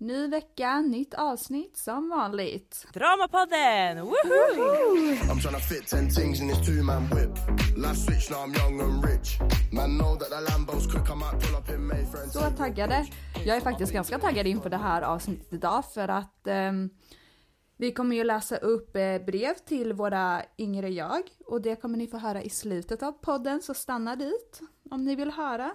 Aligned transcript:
Ny 0.00 0.26
vecka, 0.28 0.80
nytt 0.80 1.14
avsnitt 1.14 1.76
som 1.76 2.08
vanligt. 2.08 2.86
Dramapodden! 2.94 3.98
Woohoo! 3.98 5.12
I'm 5.30 5.40
tryna 5.40 5.58
fit 5.58 5.86
ten 5.86 6.10
things 6.10 6.40
in 6.40 6.48
this 6.48 6.66
two 6.66 6.82
man 6.82 7.02
whip. 7.02 7.30
Life 7.76 7.96
switch, 7.96 8.30
now 8.30 8.44
I'm 8.46 8.54
young 8.54 8.80
and 8.80 9.04
rich. 9.04 9.38
Man 9.72 9.98
know 9.98 10.16
that 10.18 10.30
the 10.30 10.52
Lambos 10.52 10.86
quick, 10.86 11.10
I 11.10 11.14
might 11.14 11.40
pull 11.40 11.56
up 11.56 11.68
in 11.68 11.86
Mayfair 11.86 12.22
and 12.22 12.32
Så 12.32 12.40
taggade. 12.56 13.06
Jag 13.44 13.56
är 13.56 13.60
faktiskt 13.60 13.92
ganska 13.92 14.18
taggad 14.18 14.46
inför 14.46 14.70
det 14.70 14.76
här 14.76 15.02
avsnittet 15.02 15.52
idag 15.52 15.84
för 15.94 16.08
att 16.08 16.46
ehm, 16.46 16.90
vi 17.76 17.92
kommer 17.92 18.16
ju 18.16 18.24
läsa 18.24 18.56
upp 18.56 18.96
eh, 18.96 19.18
brev 19.18 19.54
till 19.54 19.92
våra 19.92 20.42
yngre 20.58 20.88
jag 20.88 21.22
och 21.46 21.62
det 21.62 21.76
kommer 21.76 21.98
ni 21.98 22.06
få 22.06 22.18
höra 22.18 22.42
i 22.42 22.50
slutet 22.50 23.02
av 23.02 23.12
podden 23.12 23.62
så 23.62 23.74
stanna 23.74 24.16
dit 24.16 24.60
om 24.90 25.04
ni 25.04 25.14
vill 25.14 25.30
höra. 25.30 25.70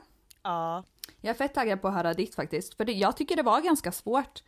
Ja, 0.45 0.83
Jag 1.21 1.29
är 1.29 1.33
fett 1.33 1.53
taggad 1.53 1.81
på 1.81 1.87
att 1.87 1.93
höra 1.93 2.13
ditt 2.13 2.35
faktiskt 2.35 2.73
för 2.77 2.85
det, 2.85 2.91
jag 2.93 3.17
tycker 3.17 3.35
det 3.35 3.43
var 3.43 3.61
ganska 3.61 3.91
svårt. 3.91 4.43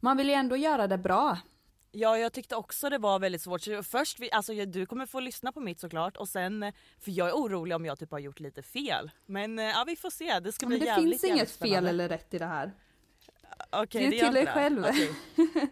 Man 0.00 0.16
vill 0.16 0.28
ju 0.28 0.34
ändå 0.34 0.56
göra 0.56 0.86
det 0.86 0.98
bra. 0.98 1.38
Ja 1.96 2.18
jag 2.18 2.32
tyckte 2.32 2.56
också 2.56 2.90
det 2.90 2.98
var 2.98 3.18
väldigt 3.18 3.42
svårt. 3.42 3.62
Så 3.62 3.82
först, 3.82 4.20
vi- 4.20 4.32
alltså 4.32 4.52
du 4.66 4.86
kommer 4.86 5.06
få 5.06 5.20
lyssna 5.20 5.52
på 5.52 5.60
mitt 5.60 5.80
såklart 5.80 6.16
och 6.16 6.28
sen, 6.28 6.72
för 7.00 7.10
jag 7.10 7.28
är 7.28 7.32
orolig 7.32 7.76
om 7.76 7.84
jag 7.84 7.98
typ 7.98 8.10
har 8.10 8.18
gjort 8.18 8.40
lite 8.40 8.62
fel. 8.62 9.10
Men 9.26 9.58
eh, 9.58 9.64
ja 9.64 9.84
vi 9.86 9.96
får 9.96 10.10
se, 10.10 10.40
det 10.40 10.52
ska 10.52 10.66
Men 10.66 10.70
bli 10.70 10.78
det 10.78 10.84
jävligt 10.86 11.10
finns 11.12 11.24
inget 11.24 11.36
jävligt 11.36 11.50
fel 11.50 11.68
spännande. 11.68 11.90
eller 11.90 12.08
rätt 12.08 12.34
i 12.34 12.38
det 12.38 12.46
här. 12.46 12.72
Okej, 13.70 14.10
Det 14.10 14.16
är 14.16 14.18
gör 14.18 14.24
till 14.26 14.34
dig 14.34 14.44
det. 14.44 14.52
själv. 14.52 14.84
Okej. 14.88 15.10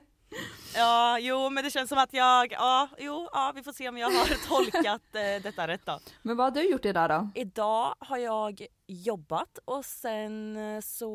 Ja, 0.75 1.19
jo 1.19 1.50
men 1.50 1.65
det 1.65 1.70
känns 1.70 1.88
som 1.88 1.98
att 1.98 2.12
jag, 2.12 2.53
ja, 2.53 2.88
jo, 2.98 3.28
ja 3.32 3.53
vi 3.54 3.62
får 3.62 3.72
se 3.72 3.88
om 3.88 3.98
jag 3.98 4.10
har 4.10 4.47
tolkat 4.48 5.03
eh, 5.15 5.43
detta 5.43 5.69
rätt 5.69 5.87
då. 5.87 6.00
Men 6.22 6.37
vad 6.37 6.47
har 6.47 6.62
du 6.62 6.70
gjort 6.70 6.84
idag 6.84 7.10
då? 7.10 7.31
Idag 7.34 7.94
har 7.98 8.19
jag 8.19 8.66
jobbat 8.87 9.59
och 9.65 9.84
sen 9.84 10.56
eh, 10.56 10.81
så 10.81 11.10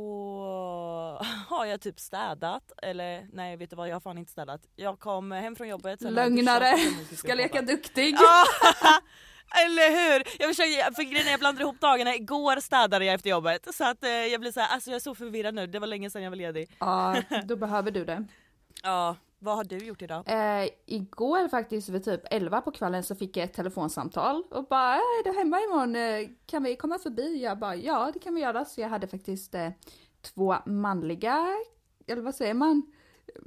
har 1.48 1.66
jag 1.66 1.82
typ 1.82 2.00
städat. 2.00 2.72
Eller 2.84 3.28
nej 3.34 3.58
vet 3.58 3.70
du 3.70 3.76
vad 3.76 3.90
jag 3.90 3.96
har 3.96 4.00
fan 4.00 4.18
inte 4.18 4.32
städat. 4.32 4.62
Jag 4.76 5.00
kom 5.00 5.32
hem 5.32 5.56
från 5.56 5.68
jobbet. 5.68 6.02
sen 6.02 6.16
jag 6.16 6.16
Lögnare! 6.16 6.78
Ska 7.16 7.34
leka 7.34 7.62
duktig. 7.62 8.16
Ja, 8.20 8.44
eller 9.66 9.90
hur! 9.90 10.24
Jag 10.40 10.50
försöker, 10.50 10.94
för 10.94 11.04
grejen 11.04 11.28
är 11.28 11.32
jag 11.32 11.40
blandar 11.40 11.62
ihop 11.62 11.80
dagarna. 11.82 12.16
Igår 12.16 12.60
städade 12.60 13.06
jag 13.06 13.14
efter 13.16 13.30
jobbet 13.30 13.76
så 13.76 13.84
att 13.84 14.04
eh, 14.04 14.10
jag 14.10 14.42
blir 14.42 14.52
så 14.52 14.60
här, 14.60 14.74
alltså 14.74 14.90
jag 14.90 14.96
är 14.96 15.00
så 15.00 15.16
förvirrad 15.16 15.54
nu. 15.56 15.68
Det 15.68 15.80
var 15.80 15.88
länge 15.88 16.10
sedan 16.10 16.24
jag 16.24 16.32
var 16.32 16.38
ledig. 16.38 16.76
Ja, 16.80 17.16
då 17.46 17.56
behöver 17.56 17.92
du 17.92 18.06
det. 18.06 18.26
Ja, 18.84 19.16
vad 19.40 19.56
har 19.56 19.64
du 19.64 19.78
gjort 19.78 20.02
idag? 20.02 20.24
Eh, 20.28 20.70
igår 20.86 21.48
faktiskt 21.48 21.90
vid 21.90 22.06
typ 22.06 22.22
11 22.32 22.62
på 22.62 22.72
kvällen 22.72 23.04
så 23.04 23.16
fick 23.16 23.38
jag 23.38 23.44
ett 23.44 23.54
telefonsamtal 23.54 24.44
och 24.50 24.66
bara 24.68 24.94
"Äh, 24.96 25.00
är 25.00 25.24
du 25.24 25.38
hemma 25.40 25.62
imorgon? 25.62 25.96
Eh, 25.96 26.30
Kan 26.46 26.64
vi 26.64 26.76
komma 26.76 27.00
förbi? 27.00 27.44
Jag 27.44 27.60
bara 27.60 27.76
ja 27.76 28.12
det 28.14 28.20
kan 28.20 28.36
vi 28.36 28.42
göra. 28.42 28.66
Så 28.66 28.82
jag 28.82 28.90
hade 28.90 29.08
faktiskt 29.08 29.56
eh, 29.56 29.70
två 30.22 30.56
manliga, 30.66 31.48
eller 32.08 32.22
vad 32.22 32.36
säger 32.36 32.54
man? 32.54 32.82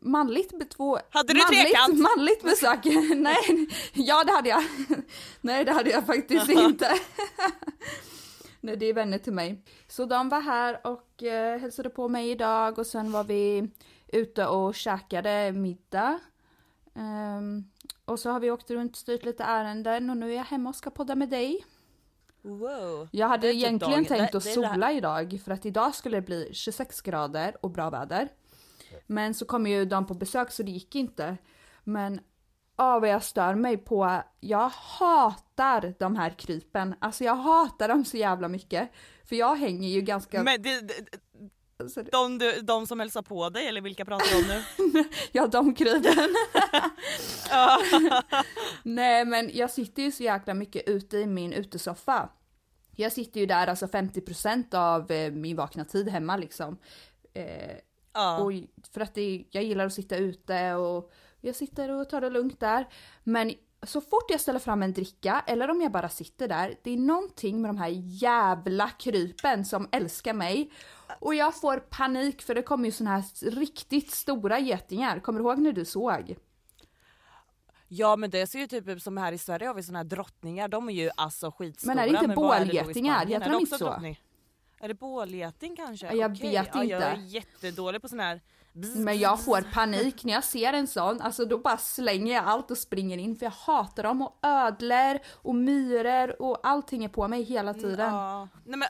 Manligt, 0.03 0.71
två 0.71 0.99
Hade 1.11 1.33
du 1.33 1.39
manligt, 1.41 1.61
trekant? 1.61 1.99
manligt 2.17 2.43
besök. 2.43 2.85
Nej, 3.17 3.69
ja 3.95 4.25
det 4.25 4.33
hade 4.33 4.49
jag. 4.49 4.63
Nej 5.41 5.65
det 5.65 5.73
hade 5.73 5.91
jag 5.91 6.07
faktiskt 6.07 6.49
inte. 6.49 6.91
Nej 8.61 8.77
det 8.77 8.87
är 8.87 8.95
vänner 8.95 9.19
till 9.19 9.33
mig. 9.33 9.63
Så 9.89 10.05
de 10.05 10.29
var 10.29 10.41
här 10.41 10.87
och 10.87 11.23
eh, 11.23 11.59
hälsade 11.61 11.91
på 11.91 12.09
mig 12.09 12.31
idag 12.31 12.79
och 12.79 12.87
sen 12.87 13.13
var 13.13 13.25
vi 13.25 13.71
ute 14.13 14.47
och 14.47 14.75
käkade 14.75 15.53
middag. 15.53 16.19
Ehm, 16.95 17.65
och 18.05 18.19
så 18.19 18.31
har 18.31 18.41
vi 18.41 18.51
åkt 18.51 18.71
runt, 18.71 18.97
styrt 18.97 19.25
lite 19.25 19.45
ärenden 19.45 20.11
och 20.11 20.17
nu 20.17 20.31
är 20.33 20.37
jag 20.37 20.45
hemma 20.45 20.71
och 20.71 20.77
ska 20.77 20.91
podda 20.91 21.15
med 21.15 21.29
dig. 21.29 21.65
Wow. 22.43 23.09
Jag 23.13 23.29
hade 23.29 23.43
typ 23.49 23.55
egentligen 23.57 23.93
dagen- 23.93 24.05
tänkt 24.05 24.19
det- 24.33 24.39
att 24.39 24.45
det 24.45 24.51
är 24.51 24.63
det 24.63 24.69
sola 24.73 24.93
idag 24.93 25.41
för 25.45 25.53
att 25.53 25.67
idag 25.67 25.95
skulle 25.95 26.17
det 26.17 26.23
bli 26.27 26.51
26 26.53 27.01
grader 27.03 27.57
och 27.61 27.71
bra 27.71 27.91
väder. 27.91 28.29
Men 29.07 29.35
så 29.35 29.45
kom 29.45 29.67
ju 29.67 29.85
de 29.85 30.07
på 30.07 30.15
besök 30.15 30.51
så 30.51 30.63
det 30.63 30.71
gick 30.71 30.95
inte. 30.95 31.37
Men 31.85 32.21
ja 32.77 32.99
vad 32.99 33.09
jag 33.09 33.23
stör 33.23 33.55
mig 33.55 33.77
på, 33.77 34.23
jag 34.41 34.69
hatar 34.69 35.95
de 35.99 36.17
här 36.17 36.31
krypen. 36.31 36.95
Alltså 36.99 37.25
jag 37.25 37.35
hatar 37.37 37.89
dem 37.89 38.05
så 38.05 38.17
jävla 38.17 38.49
mycket. 38.49 38.91
För 39.25 39.37
jag 39.37 39.57
hänger 39.57 39.89
ju 39.89 40.01
ganska... 40.01 40.43
Men 40.43 40.63
det, 40.63 40.81
det, 41.81 41.85
Alltså, 41.85 42.03
det- 42.03 42.11
de, 42.11 42.39
du- 42.39 42.61
de 42.61 42.87
som 42.87 43.01
hälsar 43.01 43.23
på 43.23 43.49
dig 43.49 43.67
eller 43.69 43.81
vilka 43.81 44.05
pratar 44.05 44.27
du 44.31 44.37
om 44.37 44.49
nu? 44.49 45.05
Ja, 45.33 45.47
de 45.47 45.75
krypen. 45.75 46.35
Nej, 48.83 49.25
men 49.25 49.51
jag 49.55 49.71
sitter 49.71 50.03
ju 50.03 50.13
så 50.13 50.23
jäkla 50.23 50.55
mycket 50.55 50.89
ute 50.89 51.17
i 51.19 51.27
min 51.27 51.53
utesoffa. 51.53 52.29
Jag 52.97 53.13
sitter 53.13 53.41
ju 53.41 53.47
där 53.47 53.67
alltså 53.67 53.87
50% 53.87 54.75
av 54.75 55.11
eh, 55.13 55.33
min 55.33 55.57
vakna 55.57 55.85
tid 55.85 56.09
hemma 56.09 56.37
liksom. 56.37 56.77
Eh, 57.35 57.77
Ja. 58.13 58.39
och 58.39 58.53
för 58.93 59.01
att 59.01 59.15
det, 59.15 59.45
jag 59.51 59.65
gillar 59.65 59.87
att 59.87 59.93
sitta 59.93 60.17
ute 60.17 60.75
och 60.75 61.13
jag 61.41 61.55
sitter 61.55 61.91
och 61.91 62.09
tar 62.11 62.21
det 62.21 62.31
lugnt 62.31 62.61
där. 62.61 62.89
Men 63.25 63.55
så 63.83 64.01
fort 64.01 64.31
jag 64.31 64.41
ställer 64.41 64.59
fram 64.59 64.83
en 64.83 64.93
dricka 64.93 65.45
eller 65.47 65.71
om 65.71 65.81
jag 65.81 65.93
bara 65.93 66.09
sitter 66.09 66.49
där, 66.49 66.75
det 66.83 66.91
är 66.91 66.97
någonting 66.97 67.63
med 67.63 67.69
de 67.69 67.77
här 67.79 67.89
jävla 68.05 68.89
krypen 68.91 69.65
som 69.65 69.89
älskar 69.93 70.35
mig. 70.35 70.71
Och 71.21 71.35
jag 71.35 71.61
får 71.61 71.77
panik 71.77 72.43
för 72.43 72.55
det 72.55 72.63
kommer 72.63 72.85
ju 72.85 72.93
såna 72.93 73.11
här 73.11 73.51
riktigt 73.51 74.11
stora 74.11 74.59
getingar. 74.59 75.21
Kommer 75.21 75.41
du 75.41 75.47
ihåg 75.47 75.59
när 75.59 75.73
du 75.73 75.85
såg? 75.85 76.37
Ja 77.89 78.17
men 78.17 78.31
det 78.31 78.47
ser 78.47 78.59
ju 78.59 78.67
typ 78.67 78.89
ut 78.89 79.03
som 79.03 79.17
här 79.17 79.33
i 79.33 79.39
Sverige 79.39 79.67
har 79.67 79.75
vi 79.75 79.83
såna 79.83 79.99
här 79.99 80.05
drottningar, 80.05 80.69
de 80.69 80.89
är 80.89 80.93
ju 80.93 81.11
alltså 81.17 81.51
skitstora. 81.51 81.95
Men 81.95 82.05
är 82.05 82.13
det 82.13 82.19
inte 82.25 82.35
bålgetingar? 82.35 83.27
Heter 83.27 83.51
de 83.51 83.61
inte 83.61 83.79
så? 83.79 83.85
drottning? 83.85 84.21
Är 84.81 84.89
det 84.89 84.95
bålgeting 84.95 85.77
kanske? 85.77 86.07
Ja, 86.07 86.13
jag 86.13 86.33
Okej, 86.33 86.51
vet 86.51 86.69
ja, 86.75 86.85
Jag 86.85 87.03
är 87.03 87.15
inte. 87.15 87.23
jättedålig 87.27 88.03
på 88.03 88.09
sån 88.09 88.21
här 88.21 88.41
bzz, 88.73 88.97
Men 88.97 89.19
jag 89.19 89.45
får 89.45 89.61
panik 89.73 90.25
när 90.25 90.33
jag 90.33 90.45
ser 90.45 90.73
en 90.73 90.87
sån, 90.87 91.21
alltså 91.21 91.45
då 91.45 91.59
bara 91.59 91.77
slänger 91.77 92.35
jag 92.35 92.45
allt 92.45 92.71
och 92.71 92.79
springer 92.79 93.19
in 93.19 93.37
för 93.37 93.47
jag 93.47 93.51
hatar 93.51 94.03
dem 94.03 94.23
och 94.23 94.39
ödlor 94.43 95.19
och 95.33 95.55
myror 95.55 96.43
och 96.43 96.61
allting 96.63 97.05
är 97.05 97.09
på 97.09 97.29
mig 97.29 97.43
hela 97.43 97.75
tiden. 97.75 98.15
Ja. 98.15 98.49
Nej 98.65 98.79
men 98.79 98.89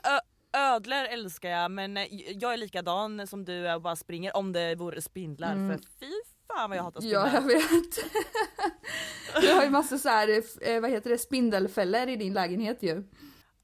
ödlor 0.53 1.05
älskar 1.09 1.49
jag 1.49 1.71
men 1.71 1.97
eh, 1.97 2.03
jag 2.11 2.53
är 2.53 2.57
likadan 2.57 3.27
som 3.27 3.45
du 3.45 3.67
är 3.67 3.75
och 3.75 3.81
bara 3.81 3.95
springer 3.95 4.37
om 4.37 4.51
det 4.51 4.75
vore 4.75 5.01
spindlar 5.01 5.53
för 5.53 5.77
fy 5.99 6.11
fan 6.47 6.69
vad 6.69 6.77
jag 6.79 6.83
hatar 6.83 7.01
spindlar. 7.01 7.37
Mm. 7.37 7.49
Ja, 7.49 7.53
jag 7.53 7.61
vet. 7.61 8.11
Du 9.41 9.53
har 9.53 9.63
ju 9.63 9.69
massa 9.69 9.97
så 9.97 10.09
här, 10.09 10.43
eh, 10.61 10.81
vad 10.81 10.91
heter 10.91 11.09
det, 11.09 11.17
spindelfällor 11.17 12.09
i 12.09 12.15
din 12.15 12.33
lägenhet 12.33 12.83
ju. 12.83 13.03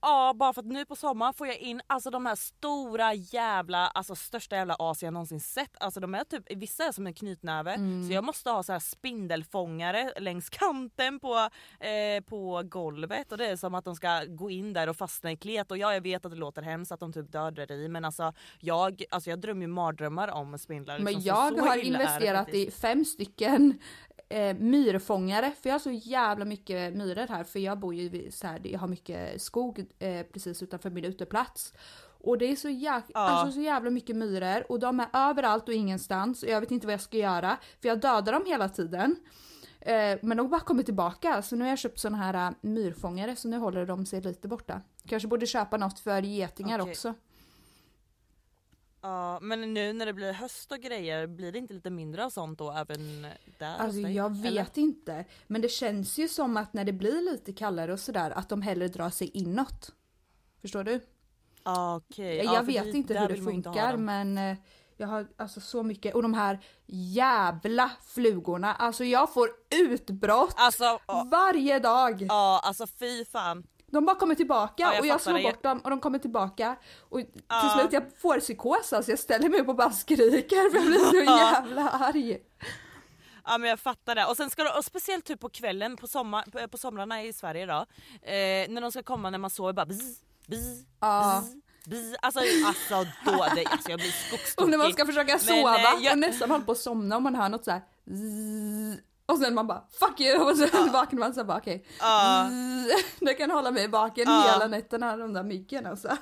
Ja 0.02 0.34
bara 0.36 0.54
för 0.54 0.62
att 0.62 0.68
nu 0.68 0.86
på 0.86 0.96
sommaren 0.96 1.34
får 1.34 1.48
jag 1.48 1.58
in 1.58 1.82
alltså 1.88 2.10
de 2.10 2.26
här 2.26 2.36
stora 2.36 3.14
jävla, 3.14 3.88
alltså 3.88 4.16
största 4.16 4.56
jävla 4.56 4.76
as 4.80 5.04
jag 5.04 5.14
någonsin 5.14 5.40
sett. 5.40 5.72
Alltså 5.80 6.00
de 6.00 6.16
är 6.16 6.24
typ, 6.24 6.44
vissa 6.56 6.84
är 6.84 6.92
som 6.92 7.08
en 7.08 7.14
knytnäve 7.14 7.74
Mm. 7.74 8.08
så 8.08 8.14
jag 8.14 8.24
måste 8.24 8.50
ha 8.50 8.64
så 8.64 8.72
här 8.72 8.80
spindelfångare 8.80 10.14
längs 10.20 10.50
kanten 10.50 11.20
på, 11.20 11.36
eh, 11.80 12.24
på 12.26 12.62
golvet 12.66 13.32
och 13.32 13.38
det 13.38 13.46
är 13.48 13.56
som 13.56 13.76
att 13.76 13.86
de 13.86 13.96
ska 13.96 14.24
gå 14.28 14.50
in 14.50 14.74
där 14.74 14.90
och 14.90 14.98
fastna 14.98 15.32
i 15.32 15.38
klet 15.38 15.72
och 15.72 15.78
ja, 15.78 15.94
jag 15.94 16.02
vet 16.02 16.26
att 16.26 16.32
det 16.32 16.38
låter 16.38 16.62
hemskt 16.62 16.92
att 16.92 17.00
de 17.00 17.14
typ 17.14 17.32
dör 17.32 17.52
där 17.52 17.72
i 17.72 17.88
men 17.90 18.06
alltså 18.06 18.34
jag, 18.60 19.04
alltså 19.10 19.30
jag 19.30 19.40
drömmer 19.40 19.62
ju 19.62 19.68
mardrömmar 19.68 20.28
om 20.28 20.58
spindlar. 20.58 21.00
Men 21.00 21.06
liksom, 21.06 21.22
så 21.22 21.28
jag 21.28 21.58
så 21.58 21.66
har 21.66 21.78
investerat 21.78 22.50
i 22.50 22.72
fem 22.72 23.06
stycken 23.06 23.80
eh, 24.30 24.58
myrfångare 24.58 25.52
för 25.62 25.70
jag 25.70 25.74
har 25.74 25.80
så 25.80 25.92
jävla 25.92 26.46
mycket 26.46 26.94
myror 26.94 27.28
här 27.28 27.44
för 27.44 27.60
jag 27.60 27.80
bor 27.80 27.94
ju 27.96 28.32
så 28.32 28.48
här, 28.48 28.62
jag 28.64 28.80
har 28.80 28.88
mycket 28.88 29.42
skog 29.42 29.86
eh, 30.00 30.24
precis 30.34 30.64
utanför 30.64 30.90
min 30.90 31.06
uteplats. 31.06 31.74
Och 32.20 32.38
det 32.38 32.46
är 32.46 32.56
så, 32.56 32.70
Ja. 32.70 33.02
alltså, 33.14 33.52
så 33.52 33.62
jävla 33.62 33.90
mycket 33.90 34.16
myror 34.16 34.72
och 34.72 34.80
de 34.80 35.00
är 35.00 35.08
överallt 35.14 35.68
och 35.68 35.74
ingenstans 35.74 36.44
och 36.44 36.50
jag 36.50 36.62
vet 36.62 36.72
inte 36.72 36.88
vad 36.88 36.94
jag 36.94 37.02
ska 37.02 37.18
göra 37.18 37.58
för 37.82 37.90
jag 37.90 38.00
dödar 38.00 38.34
dem 38.34 38.44
hela 38.46 38.70
tiden. 38.70 39.16
Eh, 39.82 40.18
men 40.22 40.38
de 40.38 40.50
bara 40.50 40.62
kommer 40.62 40.84
tillbaka 40.84 41.42
så 41.42 41.56
nu 41.56 41.64
har 41.64 41.70
jag 41.70 41.80
köpt 41.80 42.00
såna 42.00 42.18
här 42.18 42.48
eh, 42.48 42.56
myrfångare 42.62 43.36
så 43.36 43.48
nu 43.48 43.58
håller 43.58 43.86
de 43.86 44.06
sig 44.06 44.22
lite 44.22 44.48
borta. 44.48 44.82
Kanske 45.08 45.28
borde 45.28 45.46
köpa 45.46 45.78
något 45.78 46.00
för 46.00 46.22
getingar 46.22 46.80
Okej. 46.80 46.92
också. 46.92 47.14
Ja 49.02 49.40
men 49.42 49.74
nu 49.74 49.94
när 49.94 50.06
det 50.06 50.14
blir 50.14 50.34
höst 50.34 50.72
och 50.72 50.78
grejer 50.78 51.28
blir 51.28 51.52
det 51.52 51.58
inte 51.58 51.74
lite 51.74 51.90
mindre 51.90 52.26
av 52.26 52.30
sånt 52.30 52.60
då 52.60 52.72
även 52.72 53.28
där 53.60 53.78
Alltså 53.78 54.00
jag 54.00 54.30
vet 54.36 54.46
Eller? 54.46 54.80
inte. 54.80 55.26
Men 55.48 55.62
det 55.62 55.70
känns 55.70 56.18
ju 56.18 56.28
som 56.28 56.58
att 56.58 56.74
när 56.74 56.84
det 56.86 56.94
blir 56.94 57.32
lite 57.32 57.54
kallare 57.54 57.94
och 57.94 58.00
sådär 58.00 58.32
att 58.32 58.50
de 58.50 58.62
hellre 58.62 58.88
drar 58.88 59.10
sig 59.10 59.28
inåt. 59.34 59.92
Förstår 60.62 60.84
du? 60.84 61.00
Ah, 61.64 61.96
okej. 61.96 62.36
jag 62.38 62.46
Ja, 62.56 62.62
vet 62.62 62.96
inte 62.96 63.20
hur 63.20 63.28
det 63.28 63.36
funkar 63.36 63.98
men 63.98 64.38
eh, 64.38 64.58
jag 64.98 65.08
har 65.08 65.28
alltså 65.38 65.62
så 65.62 65.84
mycket 65.84 66.16
och 66.16 66.22
de 66.22 66.34
här 66.34 66.60
jävla 66.86 67.92
flugorna. 68.06 68.74
Alltså 68.74 69.04
jag 69.04 69.34
får 69.34 69.50
utbrott 69.90 70.54
Alltså, 70.58 71.00
varje 71.32 71.80
dag. 71.80 72.26
ja 72.30 72.62
alltså 72.64 72.88
fy 72.88 73.26
fan. 73.26 73.68
De 73.92 74.06
bara 74.06 74.16
kommer 74.16 74.36
tillbaka 74.36 74.84
Ja, 74.84 74.94
jag 74.94 75.00
och 75.00 75.06
jag 75.08 75.22
slår 75.22 75.34
det. 75.34 75.44
bort 75.44 75.64
dem 75.64 75.80
och 75.80 75.90
de 75.90 76.00
kommer 76.00 76.20
tillbaka. 76.20 76.76
Och 77.10 77.18
till 77.20 77.28
Ja. 77.48 77.76
slut 77.80 77.94
jag 77.94 78.04
får 78.22 78.40
psykos 78.40 78.94
alltså 78.94 79.12
jag 79.12 79.20
ställer 79.20 79.50
mig 79.50 79.60
upp 79.62 79.68
och 79.68 79.76
bara 79.76 79.92
skriker 79.92 80.70
för 80.70 80.78
jag 80.78 80.86
blir 80.88 81.00
så 81.00 81.16
jävla 81.42 81.90
arg. 81.90 82.38
Ja 83.46 83.58
men 83.58 83.70
jag 83.70 83.80
fattar 83.80 84.16
det. 84.16 84.26
Och 84.26 84.38
sen 84.38 84.50
ska 84.50 84.64
de, 84.64 84.70
och 84.78 84.86
speciellt 84.86 85.26
typ 85.26 85.40
på 85.40 85.50
kvällen 85.50 85.98
på, 85.98 86.08
sommar, 86.08 86.68
på, 86.68 86.78
somrarna 86.78 87.24
i 87.24 87.34
Sverige 87.34 87.66
då. 87.66 87.86
Eh, 88.22 88.70
när 88.70 88.82
de 88.82 88.92
ska 88.92 89.04
komma 89.04 89.30
när 89.30 89.38
man 89.38 89.50
sover 89.50 89.74
bara 89.74 89.86
bzz, 89.86 90.22
bzz, 90.48 90.86
Ja. 91.00 91.44
bzz, 91.44 91.56
bzz. 91.86 92.16
Alltså, 92.22 92.40
alltså 92.68 93.12
då, 93.26 93.46
det, 93.56 93.66
alltså 93.66 93.90
jag 93.92 94.00
blir 94.00 94.12
skogstokig. 94.12 94.64
Och 94.64 94.70
när 94.70 94.78
man 94.78 94.94
ska 94.94 95.06
försöka 95.06 95.32
Men, 95.32 95.40
sova 95.40 95.76
eh, 95.78 95.84
jag- 96.02 96.18
nästan 96.18 96.52
håller 96.52 96.66
på 96.66 96.72
att 96.72 96.78
somna 96.78 97.16
och 97.16 97.22
man 97.22 97.36
hör 97.36 97.50
något 97.50 97.66
så 97.66 97.72
här. 97.72 97.82
zzz, 98.10 99.02
Och 99.32 99.38
sen 99.38 99.54
man 99.54 99.68
bara 99.68 99.84
fuck 99.92 100.20
you 100.20 100.50
och 100.52 100.58
sen 100.58 100.92
vaknar 100.92 101.20
man 101.20 101.34
så 101.34 101.44
bara 101.44 101.58
okej. 101.58 101.86
Ja. 102.00 102.50
zzz. 102.50 103.20
Det 103.20 103.34
kan 103.34 103.52
hålla 103.52 103.72
mig 103.72 103.88
vaken 103.88 104.24
Ja. 104.28 104.52
hela 104.54 104.68
nätterna 104.68 105.18
de 105.18 105.34
där 105.34 105.44
myggen 105.44 105.86
alltså. 105.86 106.18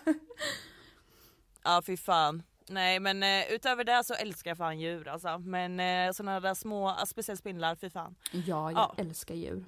Ja 1.63 1.81
fy 1.85 1.97
fan. 1.97 2.43
Nej 2.69 2.99
men 2.99 3.23
eh, 3.23 3.51
utöver 3.51 3.83
det 3.83 4.03
så 4.03 4.13
älskar 4.13 4.51
jag 4.51 4.57
fan 4.57 4.79
djur 4.79 5.07
alltså. 5.07 5.37
Men 5.39 5.79
eh, 5.79 6.11
sådana 6.11 6.39
där 6.39 6.53
små, 6.53 6.87
ah, 6.89 7.05
speciellt 7.05 7.39
spindlar, 7.39 7.75
fy 7.75 7.89
fan. 7.89 8.15
Ja, 8.31 8.71
jag 8.71 8.79
Ja. 8.79 8.93
älskar 8.97 9.35
djur. 9.35 9.65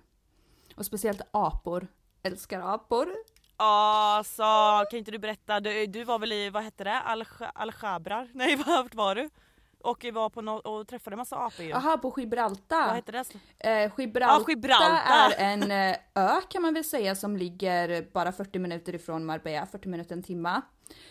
Och 0.75 0.86
speciellt 0.86 1.22
apor. 1.31 1.88
Älskar 2.24 2.74
apor. 2.74 3.16
Ja 3.57 4.24
så 4.25 4.44
kan 4.92 5.00
inte 5.00 5.12
du 5.12 5.18
berätta, 5.19 5.60
du, 5.60 5.86
du 5.88 6.04
var 6.04 6.19
väl 6.19 6.31
i, 6.31 6.50
vad 6.50 6.63
hette 6.63 6.83
det? 6.83 7.00
Al- 7.01 7.25
Alchabrar? 7.56 8.30
Nej 8.33 8.56
vart 8.56 8.95
var 8.95 9.16
du? 9.16 9.30
Och 9.83 10.06
var 10.13 10.29
på 10.29 10.41
no- 10.41 10.62
och 10.62 10.88
träffade 10.88 11.13
en 11.13 11.18
massa 11.18 11.35
apor 11.35 11.65
ju. 11.65 11.69
Jaha, 11.71 11.97
på 11.97 12.09
Vad 12.09 12.19
Gibraltar. 12.19 12.95
hette 12.95 13.12
det? 13.12 13.24
Eh, 13.59 13.91
Gibraltar, 13.97 14.35
Ja, 14.39 14.45
Gibraltar. 14.47 15.31
är 15.38 15.53
en 15.53 15.71
eh, 15.71 15.97
ö 16.15 16.41
kan 16.50 16.62
man 16.62 16.74
väl 16.74 16.83
säga 16.83 17.15
som 17.15 17.38
ligger 17.38 18.07
bara 18.13 18.31
40 18.31 18.59
minuter 18.59 18.95
ifrån 18.95 19.25
Marbella, 19.25 19.65
40 19.65 19.89
minuter 19.89 20.15
en 20.15 20.24
timma. 20.24 20.62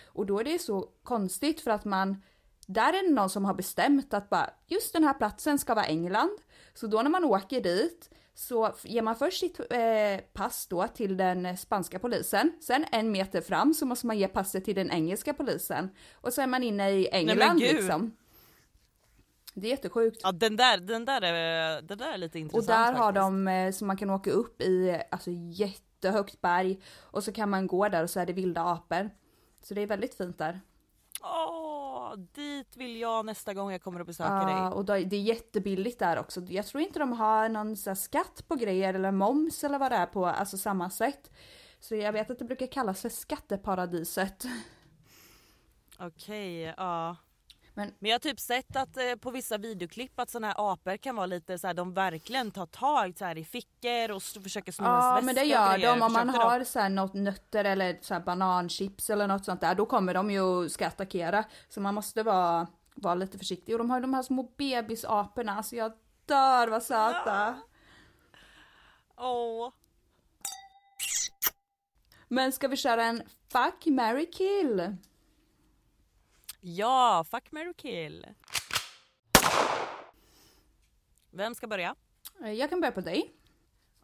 Och 0.06 0.26
då 0.26 0.40
är 0.40 0.44
det 0.44 0.58
så 0.58 0.88
konstigt 1.02 1.60
för 1.60 1.70
att 1.70 1.84
man, 1.84 2.22
där 2.66 2.92
är 2.92 3.02
det 3.08 3.14
någon 3.14 3.30
som 3.30 3.44
har 3.44 3.54
bestämt 3.54 4.14
att 4.14 4.30
bara 4.30 4.50
just 4.66 4.92
den 4.92 5.04
här 5.04 5.14
platsen 5.14 5.58
ska 5.58 5.74
vara 5.74 5.84
England. 5.86 6.30
Så 6.74 6.86
då 6.86 7.02
när 7.02 7.10
man 7.10 7.24
åker 7.24 7.60
dit 7.60 8.10
så 8.34 8.72
ger 8.84 9.02
man 9.02 9.16
först 9.16 9.40
sitt 9.40 9.60
eh, 9.60 10.18
pass 10.32 10.66
då 10.66 10.86
till 10.88 11.16
den 11.16 11.56
spanska 11.56 11.98
polisen. 11.98 12.52
Sen 12.60 12.84
en 12.92 13.10
meter 13.12 13.40
fram 13.40 13.74
så 13.74 13.86
måste 13.86 14.06
man 14.06 14.18
ge 14.18 14.28
passet 14.28 14.64
till 14.64 14.74
den 14.74 14.90
engelska 14.90 15.34
polisen. 15.34 15.90
Och 16.14 16.32
så 16.32 16.42
är 16.42 16.46
man 16.46 16.62
inne 16.62 16.90
i 16.90 17.08
England 17.12 17.58
gud. 17.60 17.74
liksom. 17.76 18.16
Det 19.60 19.66
är 19.66 19.70
jättesjukt. 19.70 20.20
Ja 20.22 20.32
den 20.32 20.56
där, 20.56 20.78
den 20.78 21.04
där, 21.04 21.22
är, 21.22 21.82
den 21.82 21.98
där 21.98 22.12
är 22.12 22.18
lite 22.18 22.38
Och 22.38 22.42
intressant 22.42 22.66
där 22.68 22.92
har 22.92 23.12
faktiskt. 23.12 23.22
de 23.22 23.48
eh, 23.48 23.72
så 23.72 23.84
man 23.84 23.96
kan 23.96 24.10
åka 24.10 24.30
upp 24.30 24.62
i 24.62 25.02
alltså 25.10 25.30
jättehögt 25.30 26.40
berg 26.40 26.80
och 27.00 27.24
så 27.24 27.32
kan 27.32 27.50
man 27.50 27.66
gå 27.66 27.88
där 27.88 28.02
och 28.02 28.10
så 28.10 28.20
är 28.20 28.26
det 28.26 28.32
vilda 28.32 28.62
apor. 28.62 29.10
Så 29.62 29.74
det 29.74 29.80
är 29.80 29.86
väldigt 29.86 30.14
fint 30.14 30.38
där. 30.38 30.60
Åh, 31.22 32.12
dit 32.16 32.76
vill 32.76 32.96
jag 33.00 33.26
nästa 33.26 33.54
gång 33.54 33.72
jag 33.72 33.82
kommer 33.82 34.00
och 34.00 34.06
besöker 34.06 34.48
Ja, 34.48 34.60
dig. 34.62 34.72
och 34.72 34.84
då, 34.84 34.92
det 34.92 35.16
är 35.16 35.22
jättebilligt 35.22 35.98
där 35.98 36.18
också. 36.18 36.40
Jag 36.40 36.66
tror 36.66 36.82
inte 36.82 36.98
de 36.98 37.12
har 37.12 37.48
någon 37.48 37.76
så 37.76 37.94
skatt 37.94 38.44
på 38.48 38.54
grejer 38.54 38.94
eller 38.94 39.10
moms 39.12 39.64
eller 39.64 39.78
vad 39.78 39.92
det 39.92 39.96
är 39.96 40.06
på 40.06 40.26
alltså 40.26 40.58
samma 40.58 40.90
sätt. 40.90 41.30
Så 41.80 41.94
jag 41.94 42.12
vet 42.12 42.30
att 42.30 42.38
det 42.38 42.44
brukar 42.44 42.66
kallas 42.66 43.02
för 43.02 43.08
skatteparadiset. 43.08 44.44
Okej, 45.98 46.74
ja. 46.76 47.16
Men- 47.76 47.92
Men 47.98 48.10
jag 48.10 48.14
har 48.14 48.18
typ 48.18 48.40
sett 48.40 48.76
att 48.76 48.96
eh, 48.96 49.14
på 49.20 49.30
vissa 49.30 49.58
videoklipp 49.58 50.20
att 50.20 50.30
såna 50.30 50.46
här 50.46 50.72
apor 50.72 50.96
kan 50.96 51.16
vara 51.16 51.26
lite 51.26 51.58
så 51.58 51.66
här, 51.66 51.74
de 51.74 51.94
verkligen 51.94 52.50
tar 52.50 52.66
tag 52.66 53.14
så 53.18 53.24
här, 53.24 53.38
i 53.38 53.44
fickor 53.44 54.10
och 54.10 54.22
försöker 54.22 54.72
sno 54.72 54.84
ens 54.86 55.04
Ja 55.04 55.20
men 55.22 55.34
det 55.34 55.40
och 55.40 55.46
gör 55.46 55.78
de 55.78 56.02
om 56.02 56.12
man 56.12 56.28
har 56.28 56.64
så 56.64 56.80
här 56.80 56.88
något 56.88 57.14
nötter 57.14 57.64
eller 57.64 57.98
så 58.00 58.14
här 58.14 58.20
bananchips 58.20 59.10
eller 59.10 59.26
något 59.26 59.44
sånt 59.44 59.60
där. 59.60 59.74
Då 59.74 59.86
kommer 59.86 60.14
de 60.14 60.30
ju 60.30 60.68
ska 60.68 60.86
attackera. 60.86 61.44
Så 61.68 61.80
man 61.80 61.94
måste 61.94 62.22
vara, 62.22 62.66
vara 62.94 63.14
lite 63.14 63.38
försiktig. 63.38 63.74
Och 63.74 63.78
de 63.78 63.90
har 63.90 64.00
de 64.00 64.14
här 64.14 64.22
små 64.22 64.42
bebisaporna. 64.56 65.56
Alltså 65.56 65.76
jag 65.76 65.92
dör 66.26 66.68
vad 66.68 66.82
söta. 66.82 67.54
Åh. 69.16 69.72
Men 72.28 72.52
ska 72.52 72.68
vi 72.68 72.76
köra 72.76 73.04
en 73.04 73.22
fuck, 73.52 73.86
marry, 73.86 74.30
kill? 74.30 74.96
Ja, 76.60 77.24
fuck, 77.30 77.52
marry, 77.52 77.74
kill. 77.74 78.26
Vem 81.30 81.54
ska 81.54 81.66
börja? 81.66 81.94
Eh, 82.44 82.52
Jag 82.52 82.70
kan 82.70 82.80
börja 82.80 82.92
på 82.92 83.00
dig. 83.00 83.32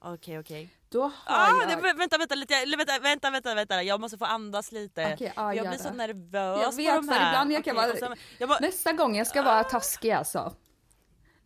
Okej 0.00 0.38
okej. 0.38 0.68
Då 0.88 1.02
har 1.02 1.12
Ah, 1.26 1.49
jag... 1.61 1.68
det- 1.68 1.92
vänta 1.92 2.18
vänta 2.18 2.35
lite, 2.35 2.64
vänta, 2.76 2.99
vänta 2.99 3.30
vänta 3.30 3.54
vänta 3.54 3.82
jag 3.82 4.00
måste 4.00 4.18
få 4.18 4.25
andas 4.25 4.73
lite. 4.73 5.11
Okej, 5.14 5.32
ja, 5.37 5.54
jag 5.54 5.68
blir 5.68 5.78
så 5.78 5.88
det. 5.88 5.94
nervös 5.94 6.61
Jag 6.62 6.71
på 6.71 6.76
vet 6.76 6.94
de 6.97 7.09
för 7.09 7.14
här. 7.14 7.30
ibland 7.32 7.52
jag 7.52 7.64
kan 7.64 7.76
Okej, 7.78 8.00
vara... 8.40 8.49
bara, 8.49 8.59
Nästa 8.61 8.92
gång 8.92 9.16
jag 9.16 9.26
ska 9.26 9.42
vara 9.42 9.64
taskig 9.64 10.11
alltså. 10.11 10.54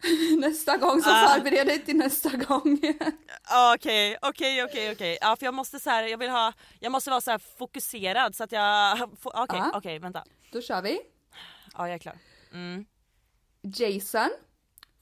nästa 0.39 0.77
gång 0.77 1.03
så 1.03 1.11
Ah. 1.11 1.29
förbered 1.29 1.67
dig 1.67 1.85
till 1.85 1.97
nästa 1.97 2.31
gång. 2.37 2.81
ah, 3.45 3.75
Okej 3.75 4.17
okej 4.23 4.65
okej 4.65 4.93
okej. 4.93 5.19
Ja 5.21 5.37
för 5.37 5.45
jag 5.47 5.55
måste 5.55 5.81
så 5.81 5.91
här, 5.91 6.03
jag 6.07 6.19
vill 6.19 6.31
ha, 6.31 6.53
jag 6.81 6.93
måste 6.93 7.11
vara 7.11 7.21
så 7.21 7.31
här 7.31 7.39
fokuserad 7.59 8.35
så 8.35 8.45
att 8.45 8.53
jag, 8.53 8.99
okej 9.23 9.59
Ja. 9.59 9.71
okej 9.75 9.99
vänta. 9.99 10.25
Då 10.53 10.61
kör 10.63 10.83
vi. 10.83 11.01
Ja 11.73 11.87
jag 11.89 11.95
är 11.95 11.99
klar. 11.99 12.19
Mm. 12.53 12.85
Jason, 13.63 14.31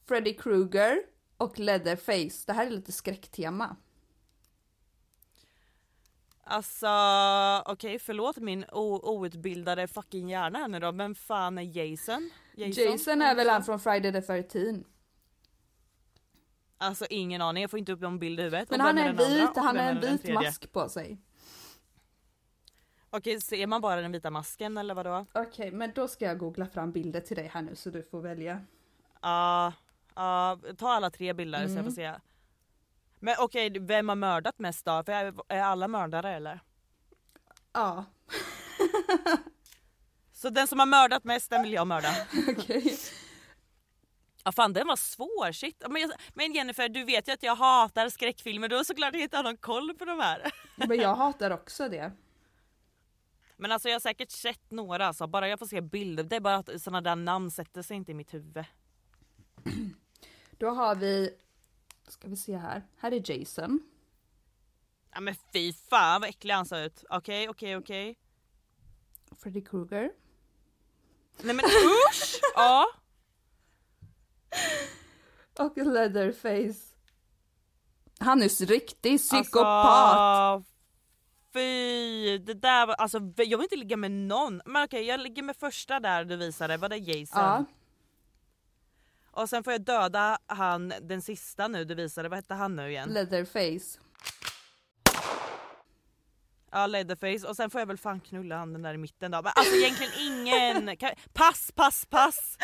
Freddy 0.09 0.35
Krueger 0.35 0.97
och 1.37 1.59
Leatherface. 1.59 2.45
Det 2.47 2.53
här 2.53 2.67
är 2.67 2.71
lite 2.71 2.93
skräcktema. 2.93 3.77
Alltså 6.47 6.89
okej 7.67 7.99
förlåt 7.99 8.37
min 8.37 8.65
outbildade 8.73 9.89
fucking 9.89 10.29
hjärna 10.31 10.59
här 10.59 10.69
nu 10.69 10.81
då. 10.81 10.93
Vem 10.93 11.15
fan 11.15 11.59
är 11.59 11.63
Jason? 11.63 12.31
Jason, 12.57 13.23
är 13.23 13.35
väl 13.35 13.49
han 13.49 13.65
från 13.65 13.81
Friday 13.81 14.13
the 14.13 14.21
13 14.23 14.85
Alltså 16.79 17.07
ingen 17.11 17.43
aning, 17.43 17.61
jag 17.63 17.71
får 17.71 17.79
inte 17.79 17.93
upp 17.93 18.01
någon 18.01 18.19
bild 18.19 18.41
i 18.41 18.43
huvudet. 18.43 18.71
Men 18.71 18.81
han 18.81 18.99
är 18.99 19.03
den 19.05 19.11
andra? 19.11 19.25
vit, 19.47 19.57
Och 19.57 19.63
han 19.63 19.75
vem 19.75 19.85
har 19.97 20.03
en 20.05 20.17
vit 20.17 20.35
mask 20.35 20.73
på 20.73 20.89
sig. 20.89 21.19
Okej 23.11 23.41
ser 23.41 23.67
man 23.67 23.81
bara 23.81 24.01
den 24.01 24.13
vita 24.13 24.31
masken 24.31 24.77
eller 24.77 24.95
vadå? 24.95 25.27
Okej, 25.33 25.71
men 25.73 25.93
då 25.95 26.09
ska 26.09 26.25
jag 26.25 26.39
googla 26.39 26.67
fram 26.67 26.93
bilder 26.93 27.21
till 27.21 27.37
dig 27.37 27.47
här 27.55 27.63
nu 27.63 27.75
så 27.77 27.91
du 27.91 28.03
får 28.03 28.21
välja. 28.21 28.61
Ja, 29.23 29.73
ja, 30.15 30.59
ta 30.79 30.89
alla 30.93 31.11
tre 31.11 31.33
bilder 31.33 31.59
så 31.59 31.65
jag 31.65 31.71
Mm. 31.73 31.85
får 31.85 31.91
se. 31.93 32.15
Men 33.19 33.35
okej, 33.39 33.79
vem 33.81 34.09
har 34.09 34.17
mördat 34.17 34.59
mest 34.59 34.85
då? 34.85 35.03
För 35.07 35.13
är, 35.13 35.35
är 35.49 35.61
alla 35.63 35.89
mördare 35.89 36.31
eller? 36.35 36.61
Ja, 37.73 38.05
Så 40.45 40.51
den 40.51 40.69
som 40.69 40.79
har 40.79 40.87
mördat 40.87 41.25
mest 41.25 41.51
den 41.51 41.63
vill 41.63 41.73
jag 41.73 41.87
mörda. 41.87 42.09
okej. 42.49 42.99
Ja 44.45 44.53
fan 44.53 44.73
den 44.73 44.87
var 44.87 44.97
svår, 44.97 45.53
shit. 45.53 45.83
Men, 45.89 46.03
jag, 46.03 46.11
men 46.35 46.53
Jennifer 46.53 46.89
du 46.89 47.05
vet 47.05 47.29
ju 47.29 47.33
att 47.33 47.43
jag 47.43 47.57
hatar 47.57 48.09
skräckfilmer, 48.09 48.69
du 48.69 48.77
har 48.77 48.85
såklart 48.85 49.15
inte 49.15 49.43
någon 49.43 49.57
koll 49.57 49.95
på 49.95 50.05
de 50.05 50.21
här. 50.21 50.53
Men 50.77 51.01
jag 51.01 51.15
hatar 51.15 51.51
också 51.51 51.89
det. 51.89 52.13
Men 53.57 53.73
alltså 53.73 53.89
jag 53.89 53.95
har 53.95 54.01
säkert 54.01 54.31
sett 54.31 54.71
några 54.71 55.07
alltså, 55.07 55.27
bara 55.27 55.49
jag 55.49 55.59
får 55.59 55.67
se 55.67 55.81
bilder. 55.81 56.25
Det 56.25 56.37
är 56.37 56.41
bara 56.41 56.57
att 56.57 56.83
sådana 56.83 57.01
där 57.01 57.17
namn 57.17 57.51
sätter 57.51 57.83
sig 57.83 57.97
inte 57.97 58.13
i 58.13 58.15
mitt 58.15 58.35
huvud. 58.35 58.65
Då 60.51 60.71
har 60.71 60.95
vi, 60.95 61.31
ska 62.09 62.29
vi 62.29 62.37
se 62.37 62.57
här, 62.57 62.83
här 62.99 63.13
är 63.13 63.31
Jason. 63.31 63.81
Ja 65.15 65.21
men 65.21 65.35
fy 65.53 65.73
fan 65.73 66.21
vad 66.21 66.31
äcklig 66.31 66.55
han 66.55 66.67
ser 66.67 66.87
ut. 66.87 67.05
Okej, 67.11 67.49
okej, 67.49 67.77
okej. 67.77 68.17
Freddy 69.39 69.61
Krueger. 69.61 70.11
Nej 71.43 71.55
men 71.55 71.65
usch! 71.65 72.41
ja. 72.55 72.87
Och 75.59 75.77
Leatherface. 75.77 76.95
Han 78.19 78.43
är 78.43 78.67
riktig 78.67 79.19
psykopat. 79.19 80.17
Alltså, 80.17 80.71
fy, 81.53 82.39
det 82.39 82.55
där 82.55 82.87
var, 82.87 82.95
alltså 82.95 83.19
jag 83.37 83.59
vill 83.59 83.65
inte 83.65 83.77
ligga 83.77 83.97
med 83.97 84.11
någon. 84.11 84.63
Men 84.67 84.85
okej 84.85 85.05
jag 85.05 85.21
ligger 85.21 85.43
med 85.43 85.57
första 85.57 86.01
där 86.01 86.25
du 86.25 86.37
visade, 86.37 86.77
var 86.77 86.89
det 86.89 86.97
Jason? 86.97 87.43
ja, 87.43 87.65
Och 89.31 89.49
sen 89.49 89.65
får 89.65 89.73
jag 89.73 89.83
döda 89.83 90.39
han 90.47 90.93
den 91.03 91.23
sista 91.23 91.69
nu 91.69 91.85
du 91.85 91.95
visade, 91.95 92.29
vad 92.29 92.39
hette 92.39 92.55
han 92.55 92.77
nu 92.77 92.91
igen? 92.91 93.09
Leatherface. 93.09 93.99
Ja 96.75 96.87
Leatherface 96.87 97.49
och 97.49 97.57
sen 97.57 97.71
får 97.71 97.81
jag 97.81 97.87
väl 97.87 97.99
fan 97.99 98.21
knulla 98.21 98.57
han 98.57 98.73
den 98.73 98.83
där 98.83 98.95
i 98.95 98.99
mitten 98.99 99.31
då. 99.31 99.43
Men 99.43 99.53
alltså 99.57 99.75
egentligen 99.75 100.13
ingen, 100.21 100.97
kan, 100.97 101.11
pass 101.33 101.73
pass 101.75 102.07
pass! 102.07 102.59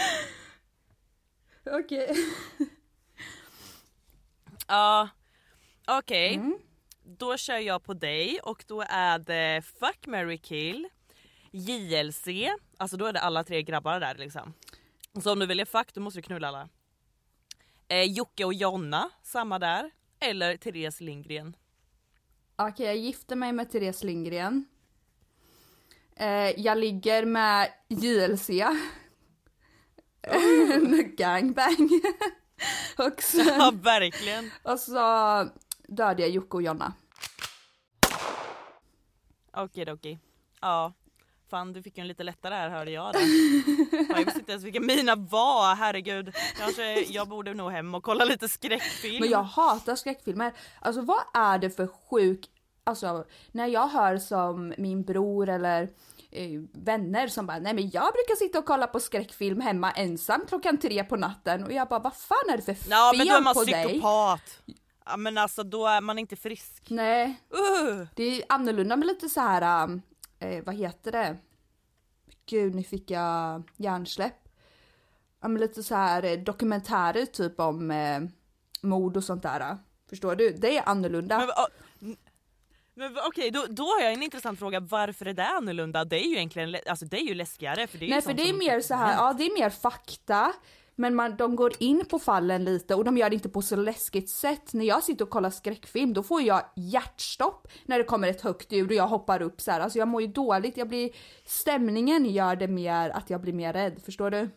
Okej. 1.66 2.16
Ja 4.66 5.08
okej. 5.86 6.34
Mm. 6.34 6.58
Då 7.04 7.36
kör 7.36 7.56
jag 7.58 7.82
på 7.84 7.94
dig 7.94 8.40
och 8.42 8.64
då 8.66 8.84
är 8.88 9.18
det 9.18 9.62
Fuck, 9.80 10.06
marry, 10.06 10.38
kill, 10.38 10.88
JLC, 11.50 12.26
alltså 12.76 12.96
då 12.96 13.06
är 13.06 13.12
det 13.12 13.20
alla 13.20 13.44
tre 13.44 13.62
grabbar 13.62 14.00
där 14.00 14.14
liksom. 14.14 14.54
Så 15.22 15.32
om 15.32 15.38
du 15.38 15.46
väljer 15.46 15.66
fuck 15.66 15.94
då 15.94 16.00
måste 16.00 16.18
du 16.18 16.22
knulla 16.22 16.48
alla. 16.48 16.68
Eh, 17.88 18.02
Jocke 18.02 18.44
och 18.44 18.54
Jonna, 18.54 19.10
samma 19.22 19.58
där. 19.58 19.90
Eller 20.20 20.56
Therese 20.56 21.00
Lindgren. 21.00 21.56
Okej, 22.68 22.86
jag 22.86 22.96
gifter 22.96 23.36
mig 23.36 23.52
med 23.52 23.70
Therese 23.70 24.02
Lindgren. 24.04 24.64
Eh, 26.16 26.60
jag 26.60 26.78
ligger 26.78 27.24
med 27.24 27.72
JLC. 27.88 28.50
En 30.22 31.14
Gangbang. 31.16 31.88
och, 32.98 33.22
sen, 33.22 33.46
Ja 33.46 33.72
verkligen. 33.74 34.50
och 34.62 34.78
så 34.80 34.94
dödade 35.88 36.22
jag 36.22 36.30
Jocke 36.30 36.56
och 36.56 36.62
Jonna. 36.62 36.92
Okej 39.52 39.92
okej. 39.92 40.18
Ja. 40.60 40.92
Fan 41.50 41.72
du 41.72 41.82
fick 41.82 41.98
ju 41.98 42.00
en 42.00 42.08
lite 42.08 42.22
lättare 42.22 42.54
här 42.54 42.70
hörde 42.70 42.90
jag. 42.90 43.14
Fan, 43.14 44.06
jag 44.08 44.24
visste 44.24 44.40
inte 44.40 44.52
ens 44.52 44.64
vilka 44.64 44.80
mina 44.80 45.14
var, 45.14 45.74
herregud. 45.74 46.34
Kanske 46.58 47.00
jag 47.00 47.28
borde 47.28 47.54
nog 47.54 47.70
hem 47.70 47.94
och 47.94 48.02
kolla 48.02 48.24
lite 48.24 48.48
skräckfilm. 48.48 49.20
Men 49.20 49.30
jag 49.30 49.42
hatar 49.42 49.96
skräckfilmer. 49.96 50.52
Alltså 50.80 51.00
vad 51.00 51.20
är 51.34 51.58
det 51.58 51.70
för 51.70 51.88
sjuk... 52.10 52.46
Alltså 52.84 53.24
när 53.52 53.66
jag 53.66 53.88
hör 53.88 54.18
som 54.18 54.74
min 54.78 55.02
bror 55.02 55.48
eller 55.48 55.82
eh, 56.30 56.60
vänner 56.72 57.28
som 57.28 57.46
bara 57.46 57.58
nej 57.58 57.74
men 57.74 57.90
jag 57.90 58.12
brukar 58.12 58.36
sitta 58.36 58.58
och 58.58 58.64
kolla 58.64 58.86
på 58.86 59.00
skräckfilm 59.00 59.60
hemma 59.60 59.90
ensam 59.90 60.46
klockan 60.48 60.78
tre 60.78 61.04
på 61.04 61.16
natten 61.16 61.64
och 61.64 61.72
jag 61.72 61.88
bara 61.88 62.00
vad 62.00 62.16
fan 62.16 62.50
är 62.52 62.56
det 62.56 62.62
för 62.62 62.74
fel 62.74 62.90
Ja 62.90 63.12
men 63.16 63.26
då 63.26 63.34
är 63.34 63.40
man 63.40 63.54
på 63.54 63.64
dig? 63.64 63.84
psykopat. 63.84 64.62
Ja 65.06 65.16
men 65.16 65.38
alltså 65.38 65.62
då 65.62 65.86
är 65.86 66.00
man 66.00 66.18
inte 66.18 66.36
frisk. 66.36 66.82
Nej, 66.88 67.40
Uh. 67.54 68.06
det 68.16 68.22
är 68.22 68.42
annorlunda 68.48 68.96
med 68.96 69.06
lite 69.06 69.28
så 69.28 69.40
här, 69.40 69.84
um, 69.84 70.02
eh, 70.40 70.64
vad 70.64 70.74
heter 70.74 71.12
det? 71.12 71.36
Gud, 72.46 72.74
nu 72.74 72.82
fick 72.82 73.10
jag 73.10 73.62
hjärnsläpp. 73.76 74.48
Ja, 75.40 75.48
men 75.48 75.60
lite 75.60 75.82
så 75.82 75.94
här 75.94 76.22
eh, 76.22 76.38
dokumentärer 76.38 77.26
typ 77.26 77.60
om 77.60 77.90
eh, 77.90 78.20
mord 78.82 79.16
och 79.16 79.24
sånt 79.24 79.42
där. 79.42 79.78
Förstår 80.08 80.36
du? 80.36 80.50
Det 80.52 80.76
är 80.78 80.88
annorlunda. 80.88 81.38
Men, 81.38 82.10
n- 82.10 82.16
men 82.94 83.16
okej 83.26 83.50
då, 83.50 83.66
då 83.68 83.82
har 83.84 84.00
jag 84.00 84.12
en 84.12 84.22
intressant 84.22 84.58
fråga, 84.58 84.80
varför 84.80 85.26
är 85.26 85.34
det 85.34 85.46
annorlunda? 85.46 86.04
Det 86.04 86.16
är 86.24 86.28
ju 86.28 86.36
egentligen 86.36 86.76
alltså, 86.88 87.06
det 87.06 87.16
är 87.20 87.24
ju 87.24 87.34
läskigare. 87.34 87.86
För 87.86 87.98
det 87.98 88.06
är 88.06 88.10
Nej, 88.10 88.22
för 88.22 88.32
det 88.34 88.48
är 88.48 88.52
mer 88.54 88.80
så 88.80 88.94
här, 88.94 89.12
ja 89.14 89.32
det 89.32 89.44
är 89.46 89.54
mer 89.62 89.70
fakta. 89.70 90.52
Men 91.00 91.14
man, 91.14 91.36
de 91.36 91.56
går 91.56 91.72
in 91.78 92.04
på 92.10 92.18
fallen 92.18 92.64
lite 92.64 92.94
och 92.94 93.04
de 93.04 93.16
gör 93.16 93.30
det 93.30 93.34
inte 93.34 93.48
på 93.48 93.62
så 93.62 93.76
läskigt 93.76 94.30
sätt. 94.30 94.72
När 94.72 94.84
jag 94.84 95.02
sitter 95.02 95.24
och 95.24 95.30
kollar 95.30 95.50
skräckfilm 95.50 96.14
då 96.14 96.22
får 96.22 96.42
jag 96.42 96.62
hjärtstopp 96.76 97.68
när 97.86 97.98
det 97.98 98.04
kommer 98.04 98.28
ett 98.28 98.40
högt 98.40 98.72
ljud 98.72 98.90
och 98.90 98.96
jag 98.96 99.06
hoppar 99.06 99.42
upp 99.42 99.60
så 99.60 99.70
här. 99.70 99.80
Alltså 99.80 99.98
jag 99.98 100.08
mår 100.08 100.22
ju 100.22 100.28
dåligt, 100.28 100.76
jag 100.76 100.88
blir, 100.88 101.10
stämningen 101.44 102.26
gör 102.26 102.56
det 102.56 102.68
mer 102.68 103.10
att 103.10 103.30
jag 103.30 103.40
blir 103.40 103.52
mer 103.52 103.72
rädd, 103.72 104.02
förstår 104.04 104.30
du? 104.30 104.48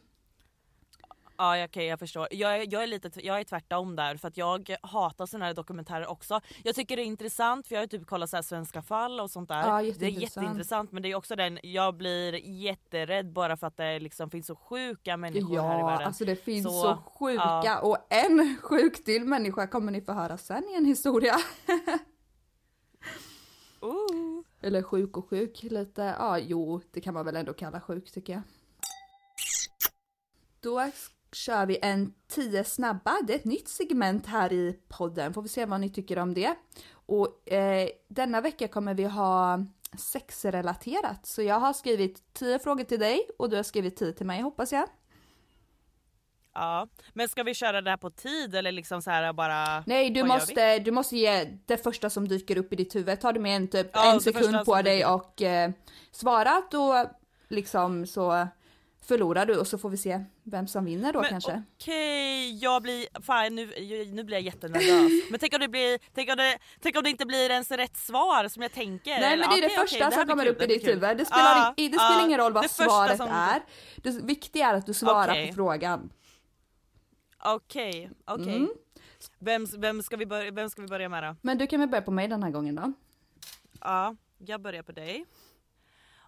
Ja 1.38 1.66
okej 1.66 1.86
jag 1.86 2.00
förstår. 2.00 2.28
Jag 2.32 2.56
är, 2.62 2.74
jag, 2.74 2.84
är 2.84 2.88
lite, 2.88 3.26
jag 3.26 3.40
är 3.40 3.44
tvärtom 3.44 3.96
där 3.96 4.18
för 4.18 4.28
att 4.28 4.38
jag 4.38 4.76
hatar 4.82 5.26
såna 5.26 5.46
här 5.46 5.54
dokumentärer 5.54 6.08
också. 6.08 6.42
Jag 6.64 6.76
tycker 6.76 6.96
det 6.96 7.02
är 7.02 7.06
intressant 7.06 7.68
för 7.68 7.76
jag 7.76 7.82
har 7.82 7.88
typ 7.88 8.08
kollat 8.08 8.30
så 8.30 8.44
svenska 8.44 8.82
fall 8.82 9.20
och 9.20 9.32
sånt 9.32 9.50
där. 9.50 9.68
Ja, 9.86 9.94
det 10.00 10.06
är 10.06 10.10
jätteintressant. 10.10 10.92
men 10.92 11.04
det 11.04 11.12
är 11.12 11.16
också 11.16 11.36
den, 11.36 11.60
jag 11.64 11.96
blir 11.98 12.34
jätterädd 12.46 13.34
bara 13.34 13.58
för 13.58 13.68
att 13.68 13.78
det 13.78 14.00
liksom 14.00 14.30
finns 14.30 14.48
så 14.48 14.56
sjuka 14.56 15.18
människor 15.18 15.62
här 15.62 15.76
i 15.76 15.80
Ja, 15.80 15.86
världen. 15.88 16.08
alltså 16.08 16.26
det 16.26 16.36
finns 16.36 16.64
så, 16.66 16.82
Så, 16.82 17.04
sjuka 17.20 17.62
ja. 17.66 17.80
och 17.82 17.98
en 18.10 18.58
sjuk 18.62 19.04
till 19.04 19.26
människa 19.26 19.68
kommer 19.68 19.92
ni 19.92 20.02
få 20.02 20.12
höra 20.14 20.38
sen 20.38 20.64
i 20.70 20.76
en 20.76 20.86
historia. 20.86 21.36
Ooh. 23.82 24.44
Eller 24.62 24.84
sjuk 24.84 25.18
och 25.18 25.30
sjuk 25.30 25.64
lite, 25.64 26.16
ja 26.20 26.40
jo 26.40 26.82
det 26.92 27.02
kan 27.02 27.14
man 27.14 27.26
väl 27.26 27.36
ändå 27.36 27.54
kalla 27.54 27.82
sjuk 27.82 28.12
tycker 28.12 28.34
jag. 28.34 28.42
Då 30.60 30.92
kör 31.36 31.66
vi 31.66 31.80
en 31.82 32.14
10 32.28 32.64
snabba, 32.64 33.18
det 33.28 33.34
är 33.34 33.38
ett 33.38 33.46
nytt 33.46 33.68
segment 33.68 34.26
här 34.28 34.54
i 34.54 34.80
podden, 34.88 35.34
får 35.34 35.42
vi 35.42 35.50
se 35.50 35.66
vad 35.66 35.80
ni 35.80 35.90
tycker 35.90 36.20
om 36.20 36.34
det. 36.34 36.56
Och 37.06 37.52
eh, 37.52 37.90
denna 38.08 38.42
vecka 38.42 38.68
kommer 38.68 38.94
vi 38.94 39.04
ha 39.04 39.60
sexrelaterat, 39.98 41.26
så 41.26 41.42
jag 41.42 41.60
har 41.60 41.74
skrivit 41.74 42.34
10 42.34 42.60
frågor 42.60 42.84
till 42.84 43.00
dig 43.00 43.30
och 43.38 43.50
du 43.50 43.56
har 43.56 43.64
skrivit 43.64 43.98
10 43.98 44.14
till 44.14 44.26
mig 44.26 44.42
hoppas 44.42 44.72
jag. 44.72 44.88
Ja, 46.54 46.88
men 47.14 47.30
ska 47.30 47.44
vi 47.44 47.54
köra 47.54 47.82
det 47.82 47.90
här 47.90 47.98
på 47.98 48.10
tid 48.10 48.56
eller 48.56 48.72
liksom 48.72 49.02
så 49.02 49.12
här 49.12 49.34
bara? 49.34 49.84
Nej, 49.88 50.10
du 50.10 50.24
måste, 50.24 50.80
du 50.80 50.92
måste 50.92 51.18
ge 51.18 51.58
det 51.66 51.78
första 51.78 52.10
som 52.10 52.28
dyker 52.28 52.58
upp 52.58 52.74
i 52.74 52.76
ditt 52.76 52.96
huvud. 52.96 53.20
Tar 53.20 53.34
du 53.34 53.40
med 53.40 53.56
en 53.56 53.68
typ 53.68 53.90
Ja, 53.94 54.14
en 54.14 54.22
sekund 54.22 54.66
på 54.66 54.82
dig 54.82 55.06
och 55.06 55.42
eh, 55.42 55.72
svarat 56.12 56.72
då 56.72 57.06
liksom 57.48 58.06
så 58.06 58.48
förlorar 59.08 59.46
du 59.46 59.58
och 59.60 59.68
så 59.68 59.78
får 59.78 59.90
vi 59.90 59.98
se 59.98 60.24
vem 60.44 60.68
som 60.68 60.86
vinner 60.86 61.14
då 61.14 61.22
Men 61.22 61.30
kanske. 61.30 61.64
Okej, 61.82 62.58
jag 62.64 62.82
blir, 62.82 63.22
fan 63.22 63.56
nu, 63.56 63.66
nu 64.14 64.24
blir 64.24 64.38
jag 64.38 64.42
jättenervös. 64.42 65.12
Men 65.32 65.40
tänk 65.40 65.54
om 65.54 65.60
det 65.60 65.68
blir, 65.68 66.00
tänk 66.14 66.30
om 66.30 66.36
det, 66.38 66.58
tänk 66.82 66.98
om 66.98 67.04
det 67.04 67.10
inte 67.10 67.26
blir 67.26 67.50
ens 67.50 67.72
rätt 67.72 67.98
svar 67.98 68.48
som 68.48 68.62
jag 68.62 68.72
tänker. 68.72 69.10
Nej 69.20 69.38
men 69.38 69.50
det 69.50 69.58
är 69.58 69.62
det 69.62 69.70
första 69.70 70.04
här 70.04 70.12
som 70.12 70.28
kommer 70.28 70.44
kul, 70.44 70.52
upp 70.56 70.62
i 70.62 70.66
ditt 70.68 70.88
huvud. 70.88 71.18
Det 71.18 71.26
spelar, 71.26 71.74
i- 71.78 71.88
det 71.88 71.94
spelar 72.00 72.20
ja, 72.20 72.26
ingen 72.26 72.40
roll 72.40 72.54
vad 72.54 72.70
svaret 72.72 73.18
som- 73.18 73.30
är. 73.30 73.62
Det 73.98 74.10
viktiga 74.24 74.68
är 74.70 74.74
att 74.74 74.86
du 74.86 74.94
svarar 74.94 75.48
på 75.48 75.54
frågan. 75.54 76.10
Okej, 77.46 78.10
okej. 78.26 78.56
Mm. 78.56 78.70
Vem, 79.40 79.66
vem, 79.78 80.04
ska 80.04 80.18
vi 80.18 80.26
börja, 80.26 80.52
vem 80.52 80.70
ska 80.70 80.82
vi 80.82 80.88
börja 80.88 81.10
med 81.10 81.24
då? 81.24 81.36
Men 81.42 81.58
du 81.58 81.68
kan 81.68 81.80
väl 81.80 81.90
börja 81.90 82.02
på 82.02 82.12
mig 82.12 82.28
den 82.28 82.44
här 82.44 82.50
gången 82.52 82.76
då? 82.76 82.94
Ja, 83.82 84.16
jag 84.38 84.62
börjar 84.62 84.84
på 84.84 84.92
dig. 84.92 85.26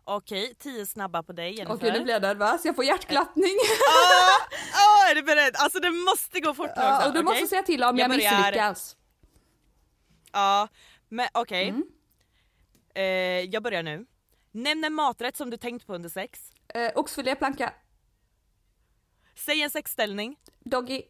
Okej, 0.07 0.55
tio 0.59 0.85
snabba 0.85 1.23
på 1.23 1.33
dig 1.33 1.53
Jennifer. 1.57 1.73
Åh 1.75 1.79
gud 1.81 1.93
nu 1.93 2.01
blir 2.03 2.13
jag 2.13 2.21
nervös, 2.21 2.65
jag 2.65 2.75
får 2.75 2.85
hjärtklappning. 2.85 3.45
Ah, 3.91 5.05
ah, 5.05 5.09
är 5.11 5.15
du 5.15 5.21
beredd? 5.23 5.55
Alltså 5.55 5.79
det 5.79 5.91
måste 5.91 6.39
gå 6.39 6.53
fort 6.53 6.69
nu 6.75 6.81
Ja, 6.81 6.95
också, 6.97 7.07
och 7.07 7.13
du 7.13 7.19
okej? 7.19 7.33
måste 7.33 7.47
säga 7.47 7.63
till 7.63 7.83
om 7.83 7.97
jag, 7.97 8.03
Jag 8.11 8.17
börjar. 8.17 8.37
misslyckas. 8.37 8.97
Ja, 10.31 10.67
men 11.09 11.27
okej. 11.33 11.69
Mm. 11.69 11.83
Eh, 12.95 13.03
jag 13.53 13.63
börjar 13.63 13.83
nu. 13.83 14.05
Nämn 14.51 14.83
en 14.83 14.93
maträtt 14.93 15.37
som 15.37 15.49
du 15.49 15.57
tänkt 15.57 15.87
på 15.87 15.95
under 15.95 16.09
sex. 16.09 16.39
Eh, 16.73 16.91
oxfilé 16.95 17.35
planka, 17.35 17.73
Säg 19.35 19.61
en 19.61 19.69
sexställning. 19.69 20.35
doggy, 20.59 21.01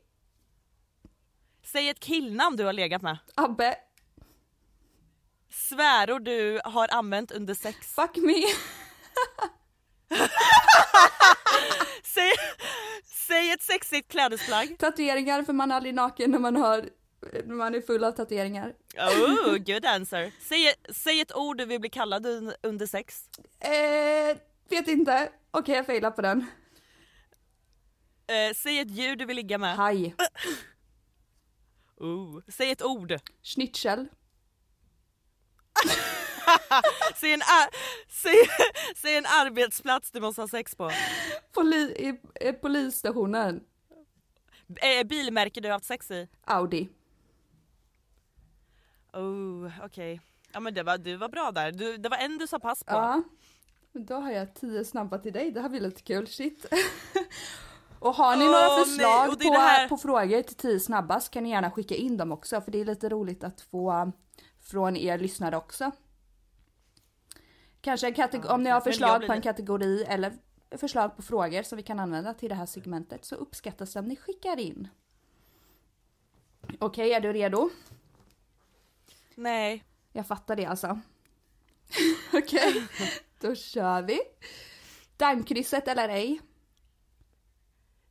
Säg 1.64 1.90
ett 1.90 2.00
killnamn 2.00 2.56
du 2.58 2.64
har 2.66 2.74
legat 2.74 3.02
med. 3.02 3.18
Abbe, 3.36 3.78
Svärord 5.50 6.22
du 6.26 6.62
har 6.64 6.88
använt 6.94 7.32
under 7.32 7.54
sex. 7.54 7.94
fuck 7.96 8.16
me. 8.18 8.34
Säg, 12.04 12.32
säg 13.28 13.52
ett 13.52 13.62
sexigt 13.62 14.12
klädesplagg. 14.12 14.78
Tatueringar 14.80 15.44
för 15.44 15.54
man 15.54 15.72
är 15.72 15.76
aldrig 15.76 15.94
naken 15.96 16.32
när 16.32 16.40
man 16.40 16.56
har 16.56 16.90
när 17.46 17.56
man 17.56 17.76
är 17.76 17.82
full 17.82 18.04
av 18.04 18.12
tatueringar. 18.12 18.74
Oh, 18.98 19.58
good 19.66 19.86
answer. 19.86 20.32
Säg, 20.42 20.74
säg 20.90 21.22
ett 21.22 21.36
ord 21.36 21.58
du 21.58 21.66
vill 21.66 21.80
bli 21.80 21.90
kallad 21.90 22.26
un- 22.26 22.54
under 22.64 22.86
sex. 22.86 23.30
Eh, 23.60 24.38
vet 24.70 24.88
inte. 24.88 25.30
Okej 25.52 25.76
jag 25.76 25.86
failar 25.86 26.12
på 26.12 26.22
den. 26.22 26.46
Eh, 28.28 28.54
säg 28.56 28.80
ett 28.80 28.92
djur 28.92 29.16
du 29.16 29.26
vill 29.26 29.36
ligga 29.36 29.58
med. 29.58 29.76
Haj. 29.76 30.16
Oh. 31.98 32.40
Säg 32.48 32.72
ett 32.72 32.84
ord. 32.84 33.14
Schnitzel. 33.44 34.08
Säg 37.16 37.34
en, 37.34 37.42
säg, 38.10 38.36
säg 38.96 39.18
en 39.18 39.26
arbetsplats 39.26 40.12
du 40.12 40.20
måste 40.20 40.42
ha 40.42 40.48
sex 40.48 40.76
på. 40.76 40.92
Poli, 41.54 41.78
i, 41.78 42.22
i 42.50 42.54
polisstationen. 42.54 43.64
Eh, 44.76 45.08
bilmärke 45.08 45.62
du 45.62 45.68
har 45.68 45.74
haft 45.74 45.86
sex 45.86 46.12
i? 46.12 46.28
Audi. 46.46 46.90
Oh, 49.14 49.72
okej. 49.86 50.22
Ja 50.54 50.60
men 50.60 50.74
det 50.74 50.84
var, 50.84 50.98
du 50.98 51.16
var 51.16 51.30
bra 51.30 51.52
där. 51.52 51.72
Du, 51.72 51.98
det 51.98 52.10
var 52.10 52.18
en 52.18 52.38
du 52.38 52.48
sa 52.48 52.60
pass 52.60 52.84
på. 52.84 52.94
Ja. 52.94 53.24
Då 53.94 54.16
har 54.16 54.32
jag 54.32 54.56
tio 54.56 54.86
snabba 54.86 55.18
till 55.18 55.34
dig. 55.34 55.52
Det 55.52 55.62
här 55.62 55.70
blir 55.70 55.82
lite 55.82 56.02
kul. 56.02 56.28
Shit. 56.28 56.66
Och 58.00 58.16
har 58.16 58.36
ni 58.36 58.46
Åh, 58.46 58.52
några 58.52 58.86
förslag 58.86 59.40
på, 59.40 59.54
här- 59.54 59.90
på 59.90 59.98
frågor 59.98 60.42
till 60.42 60.56
tio 60.56 60.80
snabba 60.80 61.20
så 61.20 61.32
kan 61.32 61.44
ni 61.44 61.50
gärna 61.50 61.72
skicka 61.72 61.96
in 61.96 62.18
dem 62.18 62.32
också. 62.32 62.62
För 62.62 62.72
det 62.72 62.82
är 62.82 62.86
lite 62.86 63.10
roligt 63.10 63.44
att 63.44 63.62
få 63.62 64.12
från 64.62 64.98
er 64.98 65.18
lyssnare 65.18 65.58
också. 65.58 65.92
Kanske 67.86 68.08
en 68.08 68.14
kategori, 68.14 68.50
om 68.50 68.64
ni 68.64 68.70
har 68.70 68.82
förslag 68.82 69.28
på 69.28 69.34
en 69.34 69.42
kategori 69.42 70.04
eller 70.04 70.34
förslag 70.72 71.16
på 71.16 71.22
frågor 71.22 71.64
som 71.64 71.78
vi 71.78 71.84
kan 71.84 72.00
använda 72.00 72.34
till 72.34 72.50
det 72.50 72.56
här 72.56 72.66
segmentet 72.66 73.26
så 73.26 73.36
uppskattas 73.36 73.94
det 73.94 74.00
om 74.00 74.06
ni 74.06 74.16
skickar 74.16 74.60
in. 74.60 74.88
Okej, 76.80 77.14
är 77.14 77.22
du 77.22 77.34
redo? 77.34 77.70
Nej. 79.36 79.84
Jag 80.12 80.28
fattar 80.28 80.56
det 80.56 80.66
alltså. 80.66 81.00
Okej, 82.34 82.88
då 83.40 83.56
kör 83.56 84.02
vi. 84.02 84.20
Dammkrysset 85.18 85.88
eller 85.88 86.10
ej? 86.10 86.42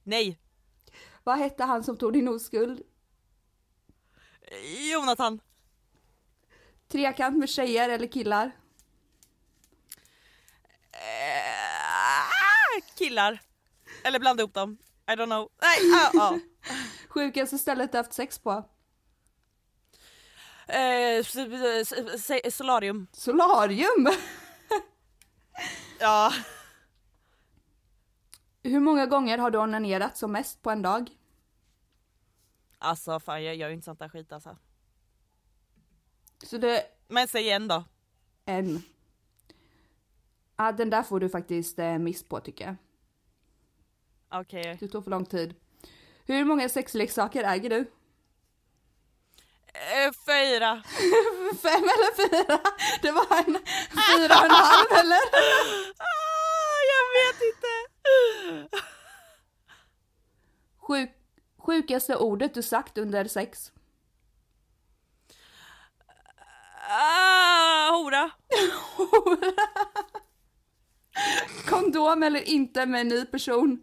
Nej. 0.02 0.38
Vad 1.24 1.38
hette 1.38 1.64
han 1.64 1.84
som 1.84 1.96
tog 1.96 2.12
din 2.12 2.28
oskuld? 2.28 2.82
Jonathan. 4.92 5.40
Trekant 6.88 7.38
med 7.38 7.48
tjejer 7.48 7.88
eller 7.88 8.06
killar? 8.06 8.52
Eh, 10.94 12.83
killar. 12.96 13.40
Eller 14.04 14.18
blanda 14.18 14.42
ihop 14.42 14.54
dem. 14.54 14.78
I 15.06 15.10
don't 15.10 15.26
know. 15.26 15.48
Nej, 15.62 15.92
ah, 15.94 16.20
ah. 16.20 16.38
Sjukaste 17.08 17.58
stället 17.58 17.92
du 17.92 17.98
haft 17.98 18.12
sex 18.12 18.38
på? 18.38 18.64
Eh, 20.66 21.24
solarium. 22.50 23.06
Solarium! 23.12 24.08
Ja. 25.98 26.32
Hur 28.62 28.80
många 28.80 29.06
gånger 29.06 29.38
har 29.38 29.50
du 29.50 29.58
onanerat 29.58 30.16
som 30.16 30.32
mest 30.32 30.62
på 30.62 30.70
en 30.70 30.82
dag? 30.82 31.10
Alltså 32.78 33.20
fan 33.20 33.44
jag 33.44 33.56
gör 33.56 33.68
ju 33.68 33.74
inte 33.74 33.84
sånt 33.84 33.98
där 33.98 34.08
skit 34.08 34.32
alltså. 34.32 34.56
Så 36.42 36.58
det 36.58 36.84
Men 37.08 37.28
säg 37.28 37.42
igen 37.42 37.68
då. 37.68 37.84
en. 38.44 38.82
Ja, 40.56 40.72
den 40.72 40.90
där 40.90 41.02
får 41.02 41.20
du 41.20 41.28
faktiskt 41.28 41.78
eh, 41.78 41.98
miss 41.98 42.22
på 42.28 42.40
tycker 42.40 42.64
jag. 42.64 42.76
Okej. 44.40 44.76
Det 44.80 44.88
tog 44.88 45.04
för 45.04 45.10
lång 45.10 45.24
tid. 45.24 45.54
Hur 46.26 46.44
många 46.44 46.68
sexleksaker 46.68 47.44
äger 47.44 47.70
du? 47.70 47.78
Eh, 49.74 50.12
fyra. 50.26 50.82
Fem 51.62 51.82
eller 51.84 52.16
fyra? 52.16 52.60
Det 53.02 53.12
var 53.12 53.38
en 53.38 53.58
fyra 54.08 54.38
och 54.38 54.44
en 54.44 54.50
halv 54.50 54.92
eller? 54.92 55.20
Ah, 55.98 56.80
jag 56.94 57.04
vet 57.16 57.42
inte. 57.42 57.68
Sjuk, 60.78 61.10
sjukaste 61.58 62.16
ordet 62.16 62.54
du 62.54 62.62
sagt 62.62 62.98
under 62.98 63.24
sex? 63.24 63.72
Ah, 66.88 67.90
hora. 67.90 68.30
Kondom 71.66 72.22
eller 72.22 72.48
inte 72.48 72.86
med 72.86 73.00
en 73.00 73.08
ny 73.08 73.24
person? 73.24 73.80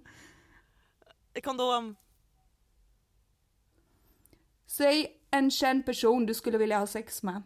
Kondom. 1.43 1.95
Säg 4.67 5.17
en 5.31 5.51
känd 5.51 5.85
person 5.85 6.25
du 6.25 6.33
skulle 6.33 6.57
vilja 6.57 6.79
ha 6.79 6.87
sex 6.87 7.23
med. 7.23 7.41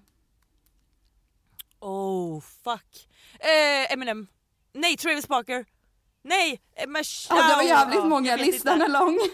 Oh 1.80 2.42
fuck. 2.42 3.10
Eh, 3.40 3.94
Eminem. 3.94 4.28
Nej, 4.74 4.98
Travis 4.98 5.28
Barker. 5.28 5.66
Nej, 6.22 6.62
eh, 6.76 6.86
Ja, 7.30 7.48
det 7.50 7.56
var 7.56 7.64
jävligt 7.64 8.00
oh, 8.00 8.08
många, 8.08 8.36
listan 8.36 8.82
är 8.82 8.88
lång. 8.88 9.20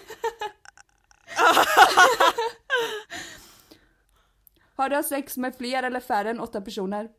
Har 4.76 4.90
du 4.90 5.04
sex 5.04 5.38
med 5.38 5.56
fler 5.56 5.84
eller 5.84 6.00
färre 6.00 6.30
än 6.30 6.40
åtta 6.40 6.62
personer? 6.62 7.10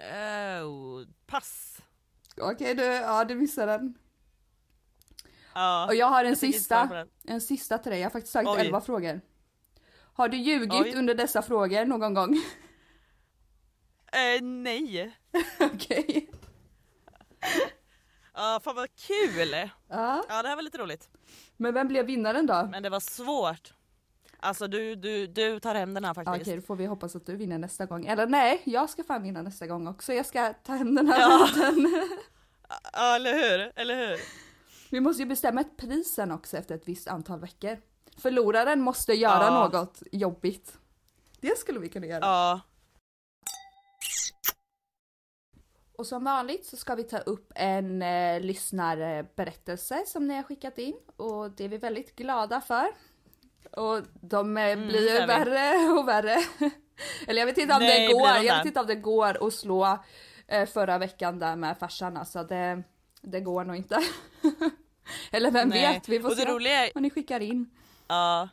Oh, 0.00 1.04
pass. 1.26 1.78
Okej, 2.40 2.74
du, 2.74 2.82
ja 2.82 3.24
du 3.24 3.34
missade 3.34 3.72
den. 3.72 3.98
Ja. 5.54 5.86
Och 5.86 5.94
jag 5.94 6.06
har 6.06 6.24
en 6.24 6.32
på 6.32 6.38
sista, 6.38 7.06
en 7.24 7.40
sista 7.40 7.78
till 7.78 7.90
dig. 7.90 8.00
Jag 8.00 8.06
har 8.06 8.10
faktiskt 8.10 8.36
Oj. 8.36 8.60
elva 8.60 8.80
frågor. 8.80 9.20
Har 10.14 10.28
du 10.28 10.36
ljugit 10.36 10.72
Oj. 10.72 10.94
under 10.96 11.14
dessa 11.14 11.42
frågor 11.42 11.84
någon 11.84 12.14
gång? 12.14 12.36
Eh, 14.14 14.42
nej. 14.42 15.16
Okej. 15.60 16.30
Ja, 18.34 18.60
fan 18.64 18.76
vad 18.76 18.88
kul. 18.96 19.50
Ja. 19.88 20.24
Ja, 20.28 20.42
det 20.42 20.48
här 20.48 20.56
var 20.56 20.62
lite 20.62 20.78
roligt. 20.78 21.08
Men 21.56 21.74
vem 21.74 21.88
blev 21.88 22.06
vinnaren 22.06 22.46
då? 22.46 22.68
Men 22.70 22.82
det 22.82 22.90
var 22.90 23.00
svårt. 23.00 23.74
Alltså 24.44 24.66
du, 24.68 24.94
du, 24.94 25.26
du 25.26 25.60
tar 25.60 25.74
hem 25.74 25.94
den 25.94 26.04
här 26.04 26.14
faktiskt. 26.14 26.40
Okej, 26.42 26.56
då 26.56 26.62
får 26.62 26.76
vi 26.76 26.86
hoppas 26.86 27.16
att 27.16 27.26
du 27.26 27.36
vinner 27.36 27.58
nästa 27.58 27.86
gång. 27.86 28.06
Eller 28.06 28.26
nej, 28.26 28.62
jag 28.64 28.90
ska 28.90 29.04
fan 29.04 29.22
vinna 29.22 29.42
nästa 29.42 29.66
gång 29.66 29.86
också. 29.88 30.12
Jag 30.12 30.26
ska 30.26 30.52
ta 30.52 30.72
hem 30.72 30.94
den 30.94 31.06
här 31.08 31.20
Ja. 31.20 31.48
Ja, 32.92 33.16
eller 33.16 33.32
hur? 33.32 33.72
Eller 33.76 34.08
hur? 34.08 34.20
Vi 34.90 35.00
måste 35.00 35.22
ju 35.22 35.28
bestämma 35.28 35.60
ett 35.60 35.76
pris 35.76 36.14
sen 36.14 36.30
också 36.32 36.56
efter 36.56 36.74
ett 36.74 36.88
visst 36.88 37.08
antal 37.08 37.40
veckor. 37.40 37.78
Förloraren 38.16 38.80
måste 38.80 39.12
göra 39.12 39.44
Ja. 39.44 39.68
något 39.68 40.02
jobbigt. 40.12 40.78
Det 41.40 41.58
skulle 41.58 41.78
vi 41.80 41.88
kunna 41.88 42.06
göra. 42.06 42.20
Ja. 42.20 42.60
Och 45.98 46.06
som 46.06 46.24
vanligt 46.24 46.66
så 46.66 46.76
ska 46.76 46.94
vi 46.94 47.04
ta 47.04 47.18
upp 47.18 47.52
en 47.54 48.02
eh, 48.02 48.40
lyssnarberättelse 48.40 50.02
som 50.06 50.26
ni 50.26 50.34
har 50.36 50.42
skickat 50.42 50.78
in 50.78 50.96
och 51.16 51.50
det 51.50 51.64
är 51.64 51.68
vi 51.68 51.78
väldigt 51.78 52.16
glada 52.16 52.60
för. 52.60 52.86
Och 53.70 54.00
de 54.20 54.56
eh, 54.56 54.76
blir 54.76 55.20
ju 55.20 55.26
värre 55.26 55.92
och 55.92 56.08
värre. 56.08 56.36
Eller 57.26 57.40
jag 57.40 57.46
vet 57.46 57.58
inte 57.58 57.74
om 57.74 57.80
Nej, 57.82 58.06
det 58.08 58.12
går, 58.12 58.34
de 58.40 58.46
jag 58.46 58.56
vet 58.56 58.66
inte 58.66 58.80
om 58.80 58.86
det 58.86 58.94
går 58.94 59.46
att 59.46 59.54
slå 59.54 59.98
eh, 60.46 60.66
förra 60.66 60.98
veckan 60.98 61.38
där 61.38 61.56
med 61.56 61.78
farsan 61.78 62.16
alltså. 62.16 62.44
Det, 62.44 62.82
det 63.20 63.40
går 63.40 63.64
nog 63.64 63.76
inte. 63.76 63.98
Eller 65.30 65.50
vem 65.50 65.68
Nej. 65.68 65.94
vet, 65.94 66.08
vi 66.08 66.20
får 66.20 66.28
Och 66.30 66.36
det 66.36 66.42
se 66.42 66.48
roliga 66.52 66.86
är- 66.86 66.90
vad 66.94 67.02
ni 67.02 67.10
skickar 67.10 67.40
in. 67.40 67.70
Ja. 68.08 68.48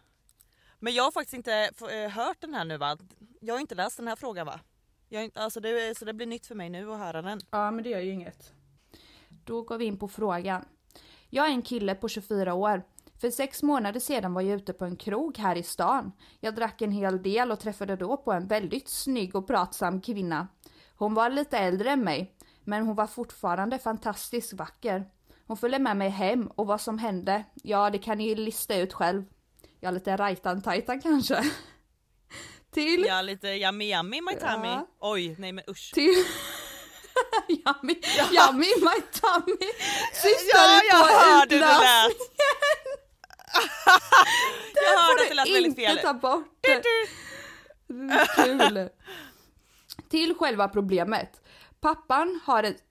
Men 0.80 0.94
jag 0.94 1.04
har 1.04 1.12
faktiskt 1.12 1.34
inte 1.34 1.70
eh, 1.92 2.10
hört 2.12 2.38
den 2.42 2.54
här 2.54 2.66
nu 2.66 2.78
va? 2.78 2.98
Jag 3.42 3.54
har 3.54 3.60
inte 3.60 3.76
läst 3.76 3.98
den 3.98 4.08
här 4.08 4.16
frågan 4.16 4.46
va? 4.46 4.60
Jag 5.10 5.32
alltså 5.36 5.60
det, 5.60 5.98
så 5.98 6.06
det 6.06 6.14
blir 6.14 6.28
nytt 6.28 6.48
för 6.48 6.56
mig 6.56 6.70
nu 6.70 6.92
att 6.92 7.00
höra 7.00 7.22
den. 7.22 7.42
Ja, 7.52 7.72
men 7.72 7.84
det 7.84 7.90
gör 7.90 8.00
ju 8.00 8.12
inget. 8.12 8.54
Då 9.30 9.62
går 9.62 9.78
vi 9.78 9.86
in 9.86 10.00
på 10.00 10.08
frågan. 10.08 10.66
Jag 11.30 11.46
är 11.46 11.50
en 11.50 11.62
kille 11.62 11.96
på 11.96 12.10
24 12.10 12.54
år. 12.54 12.84
För 13.22 13.30
sex 13.32 13.64
månader 13.64 14.00
sedan 14.00 14.34
var 14.34 14.42
jag 14.42 14.60
ute 14.60 14.74
på 14.74 14.86
en 14.86 14.96
krog 14.96 15.38
här 15.38 15.56
i 15.56 15.64
stan. 15.64 16.12
Jag 16.40 16.56
drack 16.56 16.82
en 16.82 16.92
hel 16.92 17.24
del 17.24 17.52
och 17.52 17.60
träffade 17.60 17.96
då 17.96 18.18
på 18.18 18.32
en 18.32 18.48
väldigt 18.48 18.90
snygg 18.90 19.36
och 19.36 19.48
pratsam 19.48 20.02
kvinna. 20.02 20.48
Hon 20.96 21.14
var 21.14 21.30
lite 21.30 21.58
äldre 21.58 21.90
än 21.90 22.04
mig, 22.04 22.36
men 22.64 22.86
hon 22.86 22.96
var 22.96 23.08
fortfarande 23.08 23.80
fantastiskt 23.80 24.54
vacker. 24.54 25.06
Hon 25.48 25.58
följde 25.58 25.80
med 25.80 25.98
mig 25.98 26.10
hem 26.10 26.48
och 26.48 26.68
vad 26.68 26.82
som 26.82 26.98
hände, 27.00 27.44
ja 27.64 27.90
det 27.90 27.98
kan 27.98 28.18
ni 28.18 28.36
lista 28.36 28.76
ut 28.76 28.94
själv. 28.94 29.24
Jag 29.80 29.90
är 29.90 29.94
lite 29.94 30.18
rajtan-tajtan 30.18 31.02
kanske. 31.02 31.44
Till 32.74 33.06
Ja 33.08 33.22
lite 33.22 33.48
yummy 33.48 33.94
yummy 33.94 34.22
my 34.22 34.34
tummy. 34.34 34.68
Ja. 34.68 34.88
Oj 35.00 35.36
nej 35.40 35.52
men 35.52 35.64
usch. 35.70 35.92
till... 35.94 36.10
yummy, 37.50 37.96
yummy 38.32 38.68
my 38.82 39.02
tummy. 39.20 39.72
Syftar 40.14 40.60
Ja, 40.60 40.82
jag 40.92 41.02
på 41.02 41.14
hörde 41.14 41.50
det 41.50 41.56
utlösningen? 41.56 42.39
Jag 44.74 45.00
hörde 45.00 45.24
att 45.24 45.30
det 45.30 45.36
lät 45.36 45.48
väldigt 45.48 45.66
inte 45.66 45.82
fel. 45.82 45.98
ta 45.98 46.14
bort 46.14 46.58
det. 46.62 46.84
Mm, 47.94 48.20
Kul. 48.36 48.90
Till 50.10 50.36
själva 50.36 50.68
problemet. 50.68 51.42
Pappan 51.80 52.40
har, 52.44 52.64
ett, 52.64 52.84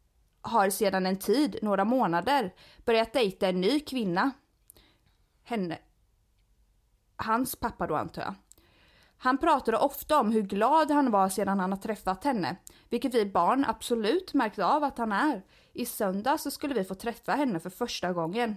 har 0.42 0.70
sedan 0.70 1.06
en 1.06 1.18
tid, 1.18 1.58
några 1.62 1.84
månader, 1.84 2.54
börjat 2.84 3.12
dejta 3.12 3.48
en 3.48 3.60
ny 3.60 3.80
kvinna. 3.80 4.30
Henne. 5.44 5.78
Hans 7.16 7.56
pappa 7.56 7.86
då 7.86 7.94
antar 7.96 8.22
jag. 8.22 8.34
Han 9.20 9.38
pratade 9.38 9.78
ofta 9.78 10.20
om 10.20 10.32
hur 10.32 10.42
glad 10.42 10.90
han 10.90 11.10
var 11.10 11.28
sedan 11.28 11.60
han 11.60 11.72
har 11.72 11.78
träffat 11.78 12.24
henne, 12.24 12.56
vilket 12.88 13.14
vi 13.14 13.26
barn 13.26 13.64
absolut 13.68 14.34
märkte 14.34 14.64
av 14.64 14.84
att 14.84 14.98
han 14.98 15.12
är. 15.12 15.42
I 15.72 15.86
söndag 15.86 16.38
så 16.38 16.50
skulle 16.50 16.74
vi 16.74 16.84
få 16.84 16.94
träffa 16.94 17.32
henne 17.32 17.60
för 17.60 17.70
första 17.70 18.12
gången. 18.12 18.56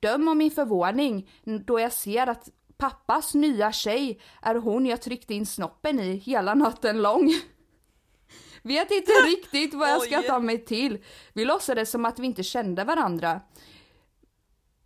Döm 0.00 0.28
om 0.28 0.38
min 0.38 0.50
förvåning 0.50 1.30
då 1.66 1.80
jag 1.80 1.92
ser 1.92 2.26
att 2.26 2.48
pappas 2.76 3.34
nya 3.34 3.72
tjej 3.72 4.20
är 4.42 4.54
hon 4.54 4.86
jag 4.86 5.02
tryckte 5.02 5.34
in 5.34 5.46
snoppen 5.46 6.00
i 6.00 6.16
hela 6.16 6.54
natten 6.54 7.02
lång. 7.02 7.32
Vet 8.62 8.90
inte 8.90 9.12
riktigt 9.26 9.74
vad 9.74 9.90
jag 9.90 10.02
ska 10.02 10.22
ta 10.22 10.38
mig 10.38 10.64
till. 10.64 11.04
Vi 11.32 11.44
låtsades 11.44 11.90
som 11.90 12.04
att 12.04 12.18
vi 12.18 12.26
inte 12.26 12.42
kände 12.42 12.84
varandra. 12.84 13.40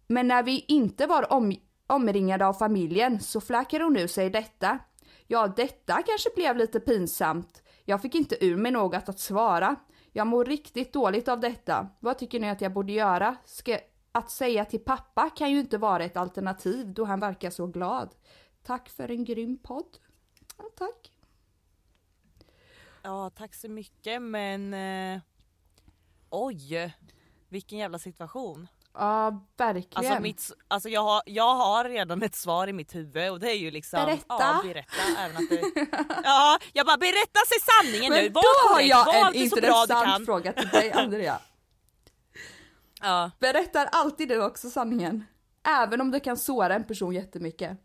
Men 0.06 0.28
när 0.28 0.42
vi 0.42 0.64
inte 0.68 1.06
var 1.06 1.32
om, 1.32 1.56
omringade 1.86 2.46
av 2.46 2.52
familjen 2.52 3.20
så 3.20 3.40
fläkade 3.40 3.84
hon 3.84 3.96
ur 3.96 4.06
sig 4.06 4.30
detta. 4.30 4.78
Ja, 5.26 5.52
detta 5.56 6.02
kanske 6.02 6.30
blev 6.36 6.56
lite 6.56 6.80
pinsamt. 6.80 7.62
Jag 7.84 8.02
fick 8.02 8.14
inte 8.14 8.44
ur 8.44 8.56
mig 8.56 8.72
något 8.72 9.08
att 9.08 9.20
svara. 9.20 9.76
Jag 10.12 10.26
mår 10.26 10.44
riktigt 10.44 10.92
dåligt 10.92 11.28
av 11.28 11.40
detta. 11.40 11.88
Vad 12.00 12.18
tycker 12.18 12.40
ni 12.40 12.50
att 12.50 12.60
jag 12.60 12.72
borde 12.72 12.92
göra? 12.92 13.36
Ska, 13.44 13.78
att 14.12 14.30
säga 14.30 14.64
till 14.64 14.80
pappa 14.80 15.30
kan 15.30 15.50
ju 15.50 15.60
inte 15.60 15.78
vara 15.78 16.04
ett 16.04 16.16
alternativ 16.16 16.94
då 16.94 17.04
han 17.04 17.20
verkar 17.20 17.50
så 17.50 17.66
glad. 17.66 18.14
Tack 18.62 18.88
för 18.88 19.10
en 19.10 19.24
grym 19.24 19.58
podd. 19.58 19.98
Ja, 20.58 20.64
tack. 20.78 21.12
Ja 23.02 23.30
tack 23.30 23.54
så 23.54 23.68
mycket 23.68 24.22
men 24.22 24.74
eh, 24.74 25.20
oj 26.30 26.94
vilken 27.48 27.78
jävla 27.78 27.98
situation. 27.98 28.68
Ja, 28.94 29.46
verkligen. 29.56 29.88
Alltså, 29.94 30.22
mitt, 30.22 30.52
alltså 30.68 30.88
jag, 30.88 31.02
har, 31.02 31.22
jag 31.26 31.54
har 31.54 31.84
redan 31.84 32.22
ett 32.22 32.34
svar 32.34 32.66
i 32.66 32.72
mitt 32.72 32.94
huvud 32.94 33.30
och 33.30 33.40
det 33.40 33.50
är 33.50 33.56
ju 33.56 33.70
liksom 33.70 34.04
Berätta. 34.04 34.24
Ja, 34.28 34.60
berätta 34.64 35.02
även 35.18 35.36
att 35.36 35.50
det, 35.50 35.88
ja, 36.24 36.58
jag 36.72 36.86
bara 36.86 36.96
berätta 36.96 37.40
sig 37.48 37.58
sanningen 37.60 38.12
nu, 38.12 38.22
Men 38.22 38.32
var 38.32 38.42
då 38.42 38.74
har 38.74 38.80
jag 38.80 39.28
en 39.28 39.34
intressant 39.34 40.24
fråga 40.26 40.52
till 40.52 40.68
dig 40.68 40.92
Andrea. 40.92 41.40
Ja. 43.02 43.30
Berättar 43.40 43.88
alltid 43.92 44.28
du 44.28 44.44
också 44.44 44.70
sanningen? 44.70 45.24
Även 45.68 46.00
om 46.00 46.10
det 46.10 46.20
kan 46.20 46.36
såra 46.36 46.74
en 46.74 46.84
person 46.84 47.12
jättemycket. 47.12 47.78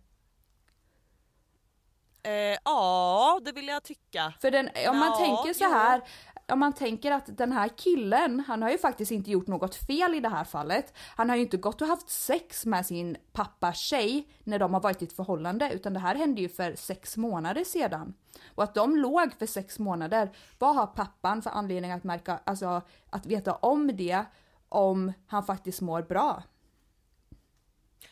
Eh, 2.24 2.58
ja 2.66 3.40
det 3.46 3.52
vill 3.52 3.68
jag 3.68 3.84
tycka. 3.84 4.34
För 4.42 4.52
den, 4.52 4.70
om 4.90 4.98
man 4.98 5.12
Ja, 5.12 5.18
tänker 5.18 5.54
så 5.54 5.70
här, 5.74 6.02
om 6.48 6.60
man 6.60 6.74
tänker 6.74 7.12
att 7.12 7.38
den 7.38 7.52
här 7.52 7.68
killen, 7.68 8.44
han 8.48 8.62
har 8.62 8.70
ju 8.70 8.78
faktiskt 8.78 9.12
inte 9.12 9.32
gjort 9.32 9.48
något 9.48 9.76
fel 9.76 10.16
i 10.16 10.20
det 10.20 10.30
här 10.30 10.44
fallet. 10.44 10.94
Han 11.16 11.30
har 11.30 11.36
ju 11.36 11.42
inte 11.42 11.58
gått 11.58 11.82
och 11.82 11.88
haft 11.88 12.10
sex 12.10 12.66
med 12.66 12.86
sin 12.86 13.18
pappa 13.34 13.74
tjej 13.74 14.28
när 14.44 14.60
de 14.60 14.74
har 14.74 14.82
varit 14.82 15.02
i 15.02 15.06
ett 15.06 15.16
förhållande, 15.16 15.72
utan 15.74 15.94
det 15.94 16.00
här 16.00 16.16
hände 16.16 16.42
ju 16.42 16.50
för 16.50 16.76
sex 16.76 17.18
månader 17.18 17.64
sedan. 17.64 18.14
Och 18.56 18.64
att 18.64 18.74
de 18.74 18.96
låg 18.98 19.34
för 19.40 19.46
sex 19.46 19.80
månader, 19.80 20.30
vad 20.60 20.76
har 20.76 20.88
pappan 20.88 21.42
för 21.42 21.50
anledning 21.50 21.92
att 21.92 22.04
märka, 22.04 22.40
alltså 22.44 22.82
att 23.10 23.26
veta 23.26 23.54
om 23.54 23.98
det 23.98 24.26
om 24.70 25.14
han 25.28 25.44
faktiskt 25.44 25.82
mår 25.82 26.02
bra? 26.02 26.44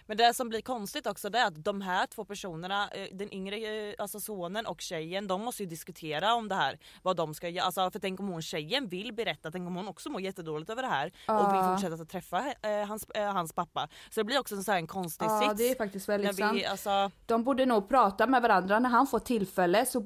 Men 0.08 0.18
det 0.18 0.34
som 0.34 0.50
blir 0.50 0.62
konstigt 0.62 1.08
också 1.08 1.30
det 1.30 1.40
är 1.40 1.48
att 1.48 1.64
de 1.64 1.82
här 1.82 2.06
två 2.08 2.26
personerna, 2.26 2.90
eh, 2.90 3.08
den 3.12 3.34
yngre, 3.34 3.56
eh, 3.90 3.96
alltså 3.98 4.20
sonen 4.20 4.66
och 4.66 4.82
tjejen, 4.82 5.28
de 5.28 5.42
måste 5.42 5.64
ju 5.64 5.70
diskutera 5.70 6.34
om 6.34 6.48
det 6.48 6.56
här. 6.56 6.80
Vad 7.02 7.16
de 7.18 7.34
ska 7.34 7.50
göra. 7.50 7.66
Alltså, 7.66 7.92
för 7.92 8.00
tänk 8.00 8.20
om 8.20 8.28
hon 8.28 8.42
tjejen 8.42 8.88
vill 8.88 9.14
berätta, 9.14 9.52
tänk 9.52 9.68
om 9.68 9.76
hon 9.76 9.88
också 9.88 10.10
mår 10.10 10.22
jättedåligt 10.22 10.70
över 10.70 10.82
det 10.82 10.88
här 10.88 11.12
och 11.28 11.54
vill 11.54 11.62
fortsätta 11.64 12.04
att 12.04 12.10
träffa 12.10 12.54
eh, 12.62 12.88
hans, 12.88 13.04
eh, 13.10 13.34
hans 13.34 13.54
pappa. 13.54 13.88
Så 14.10 14.20
det 14.20 14.24
blir 14.24 14.40
också 14.40 14.56
en 14.56 14.64
här 14.68 14.76
en 14.76 14.88
konstig 14.88 15.26
Ja, 15.26 15.42
sits. 15.42 15.58
det 15.58 15.72
är 15.72 15.76
faktiskt 15.76 16.10
väldigt 16.10 16.38
när 16.40 16.46
sant. 16.48 16.58
vi, 16.58 16.66
alltså, 16.66 17.12
De 17.26 17.44
borde 17.44 17.66
nog 17.66 17.90
prata 17.90 18.28
med 18.28 18.42
varandra 18.42 18.80
när 18.80 18.90
han 18.90 19.08
får 19.08 19.20
tillfälle 19.20 19.86
så 19.86 20.06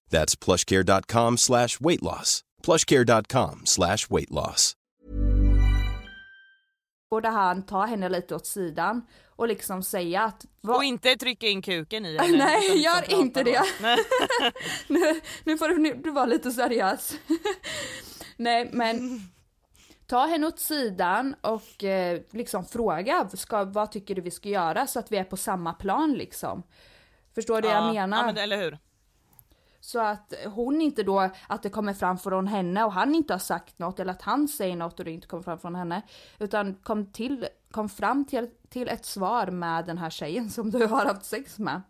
That's 0.11 0.35
plushcare.com 0.45 1.37
slash 1.37 1.79
weight 1.79 2.01
loss. 2.01 2.41
plushcare.com 2.63 3.61
slash 3.65 3.97
weight 4.09 4.29
loss. 4.31 4.75
borde 7.09 7.29
han 7.29 7.63
ta 7.63 7.85
henne 7.85 8.09
lite 8.09 8.35
åt 8.35 8.45
sidan 8.45 9.01
och 9.35 9.47
liksom 9.47 9.83
säga 9.83 10.21
att 10.23 10.45
vad- 10.61 10.75
och 10.75 10.83
inte 10.83 11.15
trycka 11.15 11.47
in 11.47 11.61
kuken 11.61 12.05
i 12.05 12.17
henne. 12.21 12.37
Nej, 12.37 12.61
liksom 12.61 12.79
gör 12.81 13.19
inte 13.21 13.43
det. 13.43 13.61
Nu, 14.87 15.21
nu 15.43 15.57
får 15.57 15.69
du, 15.69 15.77
nu, 15.77 15.93
du 15.93 16.11
vara 16.11 16.25
lite 16.25 16.51
seriös. 16.51 17.13
Nej 18.37 18.69
men 18.73 19.21
ta 20.07 20.25
henne 20.25 20.47
åt 20.47 20.59
sidan 20.59 21.35
och 21.41 21.83
eh, 21.83 22.21
liksom 22.31 22.65
fråga 22.65 23.29
ska, 23.33 23.63
vad 23.63 23.91
tycker 23.91 24.15
du 24.15 24.21
vi 24.21 24.31
ska 24.31 24.49
göra 24.49 24.87
så 24.87 24.99
att 24.99 25.11
vi 25.11 25.17
är 25.17 25.23
på 25.23 25.37
samma 25.37 25.73
plan 25.73 26.13
liksom. 26.13 26.63
Förstår 27.35 27.61
du 27.61 27.67
vad 27.67 27.77
jag 27.77 27.93
menar? 27.93 28.17
Ja, 28.17 28.25
men, 28.25 28.37
eller 28.37 28.57
hur? 28.57 28.79
Så 29.81 29.99
att 29.99 30.33
hon 30.45 30.81
inte 30.81 31.03
då, 31.03 31.29
att 31.47 31.63
det 31.63 31.69
kommer 31.69 31.93
fram 31.93 32.17
från 32.17 32.47
henne 32.47 32.83
och 32.83 32.93
han 32.93 33.15
inte 33.15 33.33
har 33.33 33.39
sagt 33.39 33.79
något 33.79 33.99
eller 33.99 34.11
att 34.11 34.21
han 34.21 34.47
säger 34.47 34.75
något 34.75 34.99
och 34.99 35.05
det 35.05 35.11
inte 35.11 35.27
kommer 35.27 35.43
fram 35.43 35.59
från 35.59 35.75
henne. 35.75 36.01
Utan 36.39 36.75
kom, 36.75 37.05
till, 37.05 37.47
kom 37.71 37.89
fram 37.89 38.25
till, 38.25 38.49
till 38.69 38.87
ett 38.87 39.05
svar 39.05 39.47
med 39.47 39.85
den 39.85 39.97
här 39.97 40.09
tjejen 40.09 40.49
som 40.49 40.71
du 40.71 40.85
har 40.85 41.05
haft 41.05 41.25
sex 41.25 41.59
med. 41.59 41.81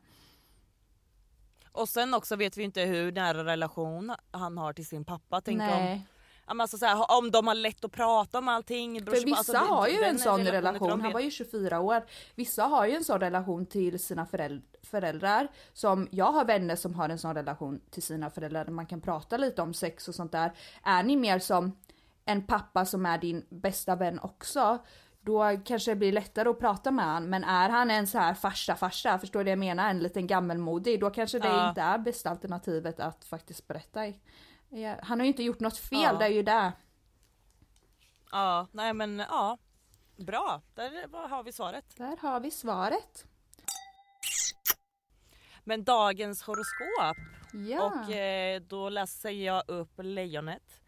Och 1.72 1.90
sen 1.90 2.14
också 2.14 2.36
vet 2.36 2.58
vi 2.58 2.64
inte 2.64 2.82
hur 2.82 3.12
nära 3.12 3.46
relation 3.46 4.16
han 4.32 4.58
har 4.58 4.74
till 4.74 4.88
sin 4.88 5.06
pappa. 5.06 5.42
Tänk 5.42 5.62
om, 5.62 5.68
Nej. 5.68 5.90
men 5.90 6.02
alltså 6.46 6.78
så 6.78 6.86
här, 6.86 7.06
om 7.18 7.32
de 7.32 7.48
har 7.48 7.56
lätt 7.56 7.86
att 7.86 7.92
prata 7.92 8.38
om 8.38 8.48
allting. 8.48 9.06
För 9.06 9.12
vissa 9.26 9.38
Alltså, 9.38 9.58
har 9.58 9.88
ju 9.88 10.04
en 10.04 10.20
sån 10.20 10.46
relation, 10.46 11.02
han 11.02 11.12
var 11.14 11.20
ju 11.20 11.32
24 11.32 11.80
år. 11.80 12.04
Vissa 12.36 12.64
har 12.64 12.86
ju 12.86 12.96
en 12.96 13.04
sån 13.04 13.20
relation 13.20 13.66
till 13.66 14.00
sina 14.00 14.26
föräld- 14.26 14.64
föräldrar. 14.84 15.48
Som 15.74 16.08
jag 16.12 16.32
har 16.32 16.46
vänner 16.46 16.76
som 16.76 16.94
har 16.96 17.10
en 17.10 17.20
sån 17.20 17.36
relation 17.36 17.82
till 17.90 18.04
sina 18.04 18.30
föräldrar 18.30 18.66
där 18.66 18.72
man 18.72 18.86
kan 18.86 19.02
prata 19.02 19.38
lite 19.38 19.62
om 19.62 19.74
sex 19.74 20.08
och 20.08 20.16
sånt 20.16 20.32
där. 20.32 20.52
Är 20.84 21.04
ni 21.04 21.16
mer 21.16 21.40
som 21.40 21.78
en 22.26 22.46
pappa 22.48 22.86
som 22.86 23.06
är 23.06 23.18
din 23.18 23.46
bästa 23.50 23.96
vän 23.96 24.20
också, 24.20 24.78
då 25.22 25.44
kanske 25.66 25.92
det 25.92 25.96
blir 25.96 26.12
lättare 26.12 26.50
att 26.50 26.60
prata 26.60 26.92
med 26.92 27.06
han. 27.06 27.30
Men 27.30 27.44
är 27.44 27.70
han 27.70 27.92
en 27.92 28.08
så 28.08 28.18
här 28.18 28.34
farsa 28.34 28.76
farsa, 28.76 29.20
förstår 29.20 29.40
du 29.40 29.44
det 29.44 29.50
jag 29.50 29.60
menar? 29.60 29.90
En 29.90 30.00
liten 30.00 30.28
gammelmodig, 30.28 31.00
då 31.00 31.10
kanske 31.10 31.40
det 31.40 31.48
Ja. 31.48 31.70
inte 31.70 31.82
är 31.82 31.98
bästa 31.98 32.30
alternativet 32.30 33.00
att 33.00 33.26
faktiskt 33.26 33.68
berätta. 33.68 34.00
Ja, 34.74 34.98
Han 35.04 35.20
har 35.20 35.26
ju 35.26 35.32
inte 35.32 35.44
gjort 35.44 35.60
något 35.60 35.78
fel, 35.78 36.00
Ja. 36.02 36.14
det 36.14 36.26
är 36.26 36.30
ju 36.30 36.44
det. 36.44 36.74
Ja, 38.32 38.68
nej 38.72 38.94
men 38.94 39.20
ja. 39.20 39.58
Bra, 40.16 40.62
där 40.76 41.28
har 41.28 41.44
vi 41.44 41.52
svaret. 41.52 41.86
Där 41.98 42.18
har 42.22 42.40
vi 42.40 42.52
svaret. 42.52 43.26
Men 45.64 45.84
dagens 45.84 46.42
horoskop. 46.44 47.18
Ja. 47.54 47.84
Och 47.84 48.12
eh, 48.12 48.62
då 48.62 48.90
läser 48.90 49.30
jag 49.30 49.64
upp 49.70 49.92
lejonet. 49.98 50.82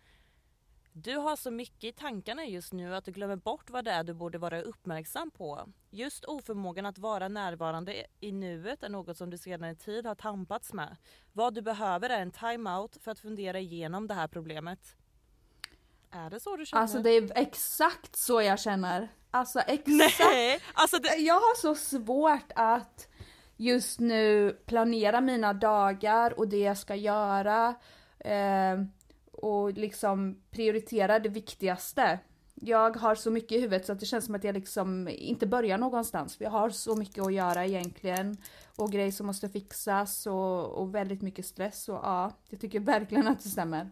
Du 0.96 1.18
har 1.18 1.36
så 1.36 1.52
mycket 1.52 1.84
i 1.84 1.92
tankarna 1.92 2.46
just 2.46 2.74
nu 2.74 2.96
att 2.96 3.06
du 3.06 3.12
glömmer 3.12 3.36
bort 3.36 3.70
vad 3.70 3.86
det 3.86 3.92
är 3.92 4.04
du 4.04 4.14
borde 4.14 4.38
vara 4.38 4.62
uppmärksam 4.62 5.32
på. 5.32 5.70
Just 5.90 6.26
oförmågan 6.26 6.86
att 6.86 6.98
vara 6.98 7.28
närvarande 7.28 8.06
i 8.20 8.32
nuet 8.32 8.84
är 8.84 8.90
något 8.90 9.18
som 9.18 9.30
du 9.30 9.38
sedan 9.38 9.64
en 9.64 9.76
tid 9.76 10.06
har 10.06 10.16
tampats 10.16 10.74
med. 10.74 10.98
Vad 11.32 11.54
du 11.54 11.62
behöver 11.62 12.10
är 12.10 12.22
en 12.22 12.32
time-out 12.32 12.98
för 13.02 13.12
att 13.12 13.20
fundera 13.20 13.60
igenom 13.60 14.08
det 14.08 14.14
här 14.14 14.28
problemet. 14.28 14.96
Är 16.12 16.30
det 16.30 16.40
så 16.40 16.58
du 16.58 16.66
känner? 16.66 16.82
Alltså 16.82 17.00
det 17.00 17.10
är 17.10 17.32
exakt 17.36 18.16
så 18.16 18.42
jag 18.42 18.60
känner. 18.60 19.10
Alltså 19.32 19.60
exakt. 19.60 20.20
Nej! 20.20 20.60
Alltså 20.74 20.98
det... 20.98 21.16
Jag 21.16 21.34
har 21.34 21.56
så 21.62 21.76
svårt 21.76 22.52
att 22.56 23.08
just 23.58 24.00
nu 24.00 24.52
planera 24.66 25.22
mina 25.22 25.54
dagar 25.54 26.40
och 26.40 26.48
det 26.48 26.60
jag 26.60 26.78
ska 26.78 26.96
göra. 26.96 27.76
Eh, 28.20 28.78
och 29.44 29.74
liksom 29.74 30.42
prioritera 30.52 31.20
det 31.20 31.30
viktigaste. 31.30 32.20
Jag 32.56 32.98
har 32.98 33.16
så 33.16 33.32
mycket 33.32 33.52
i 33.52 33.62
huvudet 33.62 33.86
så 33.86 33.92
att 33.92 34.00
det 34.00 34.06
känns 34.06 34.26
som 34.26 34.36
att 34.36 34.44
jag 34.44 34.56
liksom 34.56 35.08
inte 35.08 35.48
börjar 35.48 35.78
någonstans. 35.78 36.42
Vi 36.42 36.46
har 36.46 36.70
så 36.70 36.96
mycket 36.96 37.26
att 37.26 37.34
göra 37.34 37.66
egentligen. 37.66 38.38
Och 38.76 38.92
grejer 38.92 39.12
som 39.12 39.28
måste 39.28 39.50
fixas 39.50 40.28
och, 40.28 40.70
och 40.70 40.96
väldigt 40.96 41.22
mycket 41.22 41.46
stress. 41.46 41.90
Och 41.90 41.96
ja, 41.96 42.32
jag 42.50 42.62
tycker 42.62 42.80
verkligen 42.80 43.28
att 43.28 43.44
det 43.44 43.50
stämmer. 43.50 43.90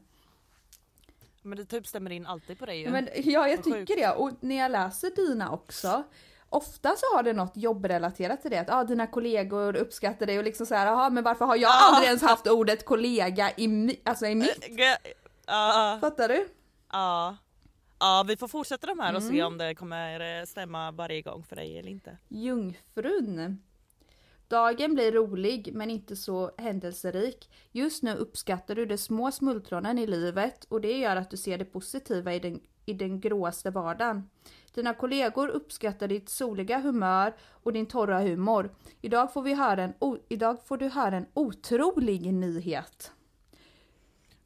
Men 1.41 1.57
det 1.57 1.65
typ 1.65 1.87
stämmer 1.87 2.11
in 2.11 2.25
alltid 2.25 2.59
på 2.59 2.65
dig 2.65 2.79
ju. 2.79 2.85
Ja, 2.85 2.91
men, 2.91 3.07
ja 3.15 3.47
jag 3.47 3.63
tycker 3.63 3.95
det. 3.95 4.11
Och 4.11 4.31
när 4.39 4.55
jag 4.55 4.71
läser 4.71 5.11
dina 5.15 5.51
också, 5.51 6.03
ofta 6.49 6.95
så 6.97 7.15
har 7.15 7.23
det 7.23 7.33
något 7.33 7.57
jobbrelaterat 7.57 8.41
till 8.41 8.51
det. 8.51 8.59
Att 8.59 8.69
ah, 8.69 8.83
dina 8.83 9.07
kollegor 9.07 9.75
uppskattar 9.75 10.25
dig 10.25 10.37
och 10.37 10.43
liksom 10.43 10.65
så 10.65 10.75
här, 10.75 10.85
jaha 10.85 11.09
men 11.09 11.23
varför 11.23 11.45
har 11.45 11.55
jag 11.55 11.71
aldrig 11.71 12.07
ens 12.07 12.21
haft 12.21 12.47
ordet 12.47 12.85
kollega 12.85 13.51
i, 13.57 13.99
alltså 14.03 14.25
i 14.25 14.35
mitt? 14.35 14.77
Ja, 15.51 15.97
Fattar 16.01 16.27
du? 16.29 16.47
ja. 16.91 17.37
Ja, 17.99 18.25
vi 18.27 18.37
får 18.37 18.47
fortsätta 18.47 18.87
de 18.87 18.99
här 18.99 19.15
och 19.15 19.21
Mm. 19.21 19.33
se 19.33 19.43
om 19.43 19.57
det 19.57 19.75
kommer 19.75 20.39
eh, 20.39 20.45
stämma 20.45 20.91
varje 20.91 21.21
gång 21.21 21.43
för 21.43 21.55
dig 21.55 21.79
eller 21.79 21.89
inte. 21.89 22.17
Jungfrun. 22.27 23.61
Dagen 24.47 24.93
blir 24.93 25.11
rolig 25.11 25.69
men 25.73 25.89
inte 25.89 26.15
så 26.15 26.51
händelserik. 26.57 27.49
Just 27.71 28.03
nu 28.03 28.15
uppskattar 28.15 28.75
du 28.75 28.85
de 28.85 28.97
små 28.97 29.31
smultronen 29.31 29.97
i 29.99 30.07
livet 30.07 30.63
och 30.69 30.81
det 30.81 30.97
gör 30.97 31.15
att 31.15 31.29
du 31.31 31.37
ser 31.37 31.57
det 31.57 31.65
positiva 31.65 32.33
i 32.33 32.39
den, 32.39 32.61
i 32.85 32.93
den 32.93 33.19
gråaste 33.19 33.69
vardagen. 33.69 34.29
Dina 34.73 34.93
kollegor 34.93 35.47
uppskattar 35.47 36.07
ditt 36.07 36.29
soliga 36.29 36.79
humör 36.79 37.33
och 37.63 37.73
din 37.73 37.85
torra 37.85 38.19
humor. 38.19 38.75
Idag 39.01 39.33
får, 39.33 39.41
vi 39.41 39.53
höra 39.53 39.83
en 39.83 39.93
idag 40.29 40.57
får 40.65 40.77
du 40.77 40.87
höra 40.87 41.15
en 41.17 41.25
otrolig 41.33 42.33
nyhet. 42.33 43.11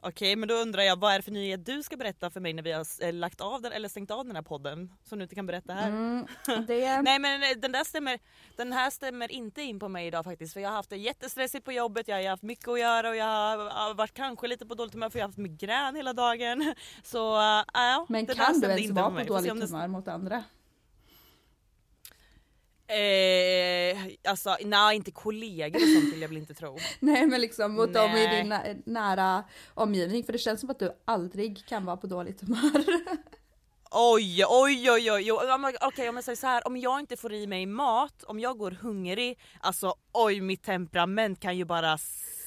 Okej, 0.08 0.36
men 0.36 0.50
då 0.50 0.56
undrar 0.56 0.84
jag 0.84 1.00
vad 1.00 1.14
är 1.14 1.18
det 1.18 1.24
för 1.24 1.32
nyhet 1.32 1.66
du 1.66 1.84
ska 1.84 1.98
berätta 1.98 2.30
för 2.30 2.40
mig 2.40 2.54
när 2.54 2.64
vi 2.64 2.72
har 2.72 2.86
eh, 3.02 3.14
lagt 3.14 3.42
av 3.42 3.62
den 3.62 3.72
eller 3.72 3.90
stängt 3.90 4.12
av 4.12 4.26
den 4.26 4.36
här 4.36 4.44
podden 4.44 4.92
som 5.04 5.20
du 5.20 5.24
inte 5.24 5.36
kan 5.36 5.46
berätta 5.46 5.74
här? 5.74 5.88
Mm, 5.88 6.28
det, 6.68 7.02
Nej 7.02 7.20
men 7.20 7.44
eh, 7.44 7.50
den 7.58 7.72
där 7.72 7.84
stämmer, 7.84 8.20
den 8.56 8.74
här 8.74 8.90
stämmer 8.90 9.32
inte 9.32 9.62
in 9.62 9.80
på 9.80 9.90
mig 9.90 10.08
idag 10.08 10.24
faktiskt 10.24 10.54
för 10.54 10.60
jag 10.60 10.70
har 10.70 10.76
haft 10.76 10.90
det 10.90 10.98
jättestressigt 10.98 11.66
på 11.66 11.72
jobbet, 11.72 12.08
jag 12.08 12.24
har 12.24 12.30
haft 12.30 12.44
mycket 12.44 12.68
att 12.68 12.80
göra 12.80 13.10
och 13.10 13.16
jag 13.16 13.58
har 13.58 13.94
varit 13.94 14.14
kanske 14.14 14.48
lite 14.48 14.66
på 14.66 14.76
dåligt 14.76 14.94
humör 14.94 15.10
för 15.10 15.20
jag 15.20 15.24
har 15.24 15.30
haft 15.30 15.38
migrän 15.38 15.96
hela 15.96 16.14
dagen. 16.14 16.76
Så 17.04 17.36
äh, 17.38 18.06
men 18.08 18.26
kan 18.26 18.60
du 18.60 18.68
ens 18.68 18.92
vara 18.92 19.12
på 19.12 19.24
dåligt 19.24 19.52
humör 19.52 19.88
mot 19.88 20.08
andra? 20.08 20.44
Eh, 22.88 23.98
alltså 24.30 24.58
nej 24.66 24.96
inte 24.96 25.12
kollegor 25.12 25.82
och 25.82 25.88
sånt 25.88 26.14
vill 26.14 26.22
jag 26.22 26.28
väl 26.30 26.38
inte 26.38 26.54
tro. 26.54 26.78
Nej 27.00 27.28
men 27.28 27.42
liksom 27.42 27.74
mot 27.74 27.94
dem 27.94 28.12
i 28.12 28.14
Nej. 28.14 28.38
din 28.38 28.50
nä- 28.50 28.76
nära 28.86 29.44
omgivning 29.74 30.24
för 30.24 30.34
det 30.34 30.40
känns 30.40 30.60
som 30.60 30.70
att 30.70 30.80
du 30.80 30.92
aldrig 31.06 31.66
kan 31.66 31.86
vara 31.86 31.98
på 31.98 32.08
dåligt 32.08 32.42
humör. 32.42 32.86
Oj, 33.92 34.46
oj, 34.48 34.92
oj, 34.92 35.12
oj, 35.12 35.32
Okej 35.82 36.10
om 36.10 36.16
jag 36.16 36.24
säger 36.24 36.36
så 36.36 36.48
här, 36.48 36.68
om 36.68 36.78
jag 36.78 37.00
inte 37.00 37.18
får 37.18 37.34
i 37.34 37.48
mig 37.48 37.66
mat, 37.66 38.24
om 38.24 38.40
jag 38.40 38.58
går 38.58 38.72
hungrig, 38.72 39.40
alltså 39.60 39.96
oj 40.12 40.42
mitt 40.42 40.64
temperament 40.64 41.40
kan 41.40 41.58
ju 41.58 41.66
bara 41.66 41.98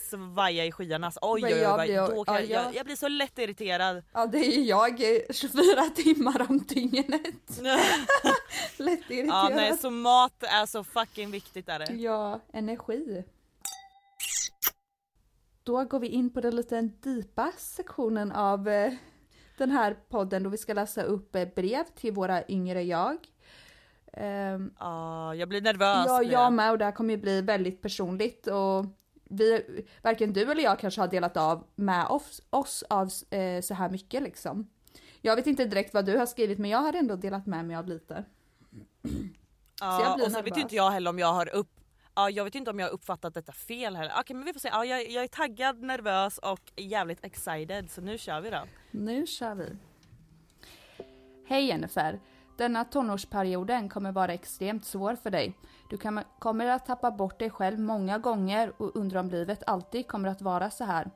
svaja 0.08 0.64
i 0.64 0.72
skyarna. 0.72 1.06
Alltså, 1.06 1.20
oj, 1.22 1.44
oj, 1.44 1.52
oj, 1.54 1.58
jag 1.60 1.80
blir- 1.80 2.14
då 2.16 2.24
kan 2.24 2.34
ja, 2.34 2.40
jag, 2.40 2.74
jag- 2.74 2.86
blir 2.86 2.96
så 2.96 3.08
lätt 3.08 3.38
irriterad. 3.38 4.02
Ja 4.12 4.26
det 4.26 4.38
är 4.38 4.62
jag 4.64 4.90
eh, 5.16 5.20
24 5.30 5.82
timmar 5.94 6.46
om 6.50 6.58
dygnet. 6.58 7.60
Lätt 8.76 9.00
ja, 9.08 9.14
irriterad. 9.16 9.54
nej, 9.56 9.76
så 9.78 9.90
mat 9.90 10.42
är 10.42 10.66
så 10.66 10.84
fucking 10.84 11.30
viktigt 11.30 11.68
är 11.68 11.78
det. 11.78 11.92
Ja, 11.92 12.40
energi. 12.52 13.24
Då 15.62 15.84
går 15.84 16.00
vi 16.00 16.08
in 16.08 16.30
på 16.32 16.40
den 16.40 16.56
lite 16.56 16.88
djupa 17.04 17.52
sektionen 17.58 18.32
av 18.32 18.68
eh, 18.68 18.92
den 19.58 19.70
här 19.70 19.94
podden 20.08 20.42
då 20.42 20.50
vi 20.50 20.56
ska 20.58 20.74
läsa 20.74 21.02
upp 21.02 21.36
eh, 21.36 21.44
brev 21.56 21.84
till 21.96 22.12
våra 22.12 22.48
yngre 22.48 22.82
jag. 22.82 23.16
Ehm, 24.12 24.70
Ja, 24.78 25.34
jag 25.34 25.48
blir 25.48 25.60
nervös. 25.60 26.04
ja, 26.06 26.22
jag 26.22 26.52
med 26.52 26.70
och 26.70 26.78
det 26.78 26.84
här 26.84 26.92
kommer 26.92 27.14
ju 27.14 27.20
bli 27.20 27.40
väldigt 27.42 27.82
personligt 27.82 28.46
och 28.46 28.84
vi, 29.28 29.84
varken 30.02 30.32
du 30.32 30.50
eller 30.50 30.62
jag 30.62 30.78
kanske 30.78 31.00
har 31.00 31.08
delat 31.08 31.36
av 31.36 31.64
med 31.74 32.06
oss, 32.06 32.42
oss 32.50 32.84
av 32.90 33.10
eh, 33.30 33.60
så 33.60 33.74
här 33.74 33.90
mycket 33.90 34.22
liksom. 34.22 34.70
Jag 35.20 35.36
vet 35.36 35.46
inte 35.46 35.64
direkt 35.64 35.94
vad 35.94 36.04
du 36.06 36.16
har 36.16 36.26
skrivit 36.26 36.58
men 36.58 36.70
jag 36.70 36.78
har 36.78 36.92
ändå 36.92 37.16
delat 37.16 37.46
med 37.46 37.64
mig 37.64 37.76
av 37.76 37.88
lite. 37.88 38.24
Ja, 39.80 40.14
och 40.24 40.32
så 40.32 40.42
vet 40.42 40.56
ju 40.56 40.60
inte 40.60 40.74
jag 40.74 40.90
heller 40.90 41.10
om 41.10 41.18
jag 41.18 41.32
har 41.32 41.54
upp 41.54 41.78
Ja, 42.14 42.30
jag 42.30 42.44
vet 42.44 42.54
inte 42.54 42.70
om 42.70 42.78
jag 42.78 42.86
har 42.86 42.92
uppfattat 42.92 43.34
detta 43.34 43.52
fel 43.52 43.96
heller. 43.96 44.12
Okej 44.20 44.36
men 44.36 44.44
vi 44.44 44.52
får 44.52 44.60
se. 44.60 44.68
Ja, 44.68 44.84
jag, 44.84 45.10
jag 45.10 45.24
är 45.24 45.28
taggad, 45.28 45.82
nervös 45.82 46.38
och 46.38 46.72
jävligt 46.76 47.24
excited 47.24 47.90
så 47.90 48.00
nu 48.00 48.18
kör 48.18 48.40
vi 48.40 48.50
då. 48.50 48.62
Nu 48.90 49.26
kör 49.26 49.54
vi. 49.54 49.76
Hej 51.48 51.66
Jennifer! 51.66 52.20
Denna 52.56 52.84
tonårsperioden 52.84 53.88
kommer 53.88 54.12
vara 54.12 54.34
extremt 54.34 54.84
svår 54.84 55.16
för 55.16 55.30
dig. 55.30 55.54
Du 55.88 55.96
kan, 55.96 56.20
kommer 56.38 56.66
att 56.66 56.86
tappa 56.86 57.10
bort 57.10 57.38
dig 57.38 57.50
själv 57.50 57.80
många 57.80 58.18
gånger 58.18 58.72
och 58.76 58.96
undra 58.96 59.20
om 59.20 59.30
livet 59.30 59.62
alltid 59.66 60.08
kommer 60.08 60.28
att 60.28 60.42
vara 60.42 60.70
så 60.70 60.84
här. 60.84 61.10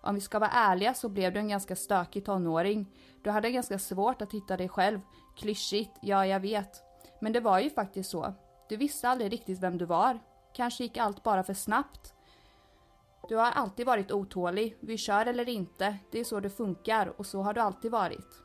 Om 0.00 0.14
vi 0.14 0.20
ska 0.20 0.38
vara 0.38 0.50
ärliga 0.50 0.94
så 0.94 1.08
blev 1.08 1.32
du 1.32 1.38
en 1.38 1.48
ganska 1.48 1.76
stökig 1.76 2.24
tonåring. 2.24 2.86
Du 3.22 3.30
hade 3.30 3.50
ganska 3.50 3.78
svårt 3.78 4.22
att 4.22 4.32
hitta 4.32 4.56
dig 4.56 4.68
själv. 4.68 5.00
Klyschigt, 5.36 5.98
ja 6.02 6.26
jag 6.26 6.40
vet. 6.40 6.82
Men 7.20 7.32
det 7.32 7.40
var 7.40 7.58
ju 7.58 7.70
faktiskt 7.70 8.10
så. 8.10 8.34
Du 8.68 8.76
visste 8.76 9.08
aldrig 9.08 9.32
riktigt 9.32 9.60
vem 9.60 9.78
du 9.78 9.84
var. 9.84 10.18
Kanske 10.54 10.82
gick 10.82 10.96
allt 10.96 11.22
bara 11.22 11.42
för 11.42 11.54
snabbt. 11.54 12.14
Du 13.28 13.36
har 13.36 13.50
alltid 13.50 13.86
varit 13.86 14.12
otålig. 14.12 14.76
Vi 14.80 14.98
kör 14.98 15.26
eller 15.26 15.48
inte. 15.48 15.96
Det 16.10 16.20
är 16.20 16.24
så 16.24 16.40
det 16.40 16.50
funkar 16.50 17.12
och 17.16 17.26
så 17.26 17.42
har 17.42 17.54
du 17.54 17.60
alltid 17.60 17.90
varit. 17.90 18.42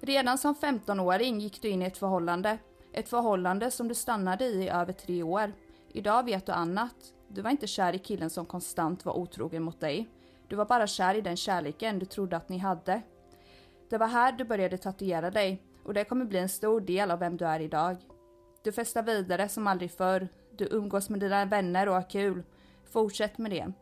Redan 0.00 0.38
som 0.38 0.54
15-åring 0.54 1.40
gick 1.40 1.62
du 1.62 1.68
in 1.68 1.82
i 1.82 1.84
ett 1.84 1.98
förhållande. 1.98 2.58
Ett 2.92 3.08
förhållande 3.08 3.70
som 3.70 3.88
du 3.88 3.94
stannade 3.94 4.44
i 4.44 4.64
i 4.64 4.68
över 4.68 4.92
tre 4.92 5.22
år. 5.22 5.52
Idag 5.92 6.24
vet 6.24 6.46
du 6.46 6.52
annat. 6.52 6.94
Du 7.28 7.42
var 7.42 7.50
inte 7.50 7.66
kär 7.66 7.94
i 7.94 7.98
killen 7.98 8.30
som 8.30 8.46
konstant 8.46 9.04
var 9.04 9.16
otrogen 9.16 9.62
mot 9.62 9.80
dig. 9.80 10.08
Du 10.48 10.56
var 10.56 10.64
bara 10.64 10.86
kär 10.86 11.14
i 11.14 11.20
den 11.20 11.36
kärleken 11.36 11.98
du 11.98 12.06
trodde 12.06 12.36
att 12.36 12.48
ni 12.48 12.58
hade. 12.58 13.02
Det 13.90 13.98
var 13.98 14.06
här 14.06 14.32
du 14.32 14.44
började 14.44 14.78
tatuera 14.78 15.30
dig 15.30 15.62
och 15.84 15.94
det 15.94 16.04
kommer 16.04 16.24
bli 16.24 16.38
en 16.38 16.48
stor 16.48 16.80
del 16.80 17.10
av 17.10 17.18
vem 17.18 17.36
du 17.36 17.44
är 17.44 17.60
idag. 17.60 17.96
Du 18.62 18.72
festar 18.72 19.02
vidare 19.02 19.48
som 19.48 19.66
aldrig 19.66 19.90
förr. 19.90 20.28
Du 20.56 20.68
umgås 20.70 21.08
med 21.08 21.20
dina 21.20 21.44
vänner 21.44 21.88
och 21.88 21.94
har 21.94 22.10
kul. 22.10 22.42
Fortsätt 22.90 23.38
med 23.38 23.50
det. 23.50 23.72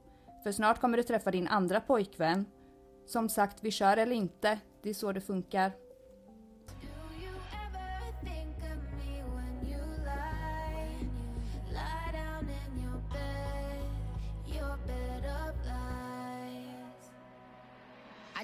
För 0.42 0.52
snart 0.52 0.80
kommer 0.80 0.96
du 0.96 1.02
träffa 1.02 1.30
din 1.30 1.48
andra 1.48 1.80
pojkvän. 1.80 2.46
Som 3.06 3.28
sagt, 3.28 3.58
vi 3.60 3.70
kör 3.70 3.96
eller 3.96 4.16
inte. 4.16 4.58
Det 4.82 4.90
är 4.90 4.94
så 4.94 5.12
det 5.12 5.20
funkar. 5.20 5.72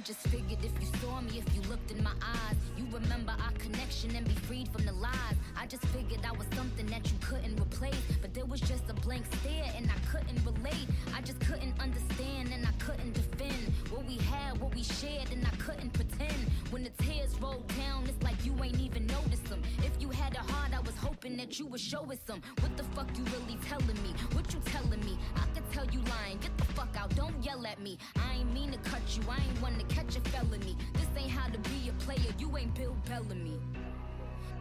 Just 0.04 0.26
figured 0.28 0.58
if 0.64 0.72
you 0.80 0.88
saw 1.00 1.20
me, 1.20 1.38
if 1.38 1.54
you 1.54 1.60
looked 1.70 1.90
in 1.92 2.02
my 2.02 2.12
eyes, 2.22 2.56
you 2.76 2.84
remember 2.92 3.32
our 3.44 3.52
connection 3.52 4.14
and 4.16 4.26
be 4.26 4.34
freed 4.34 4.68
from 4.68 4.84
the 4.84 4.92
lies. 4.92 5.36
I 5.56 5.66
just 5.66 5.84
figured 5.86 6.20
I 6.26 6.32
was 6.32 6.46
something 6.56 6.86
that 6.86 7.06
you 7.06 7.18
couldn't 7.20 7.60
replace, 7.60 8.02
but 8.20 8.34
there 8.34 8.44
was 8.44 8.60
just 8.60 8.90
a 8.90 8.94
blank 8.94 9.24
stare 9.40 9.72
and 9.76 9.88
I 9.90 9.98
couldn't 10.10 10.44
relate. 10.44 10.88
I 11.14 11.20
just 11.20 11.38
couldn't 11.40 11.80
understand 11.80 12.50
and 12.52 12.66
I 12.66 12.72
couldn't 12.84 13.12
defend 13.12 13.72
what 13.90 14.04
we 14.04 14.16
had, 14.16 14.60
what 14.60 14.74
we 14.74 14.82
shared, 14.82 15.30
and 15.30 15.46
I 15.46 15.54
couldn't 15.56 15.92
pretend. 15.92 16.11
When 16.70 16.84
the 16.84 16.90
tears 17.02 17.38
roll 17.40 17.62
down, 17.78 18.04
it's 18.04 18.22
like 18.22 18.44
you 18.46 18.54
ain't 18.64 18.80
even 18.80 19.06
noticed 19.06 19.44
them. 19.44 19.62
If 19.78 19.92
you 20.00 20.08
had 20.08 20.34
a 20.34 20.40
heart, 20.40 20.72
I 20.74 20.80
was 20.80 20.96
hoping 20.96 21.36
that 21.36 21.58
you 21.58 21.66
would 21.66 21.80
show 21.80 22.10
us 22.10 22.18
some. 22.26 22.40
What 22.60 22.76
the 22.76 22.84
fuck 22.94 23.08
you 23.16 23.24
really 23.24 23.58
telling 23.68 24.02
me? 24.02 24.14
What 24.32 24.52
you 24.54 24.60
telling 24.64 25.00
me? 25.00 25.18
I 25.36 25.44
could 25.54 25.70
tell 25.72 25.86
you 25.86 26.00
lying. 26.08 26.38
Get 26.38 26.56
the 26.56 26.64
fuck 26.72 26.96
out, 26.96 27.14
don't 27.14 27.44
yell 27.44 27.66
at 27.66 27.80
me. 27.80 27.98
I 28.16 28.38
ain't 28.38 28.52
mean 28.54 28.72
to 28.72 28.78
cut 28.78 29.02
you, 29.14 29.22
I 29.28 29.36
ain't 29.36 29.60
one 29.60 29.78
to 29.78 29.84
catch 29.94 30.16
a 30.16 30.20
felony. 30.20 30.76
This 30.94 31.08
ain't 31.16 31.30
how 31.30 31.48
to 31.48 31.58
be 31.58 31.90
a 31.90 31.92
player, 32.04 32.32
you 32.38 32.56
ain't 32.56 32.74
Bill 32.74 32.96
Bellamy. 33.06 33.60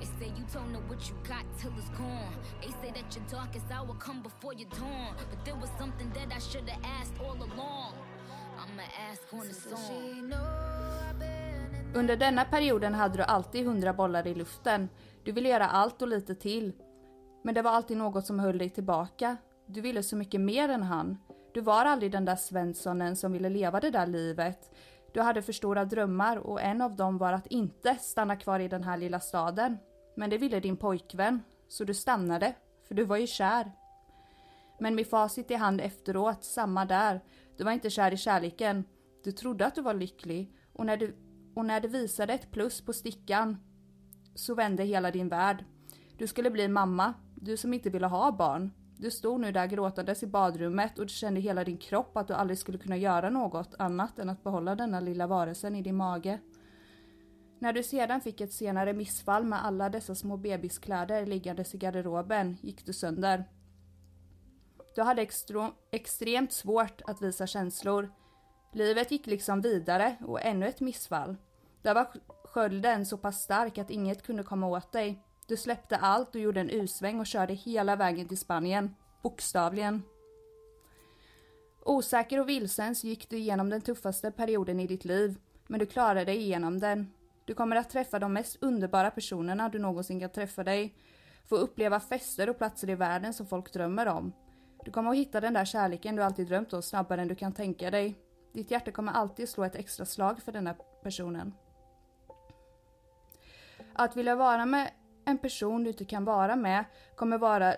They 0.01 0.05
say 0.19 0.33
you 0.35 0.43
don't 0.51 0.73
know 0.73 0.81
what 0.87 1.07
you 1.07 1.15
got 1.27 1.45
till 1.59 1.71
it's 1.77 1.89
gone. 1.89 2.33
They 2.59 2.69
say 2.81 2.91
that 2.91 3.15
your 3.15 3.23
darkest 3.29 3.65
hour 3.71 3.93
come 3.99 4.23
before 4.23 4.53
your 4.53 4.67
dawn. 4.69 5.15
But 5.29 5.45
there 5.45 5.55
was 5.55 5.69
something 5.77 6.11
that 6.15 6.35
I 6.35 6.39
should 6.39 6.67
have 6.67 6.79
asked 6.83 7.13
all 7.23 7.37
along. 7.37 7.93
Under 11.95 12.17
denna 12.17 12.45
perioden 12.45 12.93
hade 12.93 13.17
du 13.17 13.23
alltid 13.23 13.65
hundra 13.65 13.93
bollar 13.93 14.27
i 14.27 14.35
luften. 14.35 14.89
Du 15.23 15.31
ville 15.31 15.49
göra 15.49 15.67
allt 15.67 16.01
och 16.01 16.07
lite 16.07 16.35
till. 16.35 16.73
Men 17.43 17.55
det 17.55 17.61
var 17.61 17.71
alltid 17.71 17.97
något 17.97 18.25
som 18.25 18.39
höll 18.39 18.57
dig 18.57 18.69
tillbaka. 18.69 19.37
Du 19.65 19.81
ville 19.81 20.03
så 20.03 20.15
mycket 20.15 20.41
mer 20.41 20.69
än 20.69 20.83
han. 20.83 21.17
Du 21.53 21.61
var 21.61 21.85
aldrig 21.85 22.11
den 22.11 22.25
där 22.25 22.35
Svenssonen 22.35 23.15
som 23.15 23.31
ville 23.31 23.49
leva 23.49 23.79
det 23.79 23.89
där 23.89 24.07
livet. 24.07 24.75
Du 25.13 25.21
hade 25.21 25.41
för 25.41 25.53
stora 25.53 25.85
drömmar 25.85 26.37
och 26.37 26.61
en 26.61 26.81
av 26.81 26.95
dem 26.95 27.17
var 27.17 27.33
att 27.33 27.47
inte 27.47 27.95
stanna 27.95 28.35
kvar 28.35 28.59
i 28.59 28.67
den 28.67 28.83
här 28.83 28.97
lilla 28.97 29.19
staden. 29.19 29.77
Men 30.15 30.29
det 30.29 30.37
ville 30.37 30.59
din 30.59 30.77
pojkvän, 30.77 31.43
så 31.67 31.83
du 31.83 31.93
stannade, 31.93 32.53
för 32.87 32.95
du 32.95 33.03
var 33.03 33.17
ju 33.17 33.27
kär. 33.27 33.71
Men 34.79 34.95
med 34.95 35.07
facit 35.07 35.51
i 35.51 35.55
hand 35.55 35.81
efteråt, 35.81 36.43
samma 36.43 36.85
där. 36.85 37.21
Du 37.57 37.63
var 37.63 37.71
inte 37.71 37.89
kär 37.89 38.13
i 38.13 38.17
kärleken. 38.17 38.83
Du 39.23 39.31
trodde 39.31 39.65
att 39.65 39.75
du 39.75 39.81
var 39.81 39.93
lycklig 39.93 40.55
och 40.73 40.85
när 40.85 40.97
du, 40.97 41.15
och 41.55 41.65
när 41.65 41.81
det 41.81 41.87
visade 41.87 42.33
ett 42.33 42.51
plus 42.51 42.81
på 42.81 42.93
stickan 42.93 43.57
så 44.35 44.55
vände 44.55 44.83
hela 44.83 45.11
din 45.11 45.29
värld. 45.29 45.65
Du 46.17 46.27
skulle 46.27 46.51
bli 46.51 46.67
mamma, 46.67 47.13
du 47.35 47.57
som 47.57 47.73
inte 47.73 47.89
ville 47.89 48.07
ha 48.07 48.31
barn. 48.31 48.71
Du 48.97 49.11
stod 49.11 49.39
nu 49.39 49.51
där 49.51 49.67
gråtandes 49.67 50.23
i 50.23 50.27
badrummet 50.27 50.99
och 50.99 51.05
du 51.05 51.13
kände 51.13 51.39
i 51.39 51.43
hela 51.43 51.63
din 51.63 51.77
kropp 51.77 52.17
att 52.17 52.27
du 52.27 52.33
aldrig 52.33 52.57
skulle 52.57 52.77
kunna 52.77 52.97
göra 52.97 53.29
något 53.29 53.75
annat 53.79 54.19
än 54.19 54.29
att 54.29 54.43
behålla 54.43 54.75
denna 54.75 54.99
lilla 54.99 55.27
varelsen 55.27 55.75
i 55.75 55.81
din 55.81 55.95
mage. 55.95 56.39
När 57.59 57.73
du 57.73 57.83
sedan 57.83 58.21
fick 58.21 58.41
ett 58.41 58.53
senare 58.53 58.93
missfall 58.93 59.45
med 59.45 59.65
alla 59.65 59.89
dessa 59.89 60.15
små 60.15 60.37
bebiskläder 60.37 61.25
liggandes 61.25 61.75
i 61.75 61.77
garderoben 61.77 62.57
gick 62.61 62.85
du 62.85 62.93
sönder. 62.93 63.45
Du 64.95 65.01
hade 65.01 65.21
extro- 65.21 65.73
extremt 65.91 66.51
svårt 66.51 67.01
att 67.05 67.21
visa 67.21 67.47
känslor. 67.47 68.11
Livet 68.73 69.11
gick 69.11 69.27
liksom 69.27 69.61
vidare 69.61 70.15
och 70.27 70.41
ännu 70.41 70.67
ett 70.67 70.79
missfall. 70.79 71.35
Där 71.81 71.95
var 71.95 72.07
skölden 72.43 73.05
så 73.05 73.17
pass 73.17 73.41
stark 73.41 73.77
att 73.77 73.89
inget 73.89 74.23
kunde 74.23 74.43
komma 74.43 74.67
åt 74.67 74.91
dig. 74.91 75.23
Du 75.47 75.57
släppte 75.57 75.97
allt 75.97 76.35
och 76.35 76.41
gjorde 76.41 76.59
en 76.59 76.69
U-sväng 76.69 77.19
och 77.19 77.27
körde 77.27 77.53
hela 77.53 77.95
vägen 77.95 78.27
till 78.27 78.37
Spanien. 78.37 78.95
Bokstavligen. 79.21 80.03
Osäker 81.85 82.39
och 82.39 82.49
vilsen 82.49 82.95
så 82.95 83.07
gick 83.07 83.29
du 83.29 83.37
igenom 83.37 83.69
den 83.69 83.81
tuffaste 83.81 84.31
perioden 84.31 84.79
i 84.79 84.87
ditt 84.87 85.05
liv, 85.05 85.39
men 85.67 85.79
du 85.79 85.85
klarade 85.85 86.25
dig 86.25 86.37
igenom 86.37 86.79
den. 86.79 87.13
Du 87.45 87.53
kommer 87.53 87.75
att 87.75 87.89
träffa 87.89 88.19
de 88.19 88.33
mest 88.33 88.57
underbara 88.61 89.11
personerna 89.11 89.69
du 89.69 89.79
någonsin 89.79 90.19
kan 90.19 90.29
träffa 90.29 90.63
dig. 90.63 90.95
Få 91.49 91.55
uppleva 91.55 91.99
fester 91.99 92.49
och 92.49 92.57
platser 92.57 92.89
i 92.89 92.95
världen 92.95 93.33
som 93.33 93.45
folk 93.45 93.73
drömmer 93.73 94.07
om. 94.07 94.33
Du 94.85 94.91
kommer 94.91 95.11
att 95.11 95.17
hitta 95.17 95.41
den 95.41 95.53
där 95.53 95.65
kärleken 95.65 96.15
du 96.15 96.23
alltid 96.23 96.47
drömt 96.47 96.73
om 96.73 96.81
snabbare 96.81 97.21
än 97.21 97.27
du 97.27 97.35
kan 97.35 97.53
tänka 97.53 97.91
dig. 97.91 98.15
Ditt 98.53 98.71
hjärta 98.71 98.91
kommer 98.91 99.11
alltid 99.11 99.49
slå 99.49 99.63
ett 99.63 99.75
extra 99.75 100.05
slag 100.05 100.41
för 100.41 100.51
den 100.51 100.67
här 100.67 100.75
personen. 101.03 101.53
Att 103.93 104.17
vilja 104.17 104.35
vara 104.35 104.65
med 104.65 104.91
en 105.25 105.37
person 105.37 105.83
du 105.83 105.89
inte 105.89 106.05
kan 106.05 106.25
vara 106.25 106.55
med 106.55 106.85
kommer 107.15 107.37
vara 107.37 107.75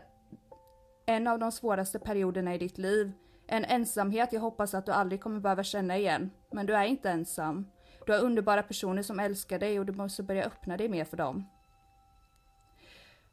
en 1.05 1.27
av 1.27 1.39
de 1.39 1.51
svåraste 1.51 1.99
perioderna 1.99 2.55
i 2.55 2.57
ditt 2.57 2.77
liv. 2.77 3.11
En 3.47 3.65
ensamhet 3.65 4.33
jag 4.33 4.41
hoppas 4.41 4.73
att 4.73 4.85
du 4.85 4.91
aldrig 4.91 5.21
kommer 5.21 5.39
behöva 5.39 5.63
känna 5.63 5.97
igen. 5.97 6.31
Men 6.51 6.65
du 6.65 6.75
är 6.75 6.85
inte 6.85 7.09
ensam. 7.09 7.67
Du 8.05 8.11
har 8.11 8.19
underbara 8.19 8.63
personer 8.63 9.01
som 9.01 9.19
älskar 9.19 9.59
dig 9.59 9.79
och 9.79 9.85
du 9.85 9.93
måste 9.93 10.23
börja 10.23 10.45
öppna 10.45 10.77
dig 10.77 10.89
mer 10.89 11.05
för 11.05 11.17
dem. 11.17 11.45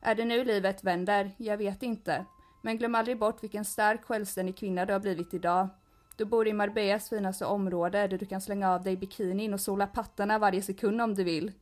Är 0.00 0.14
det 0.14 0.24
nu 0.24 0.44
livet 0.44 0.84
vänder? 0.84 1.30
Jag 1.36 1.56
vet 1.56 1.82
inte. 1.82 2.24
Men 2.60 2.78
glöm 2.78 2.94
aldrig 2.94 3.18
bort 3.18 3.42
vilken 3.42 3.64
stark 3.64 4.04
självständig 4.04 4.56
kvinna 4.56 4.86
du 4.86 4.92
har 4.92 5.00
blivit 5.00 5.34
idag. 5.34 5.68
Du 6.16 6.24
bor 6.24 6.48
i 6.48 6.52
Marbellas 6.52 7.08
finaste 7.08 7.44
område 7.44 8.06
där 8.06 8.18
du 8.18 8.26
kan 8.26 8.40
slänga 8.40 8.74
av 8.74 8.82
dig 8.82 8.96
bikinin 8.96 9.54
och 9.54 9.60
sola 9.60 9.86
pattarna 9.86 10.38
varje 10.38 10.62
sekund 10.62 11.02
om 11.02 11.14
du 11.14 11.24
vill. 11.24 11.52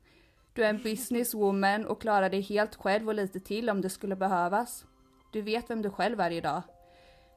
Du 0.53 0.65
är 0.65 0.71
en 0.71 0.83
businesswoman 0.83 1.87
och 1.87 2.01
klarar 2.01 2.31
dig 2.31 2.41
helt 2.41 2.77
själv 2.77 3.09
och 3.09 3.15
lite 3.15 3.41
till 3.41 3.71
om 3.71 3.81
det 3.81 3.91
skulle 3.91 4.17
behövas. 4.17 4.85
Du 5.33 5.43
vet 5.43 5.71
vem 5.71 5.83
du 5.83 5.91
själv 5.91 6.21
är 6.21 6.31
idag. 6.31 6.63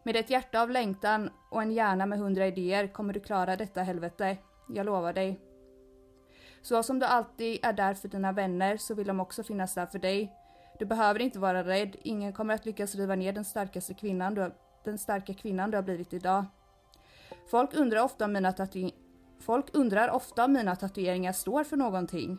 Med 0.04 0.16
ett 0.16 0.30
hjärta 0.30 0.62
av 0.62 0.70
längtan 0.70 1.30
och 1.50 1.62
en 1.62 1.72
hjärna 1.72 2.06
med 2.06 2.20
hundra 2.20 2.48
idéer 2.48 2.88
kommer 2.88 3.14
du 3.14 3.20
klara 3.20 3.56
detta 3.56 3.84
helvete. 3.84 4.38
Jag 4.70 4.86
lovar 4.86 5.14
dig. 5.14 5.40
Så 6.62 6.84
som 6.84 7.00
du 7.00 7.06
alltid 7.06 7.60
är 7.64 7.74
där 7.74 7.94
för 7.94 8.08
dina 8.08 8.32
vänner 8.32 8.78
så 8.78 8.96
vill 8.96 9.08
de 9.08 9.20
också 9.20 9.44
finnas 9.44 9.74
där 9.74 9.86
för 9.86 10.00
dig. 10.00 10.34
Du 10.82 10.86
behöver 10.86 11.22
inte 11.22 11.40
vara 11.40 11.64
rädd, 11.64 11.96
ingen 12.04 12.34
kommer 12.34 12.54
att 12.54 12.66
lyckas 12.66 12.96
riva 12.96 13.16
ner 13.16 13.34
den 13.34 13.46
starkaste 13.46 13.94
kvinnan 13.94 14.34
du 14.34 14.42
har, 14.42 14.54
den 14.84 14.98
starka 14.98 15.34
kvinnan 15.34 15.72
du 15.72 15.78
har 15.78 15.84
blivit 15.84 16.14
idag. 16.14 16.46
Folk 17.52 17.74
undrar 17.74 18.04
ofta 18.04 18.26
om 18.26 18.34
mina 18.34 18.52
tatueringar 18.52 18.96
Folk 19.40 19.66
undrar 19.74 20.10
ofta 20.10 20.46
om 20.46 20.54
mina 20.54 20.76
tatueringar 20.76 21.34
står 21.34 21.64
för 21.64 21.78
någonting. 21.78 22.38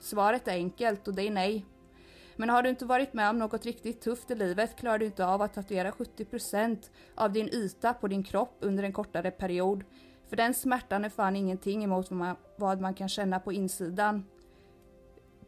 Svaret 0.00 0.48
är 0.48 0.52
enkelt 0.52 1.08
och 1.08 1.14
det 1.14 1.22
är 1.22 1.30
nej. 1.30 1.66
Men 2.36 2.50
har 2.50 2.62
du 2.62 2.68
inte 2.68 2.84
varit 2.84 3.12
med 3.12 3.30
om 3.30 3.38
något 3.38 3.66
riktigt 3.66 4.00
tufft 4.00 4.30
i 4.30 4.34
livet 4.34 4.76
klarar 4.76 4.98
du 4.98 5.06
inte 5.06 5.26
av 5.26 5.42
att 5.42 5.54
tatuera 5.54 5.90
70% 5.90 6.90
av 7.14 7.32
din 7.32 7.48
yta 7.48 7.94
på 7.94 8.08
din 8.08 8.24
kropp 8.24 8.56
under 8.60 8.82
en 8.82 8.92
kortare 8.92 9.30
period. 9.30 9.84
För 10.28 10.36
den 10.36 10.54
smärtan 10.54 11.04
är 11.04 11.08
fan 11.08 11.36
ingenting 11.36 11.84
emot 11.84 12.10
vad 12.10 12.18
man, 12.18 12.36
vad 12.58 12.80
man 12.80 12.94
kan 12.94 13.08
känna 13.08 13.40
på 13.40 13.52
insidan. 13.52 14.24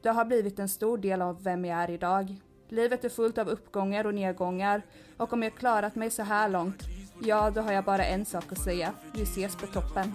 Det 0.07 0.13
har 0.13 0.25
blivit 0.25 0.59
en 0.59 0.69
stor 0.69 0.99
del 0.99 1.23
av 1.23 1.43
vem 1.43 1.65
jag 1.65 1.79
är 1.79 1.91
idag. 1.91 2.37
Livet 2.69 3.05
är 3.05 3.09
fullt 3.09 3.39
av 3.39 3.49
uppgångar 3.49 4.05
och 4.05 4.15
nedgångar 4.15 4.83
och 5.17 5.33
om 5.33 5.43
jag 5.43 5.55
klarat 5.55 5.95
mig 5.95 6.11
så 6.11 6.23
här 6.23 6.49
långt, 6.49 6.83
ja 7.23 7.51
då 7.51 7.61
har 7.61 7.73
jag 7.73 7.85
bara 7.85 8.05
en 8.05 8.25
sak 8.25 8.53
att 8.53 8.59
säga. 8.59 8.93
Vi 9.15 9.23
ses 9.23 9.57
på 9.57 9.67
toppen. 9.67 10.15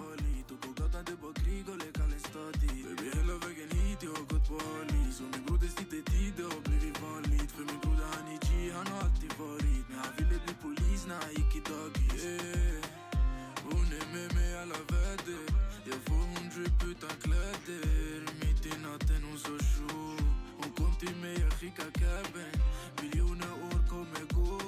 zo 19.38 19.58
show 19.58 20.16
Onkomt 20.64 21.02
ie 21.02 21.14
mee, 21.20 21.46
Rika 21.60 21.86
Kebben 21.98 22.52
Miljoenen 23.00 23.52
oor 23.64 23.82
komen 23.88 24.26
go 24.34 24.58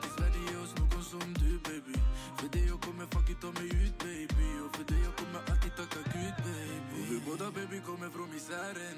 Het 0.00 0.04
is 0.04 0.14
video's, 0.24 0.72
nu 0.74 0.82
consum 0.94 1.32
du 1.32 1.60
baby. 1.68 1.96
Video 2.40 2.78
kommer 2.78 3.06
fucking 3.10 3.38
ta 3.38 3.50
mig 3.52 3.68
ut 3.84 3.98
baby. 3.98 4.48
Och 4.64 4.76
för 4.76 4.84
dig 4.84 5.02
jag 5.02 5.16
kommer 5.16 5.40
alltid 5.50 5.76
tacka 5.76 6.00
baby. 6.12 6.56
Och 6.92 7.06
vi 7.10 7.18
baby 7.60 7.80
kommer 7.80 8.10
från 8.10 8.30
misären 8.34 8.96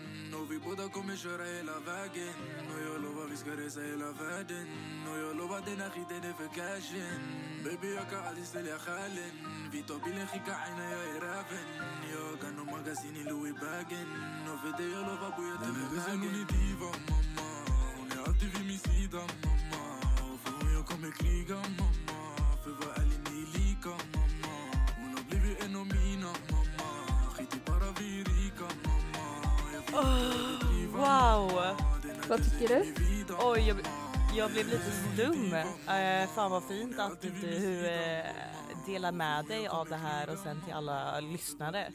vi 0.54 0.58
båda 0.58 0.88
kommer 0.88 1.16
köra 1.16 1.44
hela 1.44 1.72
vägen 1.72 2.34
Och 2.70 2.80
jag 2.86 3.02
lovar 3.02 3.26
vi 3.30 3.36
ska 3.36 3.50
resa 3.50 3.80
hela 3.80 4.12
världen 4.12 4.66
Och 5.10 5.18
jag 5.18 5.36
lovar 5.36 5.60
den 5.66 5.80
här 5.80 5.90
skiten 5.90 7.53
بيبي 7.64 7.94
يا 7.94 8.04
كاليسيل 8.04 8.66
يا 8.66 8.78
خالن 8.78 9.32
فيتو 9.72 9.98
بيلين 9.98 10.26
عينا 10.48 10.90
يا 10.92 11.18
رافن 11.18 11.66
يو 12.12 12.38
كانو 12.42 12.64
ماغازيني 12.64 13.22
لوي 13.22 13.52
باجن 13.52 14.06
نو 14.46 14.56
فيديو 14.58 15.00
لو 15.02 15.16
بابويا 15.16 15.56
تمناجن 15.56 16.46
ديفا 16.46 16.90
ماما 17.08 17.48
ولي 18.00 18.20
عدي 18.28 18.48
في 18.50 18.62
ميسيدا 18.62 19.26
ماما 19.44 19.82
فويا 20.44 20.80
كومي 20.80 21.10
كريغا 21.10 21.62
ماما 21.78 22.20
فيفا 22.64 22.96
أليني 23.02 23.44
ليكا 23.54 23.96
ماما 24.14 24.54
ونو 24.98 25.18
بليفي 25.30 25.64
انو 25.64 25.84
مينا 25.84 26.32
ماما 26.50 26.88
خيتي 27.36 27.58
برا 27.68 27.92
فيريكا 27.92 28.68
ماما 28.86 29.24
واو 30.94 31.74
Wat 32.28 32.38
is 32.38 32.52
dit? 32.58 33.30
Oh, 33.44 33.56
je 33.66 33.74
blev 34.34 34.66
lite 34.68 34.90
stum. 34.90 35.54
Eh, 35.54 36.28
fan 36.34 36.50
vad 36.50 36.62
fint 36.64 36.98
att 37.00 37.22
du 37.22 37.86
eh, 37.86 38.26
delar 38.86 39.12
med 39.12 39.44
dig 39.44 39.68
av 39.68 39.88
det 39.88 39.96
här 39.96 40.30
och 40.30 40.38
sen 40.38 40.60
till 40.64 40.74
alla 40.74 41.20
lyssnare. 41.20 41.92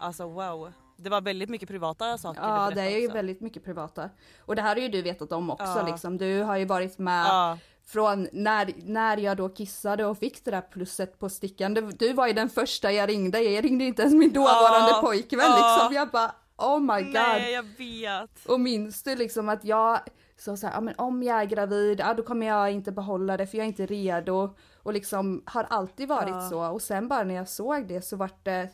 Alltså 0.00 0.28
wow. 0.28 0.72
Det 0.96 1.10
var 1.10 1.20
väldigt 1.20 1.48
mycket 1.50 1.68
privata 1.68 2.18
saker 2.18 2.40
Ja, 2.42 2.70
det 2.74 2.80
är 2.82 2.98
ju 2.98 3.06
också. 3.06 3.14
väldigt 3.16 3.40
mycket 3.40 3.64
privata. 3.64 4.10
Och 4.46 4.56
det 4.56 4.62
här 4.62 4.74
har 4.74 4.82
ju 4.82 4.88
du 4.88 5.02
vetat 5.02 5.32
om 5.32 5.50
också 5.50 5.64
Ja. 5.78 5.86
liksom. 5.86 6.18
Du 6.18 6.42
har 6.42 6.56
ju 6.56 6.64
varit 6.64 6.98
med 6.98 7.26
Ja. 7.26 7.58
från 7.86 8.28
när, 8.32 8.72
när 8.84 9.16
jag 9.16 9.36
då 9.36 9.48
kissade 9.48 10.06
och 10.06 10.18
fick 10.18 10.44
det 10.44 10.50
där 10.50 10.60
plusset 10.60 11.18
på 11.18 11.28
stickan. 11.28 11.74
Du, 11.74 11.80
du 11.80 12.12
var 12.12 12.26
ju 12.26 12.32
den 12.32 12.48
första 12.48 12.92
jag 12.92 13.08
ringde. 13.08 13.40
Jag 13.40 13.64
ringde 13.64 13.84
inte 13.84 14.02
ens 14.02 14.14
min 14.14 14.32
dåvarande 14.32 14.90
Ja. 14.90 15.00
pojkvän 15.02 15.50
liksom. 15.50 15.94
Jag 15.94 16.08
bara 16.10 16.32
oh 16.56 16.80
my 16.80 17.02
god. 17.02 17.12
Nej, 17.12 17.52
jag 17.52 17.62
vet. 17.62 18.46
Och 18.46 18.60
minns 18.60 19.02
du 19.02 19.16
liksom 19.16 19.48
att 19.48 19.64
jag 19.64 20.00
sa 20.38 20.56
så 20.56 20.66
här, 20.66 20.74
ja 20.74 20.80
men 20.80 20.94
om 20.98 21.22
jag 21.22 21.40
är 21.40 21.44
gravid, 21.44 22.00
ja 22.00 22.14
då 22.14 22.22
kommer 22.22 22.46
jag 22.46 22.72
inte 22.72 22.92
behålla 22.92 23.36
det 23.36 23.46
för 23.46 23.58
jag 23.58 23.64
är 23.64 23.68
inte 23.68 23.86
redo. 23.86 24.54
Och 24.76 24.92
liksom 24.92 25.42
har 25.46 25.64
alltid 25.64 26.08
varit 26.08 26.28
Ja. 26.28 26.48
så. 26.50 26.68
Och 26.72 26.82
sen 26.82 27.08
bara 27.08 27.24
när 27.24 27.34
jag 27.34 27.48
såg 27.48 27.88
det 27.88 28.02
så 28.02 28.16
vart 28.16 28.44
det 28.44 28.68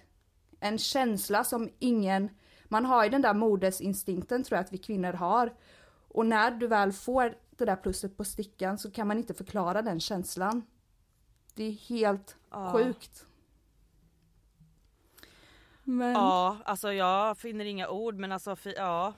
en 0.60 0.78
känsla 0.78 1.44
som 1.44 1.70
ingen, 1.78 2.28
man 2.64 2.84
har 2.84 3.04
ju 3.04 3.10
den 3.10 3.22
där 3.22 3.34
modersinstinkten 3.34 4.44
tror 4.44 4.56
jag 4.56 4.64
att 4.64 4.72
vi 4.72 4.78
kvinnor 4.78 5.12
har. 5.12 5.54
Och 6.08 6.26
när 6.26 6.50
du 6.50 6.66
väl 6.66 6.92
får 6.92 7.34
det 7.50 7.64
där 7.64 7.76
plusset 7.76 8.16
på 8.16 8.24
stickan 8.24 8.78
så 8.78 8.90
kan 8.90 9.06
man 9.08 9.18
inte 9.18 9.34
förklara 9.34 9.82
den 9.82 10.00
känslan. 10.00 10.62
Det 11.54 11.64
är 11.64 11.72
helt 11.72 12.36
Ja. 12.50 12.72
sjukt. 12.72 13.26
Men... 15.84 16.12
Ja, 16.12 16.56
alltså 16.64 16.92
jag 16.92 17.38
finner 17.38 17.64
inga 17.64 17.88
ord 17.88 18.14
men 18.14 18.32
alltså 18.32 18.56
ja. 18.76 19.12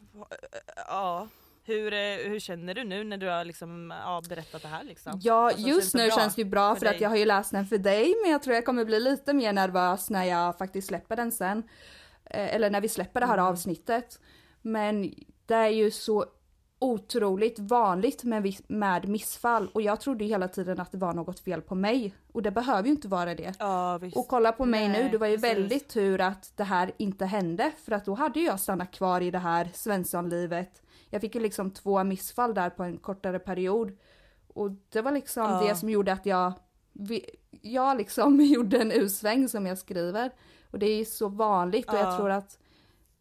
Ja. 0.88 1.28
Hur, 1.66 1.92
eh, 1.92 1.98
hur 2.30 2.38
känner 2.40 2.74
du 2.74 2.84
nu 2.84 3.04
när 3.04 3.16
du 3.16 3.28
har 3.28 3.44
liksom, 3.44 3.94
ja, 4.04 4.22
berättat 4.28 4.62
det 4.62 4.68
här 4.68 4.84
liksom? 4.84 5.20
Ja, 5.22 5.46
Alltså, 5.46 5.68
just 5.68 5.94
nu 5.94 6.10
känns 6.10 6.34
det 6.34 6.42
ju 6.42 6.48
bra 6.48 6.74
för, 6.74 6.80
för 6.80 6.94
att 6.94 7.00
jag 7.00 7.08
har 7.08 7.16
ju 7.16 7.24
läst 7.24 7.50
den 7.52 7.66
för 7.66 7.78
dig, 7.78 8.14
men 8.22 8.32
jag 8.32 8.42
tror 8.42 8.54
jag 8.54 8.64
kommer 8.64 8.84
bli 8.84 9.00
lite 9.00 9.32
mer 9.32 9.52
nervös 9.52 10.10
när 10.10 10.24
jag 10.24 10.58
faktiskt 10.58 10.88
släpper 10.88 11.16
den 11.16 11.32
sen. 11.32 11.62
Eh, 12.24 12.54
Eller 12.54 12.70
när 12.70 12.80
vi 12.80 12.88
släpper 12.88 13.20
det 13.20 13.26
här 13.26 13.34
Mm. 13.38 13.46
avsnittet. 13.46 14.20
Men 14.62 15.14
det 15.46 15.54
är 15.54 15.68
ju 15.68 15.90
så 15.90 16.24
otroligt 16.78 17.58
vanligt 17.58 18.24
med, 18.24 18.54
med 18.68 19.08
missfall 19.08 19.68
och 19.74 19.82
jag 19.82 20.00
trodde 20.00 20.24
hela 20.24 20.48
tiden 20.48 20.80
att 20.80 20.92
det 20.92 20.98
var 20.98 21.12
något 21.14 21.40
fel 21.40 21.62
på 21.62 21.74
mig. 21.74 22.14
Och 22.32 22.42
det 22.42 22.50
behöver 22.50 22.82
ju 22.84 22.90
inte 22.90 23.08
vara 23.08 23.34
det. 23.34 23.54
Ja. 23.58 24.00
Och 24.14 24.28
kolla 24.28 24.52
på 24.52 24.64
mig 24.64 24.88
Nej, 24.88 25.02
nu, 25.04 25.08
det 25.10 25.18
var 25.18 25.26
ju 25.26 25.38
precis. 25.38 25.56
väldigt 25.56 25.88
tur 25.88 26.20
att 26.20 26.52
det 26.56 26.64
här 26.64 26.92
inte 26.98 27.24
hände 27.26 27.72
för 27.84 27.92
att 27.92 28.04
då 28.04 28.14
hade 28.14 28.40
jag 28.40 28.60
stannat 28.60 28.90
kvar 28.90 29.20
i 29.20 29.30
det 29.30 29.38
här 29.38 29.68
Svenssonlivet. 29.74 30.82
Jag 31.10 31.20
fick 31.20 31.34
ju 31.34 31.40
liksom 31.40 31.70
två 31.70 32.04
missfall 32.04 32.54
där 32.54 32.70
på 32.70 32.82
en 32.82 32.98
kortare 32.98 33.38
period. 33.38 33.98
Och 34.48 34.70
det 34.70 35.02
var 35.02 35.12
liksom 35.12 35.42
Ja. 35.44 35.60
det 35.68 35.74
som 35.76 35.90
gjorde 35.90 36.12
att 36.12 36.26
jag, 36.26 36.52
jag 37.62 37.96
liksom 37.96 38.40
gjorde 38.40 38.78
en 38.78 38.92
U-sväng 38.92 39.48
som 39.48 39.66
jag 39.66 39.78
skriver. 39.78 40.30
Och 40.70 40.78
det 40.78 40.86
är 40.86 40.96
ju 40.96 41.04
så 41.04 41.28
vanligt 41.28 41.88
och 41.88 41.94
jag 41.94 42.06
Ja. 42.12 42.16
tror 42.16 42.30
att 42.30 42.58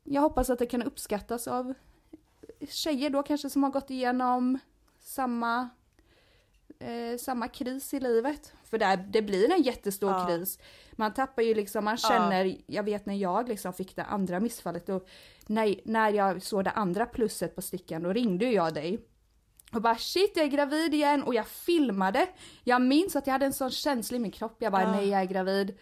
jag 0.04 0.22
hoppas 0.22 0.50
att 0.50 0.60
det 0.60 0.66
kan 0.66 0.84
uppskattas 0.84 1.48
av 1.48 1.74
tjejer 2.70 3.10
då 3.10 3.24
kanske 3.24 3.50
som 3.50 3.64
har 3.64 3.70
gått 3.72 3.90
igenom 3.90 4.60
samma, 5.00 5.70
eh, 6.86 7.18
samma 7.18 7.48
kris 7.48 7.94
i 7.94 8.00
livet. 8.00 8.54
För 8.64 8.78
där, 8.78 8.98
det 8.98 9.22
blir 9.22 9.52
en 9.52 9.62
jättestor 9.64 10.12
Ja. 10.12 10.26
kris. 10.28 10.60
Man 10.92 11.14
tappar 11.14 11.42
ju 11.44 11.54
liksom, 11.54 11.86
man 11.86 11.98
känner, 11.98 12.58
jag 12.68 12.84
vet 12.84 13.06
när 13.06 13.16
jag 13.16 13.50
liksom 13.50 13.74
fick 13.74 13.96
det 13.96 14.04
andra 14.04 14.40
missfallet 14.40 14.90
och 14.90 15.08
när, 15.48 15.76
när 15.86 16.10
jag 16.14 16.42
såg 16.42 16.64
det 16.64 16.72
andra 16.72 17.06
plusset 17.06 17.56
på 17.56 17.62
stickan 17.62 18.04
då 18.04 18.14
ringde 18.14 18.46
jag 18.46 18.74
dig. 18.74 19.00
Och 19.74 19.82
bara 19.82 19.96
shit 19.96 20.32
jag 20.36 20.46
är 20.46 20.50
gravid 20.50 20.94
igen 20.94 21.24
och 21.24 21.34
jag 21.36 21.48
filmade. 21.48 22.28
Jag 22.64 22.82
minns 22.82 23.16
att 23.16 23.28
jag 23.28 23.32
hade 23.32 23.46
en 23.46 23.54
sån 23.54 23.72
känsla 23.72 24.18
i 24.18 24.20
min 24.20 24.32
kropp, 24.32 24.56
jag 24.60 24.72
bara 24.72 24.82
Ja. 24.84 24.92
nej 24.92 25.10
jag 25.10 25.22
är 25.22 25.26
gravid. 25.26 25.78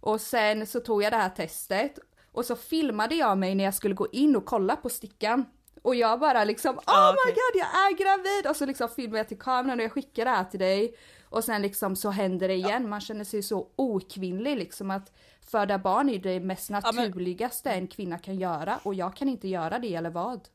Och 0.00 0.20
sen 0.20 0.66
så 0.66 0.80
tog 0.80 1.02
jag 1.02 1.12
det 1.12 1.16
här 1.16 1.28
testet 1.28 1.98
och 2.32 2.44
så 2.44 2.56
filmade 2.56 3.14
jag 3.14 3.38
mig 3.38 3.54
när 3.54 3.64
jag 3.64 3.74
skulle 3.74 3.94
gå 3.94 4.08
in 4.12 4.36
och 4.36 4.44
kolla 4.44 4.76
på 4.76 4.88
stickan. 4.88 5.44
Och 5.84 5.94
jag 5.94 6.20
bara 6.20 6.44
liksom 6.44 6.76
oh 6.78 6.82
Ja, 6.86 7.14
my 7.26 7.30
god 7.32 7.54
jag 7.60 7.66
är 7.68 7.96
gravid! 7.96 8.50
Och 8.50 8.56
så 8.56 8.66
liksom 8.66 8.88
filmade 8.88 9.18
jag 9.18 9.28
till 9.28 9.38
kameran 9.38 9.78
och 9.78 9.84
jag 9.84 9.92
skickade 9.92 10.30
det 10.30 10.36
här 10.36 10.44
till 10.44 10.60
dig. 10.60 10.94
Och 11.28 11.44
sen 11.44 11.62
liksom 11.62 11.96
så 11.96 12.10
händer 12.10 12.48
det 12.48 12.54
igen, 12.54 12.88
man 12.88 13.00
känner 13.00 13.24
sig 13.24 13.42
så 13.42 13.68
okvinnlig 13.76 14.56
liksom 14.58 14.90
att 14.90 15.12
föda 15.40 15.78
barn 15.78 16.08
är 16.08 16.18
det 16.18 16.40
mest 16.40 16.70
men- 16.70 16.82
naturligaste 16.82 17.70
en 17.72 17.86
kvinna 17.86 18.18
kan 18.18 18.38
göra 18.38 18.80
och 18.82 18.94
jag 18.94 19.16
kan 19.16 19.28
inte 19.28 19.48
göra 19.48 19.78
det 19.78 19.94
eller 19.94 20.10
vad. 20.10 20.48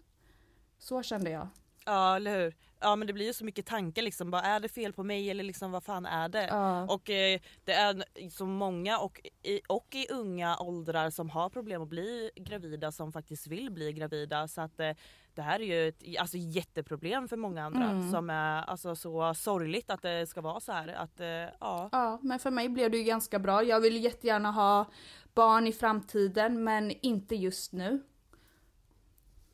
Så 0.79 1.03
kände 1.03 1.29
jag. 1.29 1.47
Ja 1.85 2.15
eller 2.15 2.39
hur. 2.39 2.55
Ja 2.79 2.95
men 2.95 3.07
det 3.07 3.13
blir 3.13 3.25
ju 3.25 3.33
så 3.33 3.45
mycket 3.45 3.65
tankar 3.65 4.01
liksom. 4.01 4.31
Bara, 4.31 4.41
är 4.41 4.59
det 4.59 4.69
fel 4.69 4.93
på 4.93 5.03
mig 5.03 5.29
eller 5.29 5.43
liksom 5.43 5.71
vad 5.71 5.83
fan 5.83 6.05
är 6.05 6.29
det? 6.29 6.47
Ja. 6.47 6.83
Och 6.83 7.09
eh, 7.09 7.39
det 7.65 7.73
är 7.73 8.03
så 8.29 8.45
många 8.45 8.99
och 8.99 9.21
i, 9.43 9.61
och 9.67 9.87
i 9.95 10.07
unga 10.09 10.57
åldrar 10.57 11.09
som 11.09 11.29
har 11.29 11.49
problem 11.49 11.81
att 11.81 11.87
bli 11.87 12.31
gravida 12.35 12.91
som 12.91 13.11
faktiskt 13.11 13.47
vill 13.47 13.71
bli 13.71 13.93
gravida. 13.93 14.47
Så 14.47 14.61
att 14.61 14.79
eh, 14.79 14.91
det 15.35 15.41
här 15.41 15.59
är 15.59 15.65
ju 15.65 15.87
ett 15.87 16.03
alltså, 16.19 16.37
jätteproblem 16.37 17.27
för 17.27 17.37
många 17.37 17.65
andra 17.65 17.83
Mm. 17.89 18.11
som 18.11 18.29
är 18.29 18.61
alltså, 18.61 18.95
så 18.95 19.33
sorgligt 19.33 19.89
att 19.89 20.01
det 20.01 20.29
ska 20.29 20.41
vara 20.41 20.59
så 20.59 20.71
här. 20.71 20.87
Att, 20.87 21.19
eh, 21.19 21.27
ja. 21.59 21.89
Ja, 21.91 22.19
men 22.21 22.39
för 22.39 22.51
mig 22.51 22.69
blev 22.69 22.91
det 22.91 22.97
ju 22.97 23.03
ganska 23.03 23.39
bra. 23.39 23.63
Jag 23.63 23.79
vill 23.81 24.03
jättegärna 24.03 24.51
ha 24.51 24.85
barn 25.33 25.67
i 25.67 25.71
framtiden 25.73 26.63
men 26.63 26.91
inte 26.91 27.35
just 27.35 27.71
nu. 27.73 28.03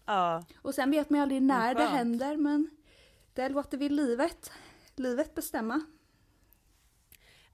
ja. 0.05 0.43
Och 0.61 0.75
sen 0.75 0.91
vet 0.91 1.09
man 1.09 1.17
ju 1.17 1.21
aldrig 1.23 1.41
när 1.41 1.73
det 1.75 1.79
skönt. 1.81 1.91
händer 1.97 2.37
men 2.37 2.69
det 3.33 3.49
låter 3.49 3.77
vi 3.77 3.89
livet, 3.89 4.51
livet 4.95 5.35
bestämma. 5.35 5.81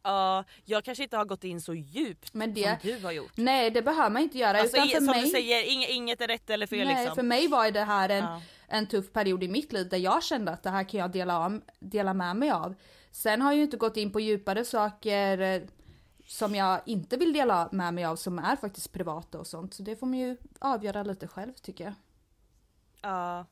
Ja, 0.03 0.43
jag 0.65 0.83
kanske 0.83 1.03
inte 1.03 1.17
har 1.17 1.25
gått 1.25 1.43
in 1.43 1.61
så 1.61 1.73
djupt 1.73 2.33
Men 2.33 2.53
det- 2.53 2.81
som 2.81 2.89
du 2.91 3.03
har 3.05 3.11
gjort. 3.11 3.31
Nej 3.35 3.71
det 3.71 3.81
behöver 3.81 4.09
man 4.09 4.21
inte 4.21 4.37
göra 4.37 4.59
Alltså, 4.59 4.77
utan 4.77 4.89
för 4.89 4.95
som 4.97 5.05
mig, 5.05 5.21
du 5.21 5.27
säger, 5.27 5.71
inget, 5.73 5.89
inget 5.89 6.21
är 6.21 6.27
rätt 6.27 6.49
eller 6.49 6.67
fel 6.67 6.87
nej, 6.87 6.95
liksom. 6.95 7.15
för 7.15 7.23
mig 7.23 7.47
var 7.47 7.71
det 7.71 7.83
här 7.83 8.09
en, 8.09 8.23
Ja. 8.23 8.41
en 8.67 8.87
tuff 8.87 9.13
period 9.13 9.43
i 9.43 9.47
mitt 9.47 9.73
liv 9.73 9.89
där 9.89 9.97
jag 9.97 10.23
kände 10.23 10.51
att 10.51 10.63
det 10.63 10.69
här 10.69 10.83
kan 10.83 10.99
jag 10.99 11.11
dela, 11.11 11.45
om, 11.45 11.61
dela 11.79 12.13
med 12.13 12.35
mig 12.35 12.51
av. 12.51 12.75
Sen 13.11 13.41
har 13.41 13.51
jag 13.51 13.57
ju 13.57 13.63
inte 13.63 13.77
gått 13.77 13.97
in 13.97 14.11
på 14.11 14.19
djupare 14.19 14.65
saker 14.65 15.37
eh, 15.39 15.61
som 16.27 16.55
jag 16.55 16.81
inte 16.85 17.17
vill 17.17 17.33
dela 17.33 17.69
med 17.71 17.93
mig 17.93 18.05
av 18.05 18.15
som 18.15 18.39
är 18.39 18.55
faktiskt 18.55 18.91
privata 18.91 19.39
och 19.39 19.47
sånt. 19.47 19.73
Så 19.73 19.83
det 19.83 19.95
får 19.95 20.07
man 20.07 20.19
ju 20.19 20.37
avgöra 20.59 21.03
lite 21.03 21.27
själv 21.27 21.53
tycker 21.53 21.83
jag. 21.83 21.93
Ja. 23.01 23.45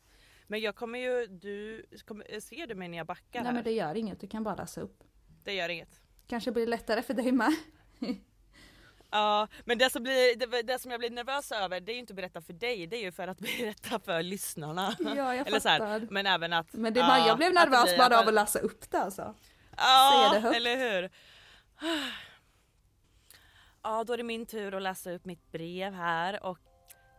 Men 0.47 0.59
jag 0.61 0.75
kommer 0.75 0.99
ju, 0.99 1.27
du, 1.27 1.85
kommer, 2.05 2.39
ser 2.39 2.67
du 2.67 2.75
mig 2.75 2.87
när 2.87 2.97
jag 2.97 3.07
backar 3.07 3.39
Nej 3.39 3.45
här? 3.45 3.53
men 3.53 3.63
det 3.63 3.71
gör 3.71 3.95
inget, 3.95 4.19
du 4.19 4.27
kan 4.27 4.43
bara 4.43 4.55
läsa 4.55 4.81
upp. 4.81 5.03
det 5.43 5.53
gör 5.53 5.69
inget. 5.69 5.99
Kanske 6.29 6.51
blir 6.51 6.67
lättare 6.67 7.01
för 7.01 7.13
dig 7.13 7.31
med. 7.31 7.55
Ja, 9.11 9.47
men 9.65 9.77
det 9.77 9.89
som, 9.89 10.03
blir, 10.03 10.63
det, 10.63 10.79
som 10.79 10.91
jag 10.91 10.99
blir 10.99 11.09
nervös 11.09 11.51
över 11.51 11.79
det 11.79 11.91
är 11.91 11.93
ju 11.93 11.99
inte 11.99 12.13
att 12.13 12.15
berätta 12.15 12.41
för 12.41 12.53
dig, 12.53 12.87
det 12.87 12.95
är 12.95 13.01
ju 13.01 13.11
för 13.11 13.27
att 13.27 13.39
berätta 13.57 13.99
för 13.99 14.23
lyssnarna. 14.23 14.95
Ja, 14.99 15.35
jag 15.35 15.47
Eller 15.47 15.59
så 15.59 15.69
här, 15.69 15.79
fattar. 15.79 16.07
men 16.09 16.25
även 16.25 16.53
att... 16.53 16.73
Men 16.73 16.93
det, 16.93 16.99
ja, 16.99 17.27
jag 17.27 17.37
blev 17.37 17.53
nervös 17.53 17.83
blir 17.83 17.97
bara 17.97 18.19
av 18.19 18.27
att 18.27 18.33
läsa 18.33 18.59
upp 18.59 18.91
det 18.91 18.99
alltså. 18.99 19.35
Ja, 19.77 20.39
det 20.41 20.55
eller 20.55 20.77
hur? 20.77 21.09
Ja, 23.83 24.03
då 24.03 24.13
är 24.13 24.17
det 24.17 24.23
min 24.23 24.45
tur 24.45 24.75
att 24.75 24.81
läsa 24.81 25.11
upp 25.11 25.25
mitt 25.25 25.51
brev 25.51 25.93
här 25.93 26.43
och 26.43 26.59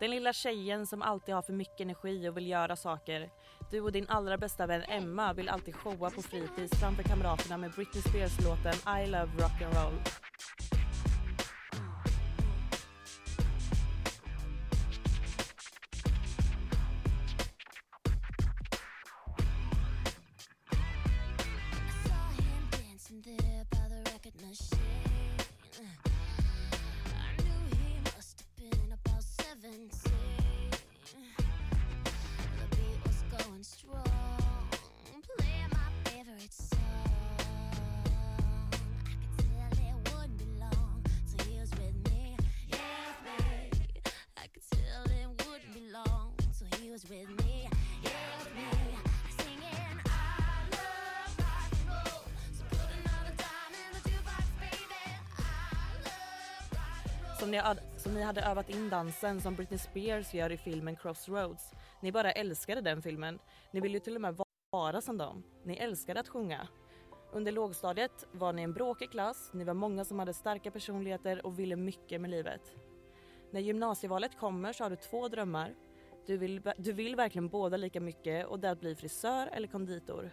den 0.01 0.11
lilla 0.11 0.33
tjejen 0.33 0.87
som 0.87 1.03
alltid 1.03 1.35
har 1.35 1.43
för 1.43 1.53
mycket 1.53 1.81
energi 1.81 2.29
och 2.29 2.37
vill 2.37 2.47
göra 2.47 2.77
saker. 2.77 3.31
Du 3.71 3.81
och 3.81 3.93
din 3.93 4.07
allra 4.09 4.37
bästa 4.37 4.67
vän 4.67 4.83
Emma 4.89 5.33
vill 5.33 5.49
alltid 5.49 5.75
showa 5.75 6.11
på 6.11 6.23
fritids 6.23 6.81
framför 6.81 7.03
kamraterna 7.03 7.57
med 7.57 7.71
Britney 7.71 8.03
Spears-låten 8.03 8.75
I 9.03 9.07
love 9.07 9.31
rock'n'roll. 9.39 9.95
Som 57.41 57.51
ni, 57.51 57.57
hade- 57.57 57.83
som 57.97 58.15
ni 58.15 58.23
hade 58.23 58.41
övat 58.41 58.71
in 58.71 58.89
dansen 58.89 59.41
som 59.41 59.55
Britney 59.55 59.79
Spears 59.79 60.35
gör 60.35 60.53
i 60.53 60.57
filmen 60.57 60.97
Crossroads. 60.97 61.73
Ni 62.03 62.13
bara 62.13 62.33
älskade 62.33 62.81
den 62.81 63.03
filmen. 63.03 63.39
Ni 63.73 63.81
ville 63.81 63.95
ju 63.95 64.01
till 64.01 64.15
och 64.15 64.21
med 64.21 64.41
vara 64.71 65.01
som 65.01 65.19
dem. 65.19 65.43
Ni 65.65 65.77
älskade 65.77 66.21
att 66.21 66.29
sjunga. 66.29 66.69
Under 67.33 67.53
lågstadiet 67.53 68.27
var 68.33 68.53
ni 68.53 68.63
en 68.63 68.73
bråkig 68.73 69.11
klass, 69.11 69.51
ni 69.53 69.65
var 69.65 69.75
många 69.75 70.05
som 70.05 70.19
hade 70.19 70.35
starka 70.35 70.71
personligheter 70.71 71.47
och 71.47 71.59
ville 71.59 71.77
mycket 71.77 72.21
med 72.21 72.31
livet. 72.31 72.73
När 73.51 73.61
gymnasievalet 73.61 74.39
kommer 74.39 74.73
så 74.73 74.85
har 74.85 74.91
du 74.91 74.97
två 74.97 75.29
drömmar. 75.29 75.75
Du 76.27 76.37
vill, 76.37 76.63
du 76.77 76.93
vill 76.93 77.17
verkligen 77.17 77.49
båda 77.49 77.77
lika 77.77 78.01
mycket 78.01 78.47
och 78.47 78.61
det 78.61 78.69
är 78.69 78.73
att 78.73 78.81
bli 78.81 78.95
frisör 78.95 79.47
eller 79.53 79.69
konditor. 79.69 80.31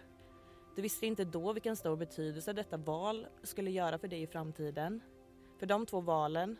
Du 0.76 0.82
visste 0.82 1.06
inte 1.06 1.24
då 1.24 1.52
vilken 1.52 1.76
stor 1.76 1.96
betydelse 1.96 2.52
detta 2.52 2.76
val 2.76 3.26
skulle 3.42 3.70
göra 3.70 3.98
för 3.98 4.08
dig 4.08 4.22
i 4.22 4.26
framtiden. 4.26 5.00
För 5.58 5.66
de 5.66 5.86
två 5.86 6.00
valen 6.00 6.56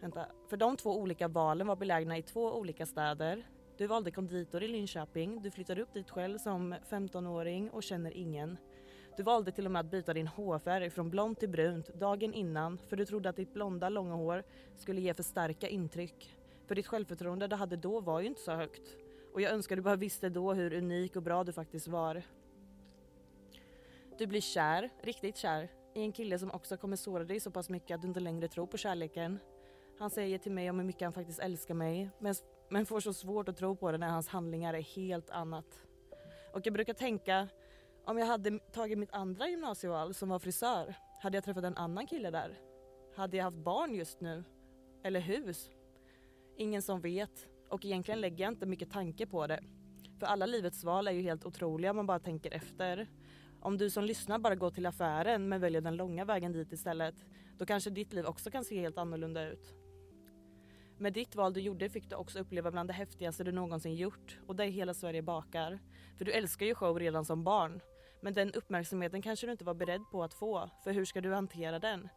Vänta. 0.00 0.26
För 0.48 0.56
de 0.56 0.76
två 0.76 0.98
olika 0.98 1.28
valen 1.28 1.66
var 1.66 1.76
belägna 1.76 2.18
i 2.18 2.22
två 2.22 2.52
olika 2.52 2.86
städer. 2.86 3.46
Du 3.76 3.86
valde 3.86 4.10
konditor 4.10 4.62
i 4.62 4.68
Linköping, 4.68 5.42
du 5.42 5.50
flyttade 5.50 5.82
upp 5.82 5.94
dit 5.94 6.10
själv 6.10 6.38
som 6.38 6.74
15-åring 6.74 7.70
och 7.70 7.82
känner 7.82 8.16
ingen. 8.16 8.56
Du 9.16 9.22
valde 9.22 9.52
till 9.52 9.66
och 9.66 9.72
med 9.72 9.80
att 9.80 9.90
byta 9.90 10.14
din 10.14 10.26
hårfärg 10.26 10.90
från 10.90 11.10
blont 11.10 11.40
till 11.40 11.48
brunt 11.48 11.94
dagen 11.94 12.34
innan 12.34 12.78
för 12.78 12.96
du 12.96 13.04
trodde 13.04 13.28
att 13.28 13.36
ditt 13.36 13.54
blonda 13.54 13.88
långa 13.88 14.14
hår 14.14 14.44
skulle 14.76 15.00
ge 15.00 15.14
för 15.14 15.22
starka 15.22 15.68
intryck. 15.68 16.36
För 16.66 16.74
ditt 16.74 16.86
självförtroende 16.86 17.46
du 17.46 17.56
hade 17.56 17.76
då 17.76 18.00
var 18.00 18.20
ju 18.20 18.26
inte 18.26 18.40
så 18.40 18.52
högt. 18.52 18.96
Och 19.34 19.40
jag 19.40 19.52
önskar 19.52 19.76
du 19.76 19.82
bara 19.82 19.96
visste 19.96 20.28
då 20.28 20.52
hur 20.52 20.72
unik 20.72 21.16
och 21.16 21.22
bra 21.22 21.44
du 21.44 21.52
faktiskt 21.52 21.88
var. 21.88 22.22
Du 24.18 24.26
blir 24.26 24.40
kär, 24.40 24.90
riktigt 25.02 25.36
kär, 25.36 25.68
i 25.94 26.02
en 26.02 26.12
kille 26.12 26.38
som 26.38 26.50
också 26.50 26.76
kommer 26.76 26.96
såra 26.96 27.24
dig 27.24 27.40
så 27.40 27.50
pass 27.50 27.68
mycket 27.68 27.94
att 27.94 28.02
du 28.02 28.08
inte 28.08 28.20
längre 28.20 28.48
tror 28.48 28.66
på 28.66 28.76
kärleken. 28.76 29.38
Han 30.00 30.10
säger 30.10 30.38
till 30.38 30.52
mig 30.52 30.70
om 30.70 30.78
hur 30.78 30.86
mycket 30.86 31.02
han 31.02 31.12
faktiskt 31.12 31.38
älskar 31.38 31.74
mig 31.74 32.10
men, 32.18 32.34
men 32.68 32.86
får 32.86 33.00
så 33.00 33.12
svårt 33.12 33.48
att 33.48 33.56
tro 33.56 33.76
på 33.76 33.92
det 33.92 33.98
när 33.98 34.08
hans 34.08 34.28
handlingar 34.28 34.74
är 34.74 34.82
helt 34.82 35.30
annat. 35.30 35.86
Och 36.54 36.66
jag 36.66 36.72
brukar 36.72 36.94
tänka, 36.94 37.48
om 38.04 38.18
jag 38.18 38.26
hade 38.26 38.58
tagit 38.58 38.98
mitt 38.98 39.12
andra 39.12 39.48
gymnasieval 39.48 40.14
som 40.14 40.28
var 40.28 40.38
frisör, 40.38 40.94
hade 41.22 41.36
jag 41.36 41.44
träffat 41.44 41.64
en 41.64 41.76
annan 41.76 42.06
kille 42.06 42.30
där? 42.30 42.58
Hade 43.16 43.36
jag 43.36 43.44
haft 43.44 43.56
barn 43.56 43.94
just 43.94 44.20
nu? 44.20 44.44
Eller 45.02 45.20
hus? 45.20 45.70
Ingen 46.56 46.82
som 46.82 47.00
vet. 47.00 47.46
Och 47.68 47.84
egentligen 47.84 48.20
lägger 48.20 48.44
jag 48.44 48.52
inte 48.52 48.66
mycket 48.66 48.90
tanke 48.90 49.26
på 49.26 49.46
det. 49.46 49.60
För 50.18 50.26
alla 50.26 50.46
livets 50.46 50.84
val 50.84 51.08
är 51.08 51.12
ju 51.12 51.22
helt 51.22 51.44
otroliga 51.44 51.90
om 51.90 51.96
man 51.96 52.06
bara 52.06 52.20
tänker 52.20 52.50
efter. 52.50 53.08
Om 53.60 53.78
du 53.78 53.90
som 53.90 54.04
lyssnar 54.04 54.38
bara 54.38 54.54
går 54.54 54.70
till 54.70 54.86
affären 54.86 55.48
men 55.48 55.60
väljer 55.60 55.80
den 55.80 55.96
långa 55.96 56.24
vägen 56.24 56.52
dit 56.52 56.72
istället, 56.72 57.14
då 57.58 57.66
kanske 57.66 57.90
ditt 57.90 58.12
liv 58.12 58.26
också 58.26 58.50
kan 58.50 58.64
se 58.64 58.80
helt 58.80 58.98
annorlunda 58.98 59.48
ut. 59.48 59.74
Med 61.00 61.12
ditt 61.12 61.36
val 61.36 61.52
du 61.52 61.60
gjorde 61.60 61.88
fick 61.88 62.10
du 62.10 62.16
också 62.16 62.38
uppleva 62.38 62.70
bland 62.70 62.88
det 62.88 62.92
häftigaste 62.92 63.44
du 63.44 63.52
någonsin 63.52 63.94
gjort 63.94 64.38
och 64.46 64.56
det 64.56 64.64
är 64.64 64.68
hela 64.68 64.94
Sverige 64.94 65.22
bakar. 65.22 65.78
För 66.18 66.24
du 66.24 66.32
älskar 66.32 66.66
ju 66.66 66.74
show 66.74 66.98
redan 66.98 67.24
som 67.24 67.44
barn. 67.44 67.80
Men 68.20 68.34
den 68.34 68.52
uppmärksamheten 68.52 69.22
kanske 69.22 69.46
du 69.46 69.52
inte 69.52 69.64
var 69.64 69.74
beredd 69.74 70.02
på 70.12 70.22
att 70.22 70.34
få, 70.34 70.70
för 70.84 70.92
hur 70.92 71.04
ska 71.04 71.20
du 71.20 71.32
hantera 71.32 71.78
den? 71.78 72.08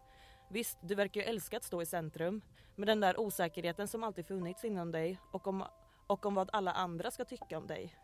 Visst, 0.50 0.78
du 0.82 0.96
verkar 0.96 1.22
ju 1.22 1.28
älska 1.28 1.58
att 1.58 1.64
stå 1.64 1.82
i 1.82 1.86
centrum. 1.86 2.42
Men 2.76 2.88
den 2.88 3.00
där 3.00 3.20
osäkerheten 3.20 3.88
som 3.88 4.04
alltid 4.04 4.28
funnits 4.28 4.66
inom 4.66 4.92
dig 4.92 5.20
och 5.32 5.48
om, 5.48 5.64
och 6.08 6.26
om 6.26 6.36
vad 6.36 6.50
alla 6.54 6.72
andra 6.72 7.12
ska 7.12 7.26
tycka 7.26 7.58
om 7.58 7.68
dig. 7.68 7.96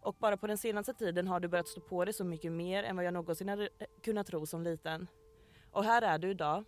Och 0.00 0.16
bara 0.18 0.36
på 0.36 0.46
den 0.46 0.58
senaste 0.58 0.94
tiden 0.94 1.28
har 1.28 1.40
du 1.40 1.48
börjat 1.48 1.68
stå 1.68 1.80
på 1.80 2.04
dig 2.04 2.14
så 2.14 2.24
mycket 2.24 2.52
mer 2.52 2.82
än 2.82 2.96
vad 2.96 3.04
jag 3.04 3.14
någonsin 3.14 3.48
hade 3.48 3.68
kunnat 4.02 4.26
tro 4.26 4.46
som 4.46 4.62
liten. 4.62 5.06
Och 5.70 5.84
här 5.84 6.02
är 6.02 6.18
du 6.18 6.30
idag. 6.30 6.64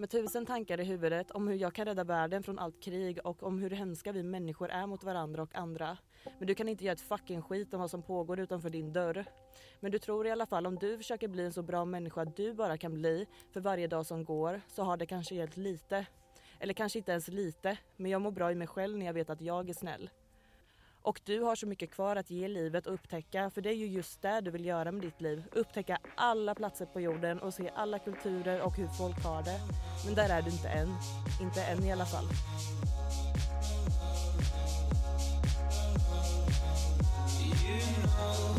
Med 0.00 0.10
tusen 0.10 0.46
tankar 0.46 0.80
i 0.80 0.84
huvudet 0.84 1.30
om 1.30 1.48
hur 1.48 1.54
jag 1.54 1.74
kan 1.74 1.84
rädda 1.84 2.04
världen 2.04 2.42
från 2.42 2.58
allt 2.58 2.82
krig 2.82 3.18
och 3.24 3.42
om 3.42 3.58
hur 3.58 3.70
hemska 3.70 4.12
vi 4.12 4.22
människor 4.22 4.70
är 4.70 4.86
mot 4.86 5.04
varandra 5.04 5.42
och 5.42 5.54
andra. 5.54 5.98
Men 6.38 6.46
du 6.46 6.54
kan 6.54 6.68
inte 6.68 6.84
göra 6.84 6.92
ett 6.92 7.00
fucking 7.00 7.42
skit 7.42 7.74
om 7.74 7.80
vad 7.80 7.90
som 7.90 8.02
pågår 8.02 8.40
utanför 8.40 8.70
din 8.70 8.92
dörr. 8.92 9.24
Men 9.80 9.92
du 9.92 9.98
tror 9.98 10.26
i 10.26 10.30
alla 10.30 10.46
fall 10.46 10.66
om 10.66 10.78
du 10.78 10.96
försöker 10.96 11.28
bli 11.28 11.44
en 11.44 11.52
så 11.52 11.62
bra 11.62 11.84
människa 11.84 12.24
du 12.24 12.54
bara 12.54 12.78
kan 12.78 12.94
bli 12.94 13.26
för 13.52 13.60
varje 13.60 13.86
dag 13.86 14.06
som 14.06 14.24
går 14.24 14.60
så 14.68 14.82
har 14.82 14.96
det 14.96 15.06
kanske 15.06 15.34
hjälpt 15.34 15.56
lite. 15.56 16.06
Eller 16.60 16.74
kanske 16.74 16.98
inte 16.98 17.12
ens 17.12 17.28
lite, 17.28 17.78
men 17.96 18.10
jag 18.10 18.22
mår 18.22 18.30
bra 18.30 18.52
i 18.52 18.54
mig 18.54 18.66
själv 18.66 18.98
när 18.98 19.06
jag 19.06 19.12
vet 19.12 19.30
att 19.30 19.40
jag 19.40 19.70
är 19.70 19.74
snäll. 19.74 20.10
Och 21.02 21.20
du 21.24 21.40
har 21.40 21.54
så 21.54 21.66
mycket 21.66 21.90
kvar 21.90 22.16
att 22.16 22.30
ge 22.30 22.48
livet 22.48 22.86
och 22.86 22.94
upptäcka, 22.94 23.50
för 23.50 23.60
det 23.60 23.70
är 23.70 23.74
ju 23.74 23.86
just 23.86 24.22
det 24.22 24.40
du 24.40 24.50
vill 24.50 24.64
göra 24.64 24.92
med 24.92 25.02
ditt 25.02 25.20
liv. 25.20 25.42
Upptäcka 25.52 25.98
alla 26.14 26.54
platser 26.54 26.86
på 26.86 27.00
jorden 27.00 27.38
och 27.38 27.54
se 27.54 27.70
alla 27.74 27.98
kulturer 27.98 28.60
och 28.60 28.76
hur 28.76 28.88
folk 28.88 29.24
har 29.24 29.42
det. 29.42 29.60
Men 30.06 30.14
där 30.14 30.28
är 30.28 30.42
du 30.42 30.50
inte 30.50 30.68
än. 30.68 30.88
Inte 31.40 31.62
än 31.62 31.84
i 31.84 31.92
alla 31.92 32.06
fall. 32.06 32.24
You 37.68 37.78
know 38.16 38.58